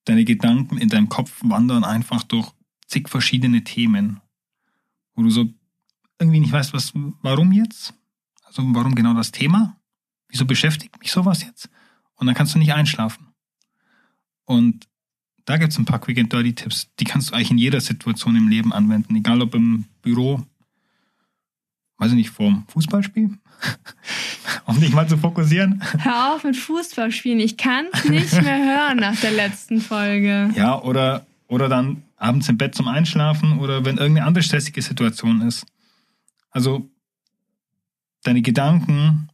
deine 0.05 0.25
Gedanken 0.25 0.79
in 0.79 0.89
deinem 0.89 1.09
Kopf 1.09 1.41
wandern 1.43 1.85
einfach 1.85 2.23
durch 2.25 2.51
zig 2.87 3.09
verschiedene 3.09 3.63
Themen, 3.65 4.21
wo 5.15 5.23
du 5.23 5.31
so 5.31 5.53
irgendwie 6.19 6.41
nicht 6.41 6.53
weißt, 6.53 6.73
was, 6.73 6.93
warum 7.23 7.53
jetzt? 7.53 7.95
Also 8.45 8.63
warum 8.75 8.95
genau 8.95 9.15
das 9.15 9.31
Thema? 9.31 9.77
Wieso 10.29 10.47
beschäftigt 10.47 10.99
mich 10.99 11.13
sowas 11.13 11.43
jetzt? 11.45 11.69
Und 12.17 12.27
dann 12.27 12.35
kannst 12.35 12.55
du 12.55 12.59
nicht 12.59 12.73
einschlafen. 12.73 13.29
Und 14.45 14.89
da 15.45 15.59
gibt 15.59 15.73
es 15.73 15.79
ein 15.79 15.85
paar 15.85 16.01
Quick 16.01 16.19
and 16.19 16.33
Dirty 16.33 16.55
Tipps, 16.55 16.89
die 16.99 17.05
kannst 17.05 17.31
du 17.31 17.35
eigentlich 17.35 17.51
in 17.51 17.59
jeder 17.59 17.81
Situation 17.81 18.37
im 18.37 18.49
Leben 18.49 18.73
anwenden, 18.73 19.15
egal 19.15 19.43
ob 19.43 19.55
im 19.55 19.85
Büro, 20.03 20.45
weiß 21.99 22.13
ich 22.13 22.17
nicht, 22.17 22.31
vorm 22.31 22.65
Fußballspiel, 22.69 23.31
um 24.67 24.81
dich 24.81 24.93
mal 24.93 25.09
zu 25.09 25.19
fokussieren. 25.19 25.83
Hör 25.99 26.35
auf 26.35 26.45
mit 26.45 26.57
Fußballspielen. 26.57 27.41
Ich 27.41 27.57
kann 27.57 27.87
es 27.93 28.05
nicht 28.05 28.33
mehr 28.43 28.59
hören 28.59 28.99
nach 28.99 29.19
der 29.21 29.33
letzten 29.33 29.81
Folge. 29.81 30.51
Ja, 30.57 30.81
oder, 30.81 31.27
oder 31.49 31.69
dann 31.69 32.05
abends 32.17 32.49
im 32.49 32.57
Bett 32.57 32.75
zum 32.75 32.89
Einschlafen 32.89 33.59
oder 33.59 33.85
wenn 33.85 33.99
irgendeine 33.99 34.27
andere 34.27 34.43
stressige 34.43 34.83
Situation 34.83 35.43
ist. 35.43 35.67
Also 36.51 36.89
deine 38.23 38.43
Gedanken, 38.43 39.29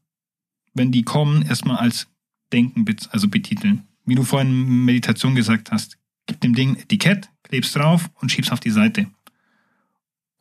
wenn 0.74 0.90
die 0.90 1.02
kommen, 1.02 1.42
erstmal 1.42 1.76
als 1.76 2.08
Denken 2.52 2.84
also 3.10 3.28
betiteln. 3.28 3.86
Wie 4.04 4.14
du 4.14 4.22
vorhin 4.22 4.50
in 4.50 4.84
Meditation 4.84 5.34
gesagt 5.34 5.72
hast, 5.72 5.98
gib 6.26 6.40
dem 6.40 6.54
Ding 6.54 6.76
Etikett, 6.76 7.30
klebst 7.42 7.74
drauf 7.74 8.10
und 8.20 8.30
schiebst 8.30 8.52
auf 8.52 8.60
die 8.60 8.70
Seite. 8.70 9.06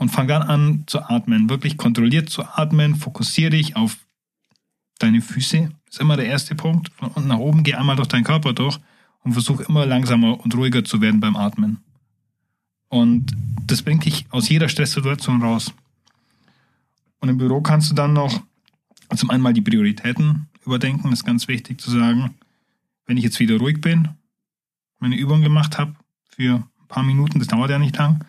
Und 0.03 0.09
fang 0.09 0.27
dann 0.27 0.41
an 0.41 0.83
zu 0.85 1.01
atmen, 1.01 1.49
wirklich 1.49 1.77
kontrolliert 1.77 2.29
zu 2.29 2.43
atmen, 2.43 2.95
fokussiere 2.95 3.51
dich 3.51 3.77
auf 3.77 3.95
deine 4.99 5.21
Füße, 5.21 5.69
ist 5.89 6.01
immer 6.01 6.17
der 6.17 6.25
erste 6.25 6.55
Punkt. 6.55 6.91
Von 6.97 7.07
unten 7.07 7.29
nach 7.29 7.37
oben, 7.37 7.63
geh 7.63 7.75
einmal 7.75 7.95
durch 7.95 8.09
deinen 8.09 8.25
Körper 8.25 8.51
durch 8.51 8.81
und 9.23 9.31
versuch 9.31 9.61
immer 9.61 9.85
langsamer 9.85 10.41
und 10.41 10.53
ruhiger 10.55 10.83
zu 10.83 10.99
werden 10.99 11.21
beim 11.21 11.37
Atmen. 11.37 11.77
Und 12.89 13.33
das 13.65 13.81
bringt 13.81 14.03
dich 14.03 14.25
aus 14.29 14.49
jeder 14.49 14.67
Stresssituation 14.67 15.41
raus. 15.41 15.73
Und 17.21 17.29
im 17.29 17.37
Büro 17.37 17.61
kannst 17.61 17.89
du 17.89 17.95
dann 17.95 18.11
noch 18.11 18.43
zum 19.15 19.29
einen 19.29 19.41
mal 19.41 19.53
die 19.53 19.61
Prioritäten 19.61 20.49
überdenken, 20.65 21.11
das 21.11 21.19
ist 21.19 21.25
ganz 21.25 21.47
wichtig 21.47 21.79
zu 21.79 21.89
sagen, 21.89 22.35
wenn 23.05 23.15
ich 23.15 23.23
jetzt 23.23 23.39
wieder 23.39 23.55
ruhig 23.55 23.79
bin, 23.79 24.09
meine 24.99 25.15
Übung 25.15 25.41
gemacht 25.41 25.77
habe 25.77 25.95
für 26.27 26.55
ein 26.55 26.87
paar 26.89 27.03
Minuten, 27.03 27.39
das 27.39 27.47
dauert 27.47 27.69
ja 27.69 27.79
nicht 27.79 27.95
lang, 27.95 28.25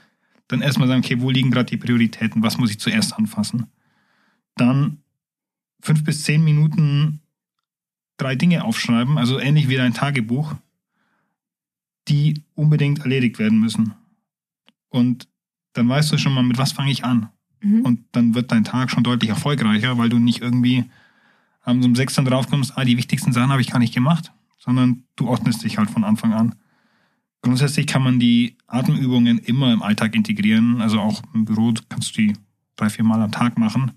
dann 0.49 0.61
erstmal 0.61 0.89
sagen, 0.89 1.03
okay, 1.05 1.21
wo 1.21 1.31
liegen 1.31 1.51
gerade 1.51 1.71
die 1.71 1.77
Prioritäten, 1.77 2.43
was 2.43 2.59
muss 2.59 2.71
ich 2.71 2.79
zuerst 2.79 3.15
anfassen? 3.15 3.67
Dann 4.57 4.99
fünf 5.81 6.05
bis 6.05 6.23
zehn 6.23 6.45
Minuten 6.45 7.21
drei 8.17 8.37
Dinge 8.37 8.65
aufschreiben, 8.65 9.19
also 9.19 9.39
ähnlich 9.39 9.69
wie 9.69 9.77
dein 9.77 9.95
Tagebuch, 9.95 10.55
die 12.09 12.43
unbedingt 12.55 13.01
erledigt 13.01 13.39
werden 13.39 13.59
müssen. 13.61 13.95
Und 14.89 15.29
dann 15.73 15.89
weißt 15.89 16.13
du 16.13 16.19
schon 16.19 16.35
mal, 16.35 16.43
mit 16.43 16.59
was 16.59 16.73
fange 16.73 16.91
ich 16.91 17.05
an. 17.05 17.29
Mhm. 17.61 17.81
Und 17.81 18.05
dann 18.13 18.35
wird 18.35 18.53
dein 18.53 18.65
Tag 18.65 18.91
schon 18.91 19.03
deutlich 19.03 19.31
erfolgreicher, 19.31 19.99
weil 19.99 20.09
du 20.09 20.19
nicht 20.19 20.41
irgendwie 20.41 20.85
abends 21.63 21.87
um 21.87 21.97
sechs 21.97 22.15
dann 22.15 22.27
draufkommst, 22.27 22.77
ah, 22.77 22.85
die 22.85 22.97
wichtigsten 22.97 23.33
Sachen 23.33 23.51
habe 23.51 23.63
ich 23.63 23.71
gar 23.71 23.79
nicht 23.79 23.95
gemacht, 23.95 24.33
sondern 24.59 25.05
du 25.17 25.29
ordnest 25.29 25.65
dich 25.65 25.79
halt 25.79 25.91
von 25.91 26.05
Anfang 26.05 26.33
an. 26.33 26.55
Grundsätzlich 27.43 27.87
kann 27.87 28.03
man 28.03 28.21
die 28.21 28.57
Atemübungen 28.75 29.39
immer 29.39 29.73
im 29.73 29.83
Alltag 29.83 30.15
integrieren, 30.15 30.81
also 30.81 31.01
auch 31.01 31.23
im 31.33 31.45
Büro 31.45 31.73
kannst 31.89 32.17
du 32.17 32.23
die 32.23 32.33
drei, 32.77 32.91
vier 32.91 33.05
Mal 33.05 33.23
am 33.23 33.31
Tag 33.31 33.59
machen 33.59 33.93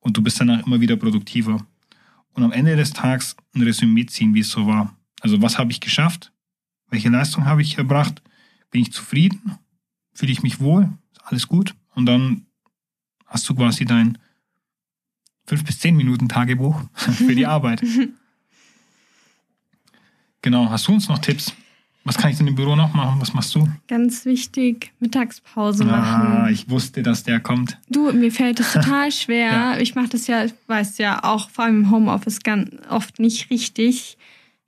und 0.00 0.16
du 0.16 0.22
bist 0.22 0.40
danach 0.40 0.66
immer 0.66 0.80
wieder 0.80 0.96
produktiver. 0.96 1.66
Und 2.32 2.42
am 2.42 2.52
Ende 2.52 2.76
des 2.76 2.92
Tages 2.92 3.36
ein 3.54 3.62
Resümee 3.62 4.06
ziehen, 4.06 4.34
wie 4.34 4.40
es 4.40 4.50
so 4.50 4.66
war. 4.66 4.94
Also 5.20 5.40
was 5.42 5.58
habe 5.58 5.70
ich 5.70 5.80
geschafft? 5.80 6.32
Welche 6.90 7.08
Leistung 7.08 7.46
habe 7.46 7.62
ich 7.62 7.78
erbracht? 7.78 8.22
Bin 8.70 8.82
ich 8.82 8.92
zufrieden? 8.92 9.58
Fühle 10.12 10.32
ich 10.32 10.42
mich 10.42 10.60
wohl? 10.60 10.90
Ist 11.12 11.24
alles 11.24 11.48
gut? 11.48 11.74
Und 11.94 12.06
dann 12.06 12.46
hast 13.26 13.48
du 13.48 13.54
quasi 13.54 13.84
dein 13.84 14.18
fünf 15.46 15.64
bis 15.64 15.78
zehn 15.78 15.96
Minuten 15.96 16.28
Tagebuch 16.28 16.82
für 16.94 17.34
die 17.34 17.46
Arbeit. 17.46 17.82
Genau, 20.42 20.70
hast 20.70 20.86
du 20.86 20.92
uns 20.92 21.08
noch 21.08 21.18
Tipps? 21.18 21.52
Was 22.06 22.16
kann 22.16 22.30
ich 22.30 22.38
denn 22.38 22.46
im 22.46 22.54
Büro 22.54 22.76
noch 22.76 22.94
machen? 22.94 23.20
Was 23.20 23.34
machst 23.34 23.54
du? 23.56 23.68
Ganz 23.88 24.24
wichtig, 24.24 24.92
Mittagspause 25.00 25.84
Ah, 25.84 25.86
machen. 25.98 26.52
ich 26.52 26.70
wusste, 26.70 27.02
dass 27.02 27.24
der 27.24 27.40
kommt. 27.40 27.76
Du, 27.90 28.12
mir 28.12 28.30
fällt 28.32 28.60
das 28.60 28.72
total 28.74 29.10
schwer. 29.10 29.50
Ja. 29.50 29.78
Ich 29.78 29.94
mache 29.96 30.08
das 30.10 30.26
ja, 30.28 30.44
ich 30.44 30.54
weiß 30.68 30.98
ja, 30.98 31.24
auch 31.24 31.50
vor 31.50 31.64
allem 31.64 31.82
im 31.82 31.90
Homeoffice 31.90 32.40
ganz 32.40 32.70
oft 32.88 33.18
nicht 33.18 33.50
richtig. 33.50 34.16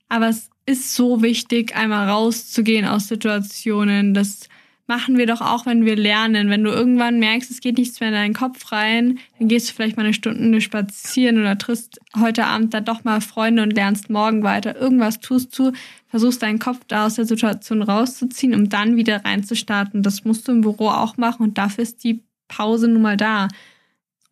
Aber 0.09 0.29
es 0.29 0.51
ist 0.67 0.95
so 0.95 1.23
wichtig, 1.23 1.77
einmal 1.77 2.09
rauszugehen 2.09 2.85
aus 2.87 3.09
Situationen. 3.09 4.15
Das 4.15 4.49
machen 4.89 5.19
wir 5.19 5.27
doch 5.27 5.43
auch, 5.43 5.67
wenn 5.67 5.85
wir 5.85 5.97
lernen. 5.97 6.49
Wenn 6.49 6.65
du 6.65 6.71
irgendwann 6.71 7.21
merkst, 7.21 7.51
es 7.51 7.61
geht 7.61 7.77
nichts 7.77 8.01
mehr 8.01 8.09
in 8.09 8.15
deinen 8.15 8.35
Kopf 8.35 8.73
rein, 8.73 9.19
dann 9.39 9.47
gehst 9.47 9.69
du 9.69 9.75
vielleicht 9.75 9.97
mal 9.97 10.05
eine 10.05 10.15
Stunde 10.15 10.61
spazieren 10.61 11.39
oder 11.39 11.59
triffst 11.59 12.01
heute 12.19 12.47
Abend 12.47 12.73
dann 12.73 12.87
doch 12.87 13.05
mal 13.05 13.21
Freunde 13.21 13.63
und 13.63 13.75
lernst 13.75 14.09
morgen 14.09 14.43
weiter. 14.43 14.77
Irgendwas 14.77 15.21
tust 15.21 15.57
du, 15.59 15.73
versuchst 16.09 16.43
deinen 16.43 16.59
Kopf 16.59 16.81
da 16.89 17.07
aus 17.07 17.15
der 17.15 17.27
Situation 17.27 17.83
rauszuziehen, 17.83 18.55
um 18.55 18.71
dann 18.71 18.97
wieder 18.97 19.25
reinzustarten. 19.25 20.03
Das 20.03 20.25
musst 20.25 20.49
du 20.49 20.53
im 20.53 20.63
Büro 20.63 20.89
auch 20.89 21.19
machen 21.19 21.43
und 21.43 21.59
dafür 21.59 21.83
ist 21.83 22.03
die 22.03 22.25
Pause 22.49 22.89
nun 22.89 23.03
mal 23.03 23.19
da. 23.19 23.49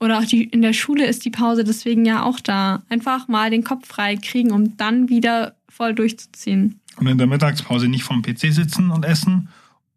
Oder 0.00 0.18
auch 0.18 0.24
die, 0.24 0.44
in 0.44 0.62
der 0.62 0.72
Schule 0.72 1.06
ist 1.06 1.24
die 1.24 1.30
Pause 1.30 1.64
deswegen 1.64 2.06
ja 2.06 2.22
auch 2.22 2.40
da. 2.40 2.82
Einfach 2.88 3.28
mal 3.28 3.50
den 3.50 3.62
Kopf 3.62 3.86
frei 3.86 4.16
kriegen, 4.16 4.52
um 4.52 4.76
dann 4.78 5.10
wieder 5.10 5.56
voll 5.68 5.94
durchzuziehen. 5.94 6.80
Und 6.96 7.06
in 7.06 7.18
der 7.18 7.26
Mittagspause 7.26 7.88
nicht 7.88 8.04
vorm 8.04 8.22
PC 8.22 8.52
sitzen 8.52 8.90
und 8.90 9.04
essen 9.04 9.48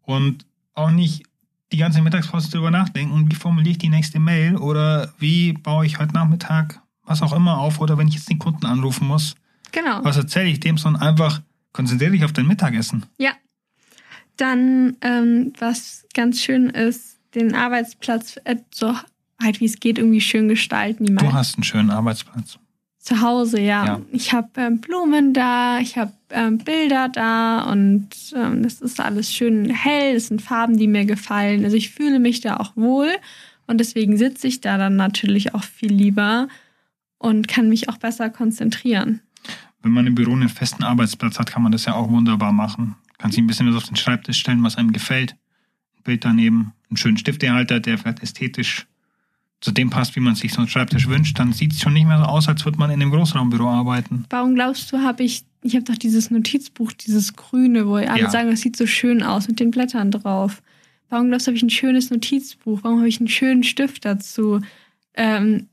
und 0.02 0.44
auch 0.74 0.90
nicht 0.90 1.24
die 1.72 1.76
ganze 1.76 2.02
Mittagspause 2.02 2.50
drüber 2.50 2.70
nachdenken, 2.70 3.30
wie 3.30 3.34
formuliere 3.34 3.72
ich 3.72 3.78
die 3.78 3.88
nächste 3.88 4.18
Mail 4.18 4.56
oder 4.56 5.12
wie 5.18 5.52
baue 5.52 5.86
ich 5.86 5.98
heute 5.98 6.14
Nachmittag 6.14 6.80
was 7.04 7.22
auch 7.22 7.32
immer 7.32 7.58
auf 7.58 7.80
oder 7.80 7.98
wenn 7.98 8.06
ich 8.08 8.14
jetzt 8.14 8.28
den 8.30 8.38
Kunden 8.38 8.66
anrufen 8.66 9.06
muss, 9.08 9.34
Genau. 9.72 10.02
was 10.04 10.16
erzähle 10.16 10.48
ich 10.48 10.60
dem, 10.60 10.78
sondern 10.78 11.02
einfach 11.02 11.42
konzentriere 11.72 12.12
dich 12.12 12.24
auf 12.24 12.32
dein 12.32 12.46
Mittagessen. 12.46 13.06
Ja. 13.18 13.32
Dann, 14.36 14.96
ähm, 15.02 15.52
was 15.58 16.06
ganz 16.14 16.40
schön 16.40 16.70
ist, 16.70 17.18
den 17.34 17.54
Arbeitsplatz 17.54 18.38
äh, 18.44 18.56
so 18.72 18.94
halt 19.42 19.60
wie 19.60 19.64
es 19.66 19.80
geht 19.80 19.98
irgendwie 19.98 20.20
schön 20.20 20.48
gestalten. 20.48 21.16
Du 21.16 21.32
hast 21.32 21.56
einen 21.56 21.64
schönen 21.64 21.90
Arbeitsplatz. 21.90 22.58
zu 22.98 23.20
Hause, 23.22 23.60
ja. 23.60 23.86
Ja. 23.86 24.00
Ich 24.12 24.32
habe 24.32 24.48
ähm, 24.56 24.80
Blumen 24.80 25.32
da, 25.32 25.78
ich 25.78 25.96
habe 25.96 26.12
ähm, 26.30 26.58
Bilder 26.58 27.08
da 27.08 27.70
und 27.70 28.08
ähm, 28.34 28.62
das 28.62 28.80
ist 28.80 29.00
alles 29.00 29.32
schön 29.32 29.70
hell. 29.70 30.14
Das 30.14 30.28
sind 30.28 30.42
Farben, 30.42 30.76
die 30.76 30.86
mir 30.86 31.04
gefallen. 31.04 31.64
Also 31.64 31.76
ich 31.76 31.90
fühle 31.90 32.18
mich 32.18 32.40
da 32.40 32.56
auch 32.58 32.76
wohl 32.76 33.10
und 33.66 33.78
deswegen 33.78 34.16
sitze 34.16 34.48
ich 34.48 34.60
da 34.60 34.78
dann 34.78 34.96
natürlich 34.96 35.54
auch 35.54 35.64
viel 35.64 35.92
lieber 35.92 36.48
und 37.18 37.48
kann 37.48 37.68
mich 37.68 37.88
auch 37.88 37.98
besser 37.98 38.30
konzentrieren. 38.30 39.20
Wenn 39.82 39.92
man 39.92 40.06
im 40.06 40.14
Büro 40.14 40.32
einen 40.32 40.48
festen 40.48 40.82
Arbeitsplatz 40.82 41.38
hat, 41.38 41.50
kann 41.50 41.62
man 41.62 41.72
das 41.72 41.84
ja 41.84 41.94
auch 41.94 42.08
wunderbar 42.10 42.52
machen. 42.52 42.96
Kann 43.18 43.30
sich 43.30 43.40
ein 43.40 43.46
bisschen 43.46 43.68
was 43.68 43.76
auf 43.76 43.88
den 43.88 43.96
Schreibtisch 43.96 44.38
stellen, 44.38 44.62
was 44.62 44.76
einem 44.76 44.92
gefällt. 44.92 45.36
Ein 45.96 46.02
Bild 46.04 46.24
daneben, 46.24 46.72
einen 46.88 46.96
schönen 46.96 47.16
Stiftehalter, 47.16 47.80
der 47.80 47.98
vielleicht 47.98 48.22
ästhetisch 48.22 48.86
zu 49.60 49.72
dem 49.72 49.90
passt, 49.90 50.16
wie 50.16 50.20
man 50.20 50.34
sich 50.34 50.52
so 50.52 50.60
einen 50.60 50.68
Schreibtisch 50.68 51.06
wünscht. 51.06 51.38
Dann 51.38 51.52
sieht 51.52 51.72
es 51.72 51.80
schon 51.80 51.92
nicht 51.92 52.06
mehr 52.06 52.18
so 52.18 52.24
aus, 52.24 52.48
als 52.48 52.64
würde 52.64 52.78
man 52.78 52.90
in 52.90 53.00
einem 53.00 53.10
Großraumbüro 53.10 53.68
arbeiten. 53.68 54.24
Warum 54.30 54.54
glaubst 54.54 54.90
du, 54.92 54.98
habe 54.98 55.22
ich, 55.22 55.44
ich 55.62 55.74
habe 55.74 55.84
doch 55.84 55.96
dieses 55.96 56.30
Notizbuch, 56.30 56.92
dieses 56.92 57.34
grüne, 57.34 57.86
wo 57.86 57.94
alle 57.94 58.22
Ja. 58.22 58.30
sagen, 58.30 58.50
das 58.50 58.60
sieht 58.60 58.76
so 58.76 58.86
schön 58.86 59.22
aus 59.22 59.48
mit 59.48 59.60
den 59.60 59.70
Blättern 59.70 60.10
drauf. 60.10 60.62
Warum 61.08 61.28
glaubst 61.28 61.46
du, 61.46 61.50
habe 61.50 61.56
ich 61.56 61.62
ein 61.62 61.70
schönes 61.70 62.10
Notizbuch? 62.10 62.80
Warum 62.82 62.98
habe 62.98 63.08
ich 63.08 63.18
einen 63.18 63.28
schönen 63.28 63.64
Stift 63.64 64.04
dazu? 64.04 64.60
Ähm, 65.14 65.68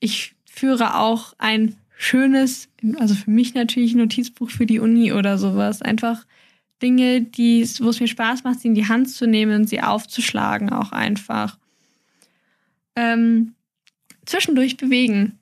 ich 0.00 0.34
führe 0.44 0.96
auch 0.98 1.34
ein 1.38 1.76
schönes, 1.96 2.68
also 2.98 3.14
für 3.14 3.30
mich 3.30 3.54
natürlich 3.54 3.94
ein 3.94 3.98
Notizbuch 3.98 4.50
für 4.50 4.66
die 4.66 4.80
Uni 4.80 5.12
oder 5.12 5.38
sowas. 5.38 5.82
Einfach 5.82 6.26
Dinge, 6.82 7.22
die, 7.22 7.66
wo 7.80 7.88
es 7.88 8.00
mir 8.00 8.08
Spaß 8.08 8.44
macht, 8.44 8.60
sie 8.60 8.68
in 8.68 8.74
die 8.74 8.88
Hand 8.88 9.08
zu 9.08 9.26
nehmen 9.26 9.62
und 9.62 9.68
sie 9.68 9.80
aufzuschlagen, 9.80 10.70
auch 10.70 10.92
einfach. 10.92 11.58
Ähm, 12.96 13.54
zwischendurch 14.26 14.76
bewegen. 14.76 15.38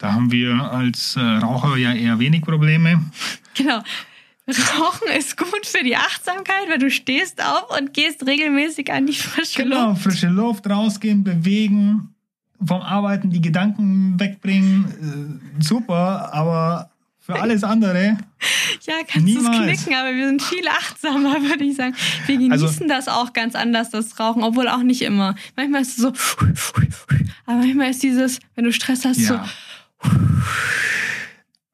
Da 0.00 0.14
haben 0.14 0.32
wir 0.32 0.54
als 0.72 1.14
äh, 1.16 1.20
Raucher 1.20 1.76
ja 1.76 1.92
eher 1.92 2.18
wenig 2.18 2.42
Probleme. 2.42 3.04
Genau. 3.54 3.82
Rauchen 4.48 5.08
ist 5.16 5.36
gut 5.36 5.64
für 5.66 5.84
die 5.84 5.94
Achtsamkeit, 5.94 6.68
weil 6.68 6.78
du 6.78 6.90
stehst 6.90 7.40
auf 7.44 7.78
und 7.78 7.92
gehst 7.94 8.26
regelmäßig 8.26 8.90
an 8.92 9.06
die 9.06 9.12
frische 9.12 9.62
Genau, 9.62 9.90
Luft. 9.90 10.02
frische 10.02 10.28
Luft, 10.28 10.68
rausgehen, 10.68 11.22
bewegen, 11.22 12.14
vom 12.64 12.80
Arbeiten 12.80 13.30
die 13.30 13.40
Gedanken 13.42 14.18
wegbringen. 14.18 15.40
Äh, 15.60 15.62
super, 15.62 16.32
aber 16.32 16.90
für 17.18 17.40
alles 17.40 17.62
andere, 17.62 18.16
Ja, 18.86 18.94
kannst 19.06 19.28
du 19.28 19.38
es 19.38 19.44
knicken, 19.84 19.94
aber 19.94 20.14
wir 20.16 20.26
sind 20.28 20.42
viel 20.42 20.66
achtsamer, 20.66 21.42
würde 21.48 21.62
ich 21.64 21.76
sagen. 21.76 21.94
Wir 22.26 22.36
genießen 22.38 22.52
Also- 22.52 22.88
das 22.88 23.06
auch 23.08 23.34
ganz 23.34 23.54
anders, 23.54 23.90
das 23.90 24.18
Rauchen, 24.18 24.42
obwohl 24.42 24.66
auch 24.68 24.82
nicht 24.82 25.02
immer. 25.02 25.34
Manchmal 25.56 25.82
ist 25.82 25.90
es 25.90 25.96
so, 25.96 26.08
aber 27.46 27.58
manchmal 27.58 27.90
ist 27.90 28.02
dieses, 28.02 28.40
wenn 28.56 28.64
du 28.64 28.72
Stress 28.72 29.04
hast, 29.04 29.18
ja. 29.20 29.44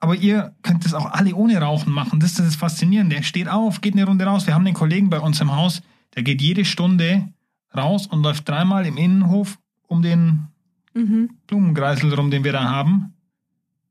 Aber 0.01 0.15
ihr 0.15 0.55
könnt 0.63 0.85
das 0.85 0.95
auch 0.95 1.07
alle 1.07 1.35
ohne 1.35 1.59
Rauchen 1.59 1.93
machen. 1.93 2.21
Das 2.21 2.33
ist 2.33 2.41
das 2.41 2.57
Faszinierende. 2.57 3.17
Der 3.17 3.23
steht 3.23 3.49
auf, 3.49 3.81
geht 3.81 3.95
eine 3.95 4.05
Runde 4.05 4.25
raus. 4.25 4.47
Wir 4.47 4.55
haben 4.55 4.65
den 4.65 4.75
Kollegen 4.75 5.11
bei 5.11 5.21
uns 5.21 5.41
im 5.41 5.55
Haus, 5.55 5.83
der 6.15 6.23
geht 6.23 6.41
jede 6.41 6.65
Stunde 6.65 7.29
raus 7.77 8.07
und 8.07 8.23
läuft 8.23 8.49
dreimal 8.49 8.87
im 8.87 8.97
Innenhof 8.97 9.59
um 9.87 10.03
den. 10.03 10.49
Mhm. 10.95 11.31
Blumenkreisel 11.47 12.15
rum, 12.15 12.31
den 12.31 12.43
wir 12.43 12.53
da 12.53 12.65
haben. 12.65 13.13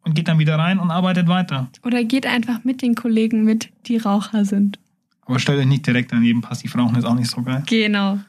Und 0.03 0.15
geht 0.15 0.27
dann 0.27 0.39
wieder 0.39 0.57
rein 0.57 0.79
und 0.79 0.91
arbeitet 0.91 1.27
weiter. 1.27 1.69
Oder 1.83 2.03
geht 2.03 2.27
einfach 2.27 2.63
mit 2.63 2.81
den 2.81 2.95
Kollegen 2.95 3.43
mit, 3.43 3.71
die 3.87 3.97
Raucher 3.97 4.45
sind. 4.45 4.79
Aber 5.25 5.39
stellt 5.39 5.59
euch 5.59 5.65
nicht 5.65 5.85
direkt 5.85 6.11
daneben. 6.11 6.41
Passiv 6.41 6.75
rauchen 6.77 6.95
ist 6.95 7.05
auch 7.05 7.15
nicht 7.15 7.29
so 7.29 7.41
geil. 7.41 7.63
Genau. 7.65 8.19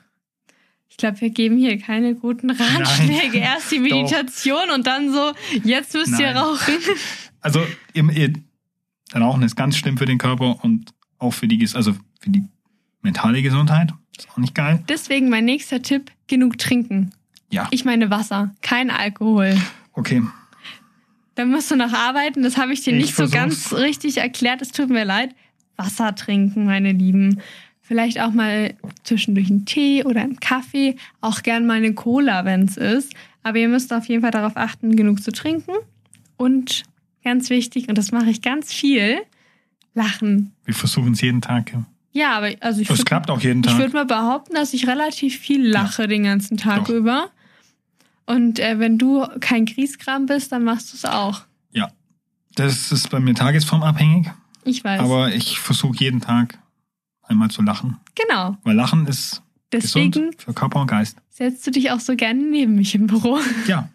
Ich 0.89 0.97
glaube, 0.97 1.21
wir 1.21 1.31
geben 1.31 1.59
hier 1.59 1.79
keine 1.79 2.15
guten 2.15 2.51
Ratschläge. 2.51 3.39
Nein. 3.39 3.43
Erst 3.43 3.71
die 3.71 3.79
Meditation 3.81 4.71
und 4.75 4.87
dann 4.87 5.13
so, 5.13 5.33
jetzt 5.65 5.93
müsst 5.95 6.19
ihr 6.19 6.33
Nein. 6.33 6.37
rauchen. 6.39 6.75
Also 7.43 7.65
ihr, 7.93 8.11
ihr, 8.11 8.33
Rauchen 9.15 9.45
ist 9.45 9.55
ganz 9.55 9.77
schlimm 9.77 9.97
für 9.99 10.05
den 10.07 10.19
Körper 10.19 10.65
und 10.65 10.93
auch 11.19 11.31
für 11.33 11.47
die, 11.47 11.65
also 11.75 11.93
für 12.19 12.31
die 12.31 12.43
mentale 13.03 13.41
Gesundheit. 13.41 13.93
Ist 14.19 14.29
auch 14.33 14.39
nicht 14.39 14.53
geil. 14.57 14.83
Deswegen 14.89 15.29
mein 15.29 15.45
nächster 15.45 15.81
Tipp, 15.81 16.11
genug 16.27 16.59
trinken. 16.59 17.13
Ja, 17.51 17.69
Ich 17.71 17.85
meine 17.85 18.11
Wasser, 18.11 18.53
kein 18.63 18.91
Alkohol. 18.91 19.57
okay. 19.93 20.23
Da 21.37 21.45
musst 21.45 21.71
du 21.71 21.77
noch 21.77 21.93
arbeiten, 21.93 22.43
das 22.43 22.57
habe 22.57 22.73
ich 22.73 22.83
dir 22.83 22.95
Ich 22.95 23.03
nicht 23.03 23.15
so 23.15 23.29
versuch's. 23.29 23.71
ganz 23.71 23.73
richtig 23.75 24.17
erklärt, 24.17 24.61
es 24.63 24.73
tut 24.73 24.89
mir 24.91 25.05
leid. 25.05 25.33
Wasser 25.77 26.17
trinken, 26.17 26.65
meine 26.65 26.91
Lieben. 26.93 27.41
Vielleicht 27.87 28.21
auch 28.21 28.33
mal 28.33 28.75
zwischendurch 29.05 29.49
einen 29.49 29.65
Tee 29.65 30.03
oder 30.05 30.21
einen 30.23 30.41
Kaffee, 30.41 30.97
auch 31.21 31.43
gern 31.43 31.67
mal 31.67 31.75
eine 31.77 31.95
Cola, 31.95 32.45
wenn 32.45 32.63
es 32.65 32.77
ist. 32.77 33.13
Aber 33.45 33.59
ihr 33.59 33.69
müsst 33.69 33.93
auf 33.93 34.07
jeden 34.07 34.23
Fall 34.23 34.33
darauf 34.33 34.57
achten, 34.57 34.97
genug 34.97 35.23
zu 35.23 35.31
trinken. 35.31 35.73
Und 36.37 36.83
ganz 37.23 37.49
wichtig, 37.49 37.89
und 37.89 37.97
das 37.97 38.11
mache 38.11 38.29
ich 38.31 38.43
ganz 38.43 38.73
viel, 38.73 39.19
lachen. 39.95 40.53
Wir 40.65 40.75
versuchen 40.75 41.13
es 41.13 41.21
jeden 41.21 41.41
Tag. 41.41 41.73
ja. 41.73 41.85
Ja, 42.13 42.31
aber 42.39 42.51
also 42.61 42.81
ich 42.81 42.89
würd- 42.89 43.05
klappt 43.05 43.31
auch 43.31 43.41
jeden 43.43 43.61
Ich 43.61 43.67
Tag. 43.71 43.79
würde 43.79 43.93
mal 43.93 44.07
behaupten, 44.07 44.55
dass 44.55 44.73
ich 44.73 44.87
relativ 44.89 45.39
viel 45.39 45.67
lache 45.69 46.09
den 46.09 46.23
ganzen 46.25 46.57
Tag 46.57 46.87
Doch. 46.87 46.95
über. 46.95 47.31
Und 48.25 48.59
äh, 48.59 48.79
wenn 48.79 48.97
du 48.99 49.27
kein 49.41 49.67
Grieskram 49.67 50.25
bist, 50.27 50.51
dann 50.51 50.65
machst 50.65 50.93
du 50.93 50.97
es 50.97 51.05
auch. 51.05 51.43
Ja. 51.73 51.89
Das 52.55 52.91
ist 52.91 53.11
bei 53.11 53.21
mir 53.21 53.35
tagesformabhängig, 53.35 54.29
Ich 54.65 54.83
weiß. 54.83 54.99
aber 55.01 55.35
ich 55.35 55.59
versuche 55.61 55.97
jeden 55.99 56.21
Tag 56.23 56.59
einmal 57.29 57.51
zu 57.51 57.63
lachen. 57.63 57.99
genau. 58.15 58.57
Weil 58.65 58.75
Lachen 58.77 59.07
ist 59.07 59.43
Deswegen 59.73 60.11
gesund 60.13 60.43
für 60.43 60.53
Körper 60.53 60.81
und 60.81 60.87
Geist. 60.87 61.19
setzt 61.31 61.67
du 61.67 61.71
dich 61.71 61.91
auch 61.91 62.01
so 62.01 62.15
gerne 62.17 62.41
neben 62.43 62.75
mich 62.77 62.95
im 62.95 63.07
Büro. 63.09 63.39
Ja, 63.67 63.89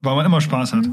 weil 0.00 0.16
man 0.16 0.24
immer 0.26 0.40
Spaß 0.40 0.72
hat. 0.72 0.86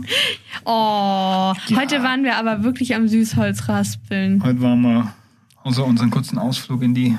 Oh, 0.65 1.53
Ja. 1.67 1.77
heute 1.77 2.03
waren 2.03 2.23
wir 2.23 2.35
aber 2.37 2.63
wirklich 2.63 2.93
am 2.95 3.07
Süßholz 3.07 3.69
raspeln. 3.69 4.43
Heute 4.43 4.61
waren 4.61 4.81
wir 4.81 5.13
außer 5.63 5.85
unseren 5.85 6.09
kurzen 6.11 6.37
Ausflug 6.37 6.81
in 6.83 6.93
die 6.93 7.17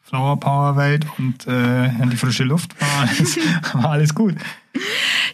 Flower 0.00 0.40
Power 0.40 0.76
Welt 0.76 1.06
und 1.18 1.46
äh, 1.46 1.86
in 2.02 2.08
die 2.08 2.16
frische 2.16 2.44
Luft 2.44 2.80
war 2.80 3.00
alles, 3.00 3.36
war 3.74 3.90
alles 3.90 4.14
gut. 4.14 4.34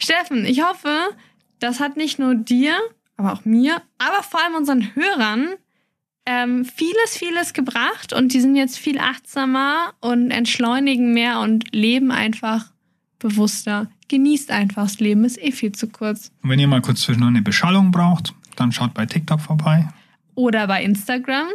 Steffen, 0.01 0.45
ich 0.45 0.63
hoffe, 0.65 0.89
das 1.61 1.79
hat 1.79 1.97
nicht 1.97 2.19
nur 2.19 2.35
dir, 2.35 2.75
aber 3.17 3.33
auch 3.33 3.45
mir, 3.45 3.81
aber 3.99 4.23
vor 4.25 4.41
allem 4.45 4.57
unseren 4.57 4.95
Hörern 4.97 5.51
ähm, 6.27 6.65
vieles, 6.65 7.17
vieles 7.17 7.53
gebracht 7.53 8.13
und 8.13 8.33
die 8.33 8.41
sind 8.41 8.57
jetzt 8.57 8.79
viel 8.79 8.99
achtsamer 8.99 9.93
und 10.01 10.31
entschleunigen 10.31 11.13
mehr 11.13 11.41
und 11.41 11.73
leben 11.75 12.11
einfach 12.11 12.67
bewusster. 13.19 13.91
Genießt 14.09 14.51
einfach 14.51 14.85
das 14.85 15.01
Leben, 15.01 15.25
ist 15.25 15.39
eh 15.43 15.53
viel 15.53 15.73
zu 15.73 15.89
kurz. 15.89 16.31
Und 16.43 16.51
wenn 16.51 16.59
ihr 16.59 16.69
mal 16.69 16.81
kurz 16.83 17.03
zwischendurch 17.03 17.31
eine 17.31 17.43
Beschallung 17.43 17.91
braucht, 17.91 18.35
dann 18.57 18.73
schaut 18.73 18.95
bei 18.95 19.07
TikTok 19.07 19.41
vorbei. 19.41 19.89
Oder 20.35 20.67
bei 20.67 20.83
Instagram 20.83 21.49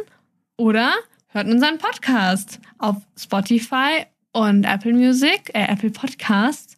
oder 0.56 0.90
hört 1.28 1.46
unseren 1.48 1.78
Podcast 1.78 2.60
auf 2.78 2.96
Spotify 3.18 4.04
und 4.32 4.64
Apple 4.64 4.92
Music, 4.94 5.50
äh, 5.54 5.64
Apple 5.66 5.90
Podcast. 5.90 6.76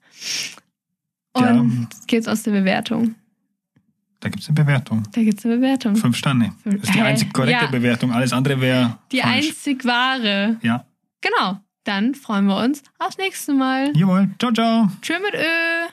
Und 1.35 1.43
Ja. 1.45 1.89
geht's 2.07 2.29
aus 2.29 2.43
der 2.43 2.53
Bewertung. 2.53 3.15
Da 4.23 4.29
gibt 4.29 4.43
es 4.43 4.49
eine 4.49 4.55
Bewertung. 4.55 5.03
Da 5.13 5.21
gibt's 5.23 5.45
eine 5.45 5.57
Bewertung. 5.57 5.97
Fünf 5.97 6.17
Sterne. 6.17 6.53
Das 6.65 6.75
ist 6.75 6.95
die 6.95 7.01
einzig 7.01 7.33
korrekte 7.33 7.65
Ja. 7.65 7.71
Bewertung. 7.71 8.13
Alles 8.13 8.33
andere 8.33 8.61
wäre 8.61 8.99
Die 9.11 9.19
falsch. 9.21 9.49
einzig 9.49 9.85
wahre. 9.85 10.57
Ja. 10.63 10.85
Genau. 11.21 11.59
Dann 11.85 12.15
freuen 12.15 12.47
wir 12.47 12.57
uns 12.59 12.85
aufs 13.01 13.19
nächste 13.19 13.53
Mal. 13.53 13.91
Jawohl. 13.97 14.31
Ciao, 14.39 14.53
ciao. 14.53 14.89
Tschö 15.03 15.15
mit 15.19 15.35
Ö. 15.35 15.91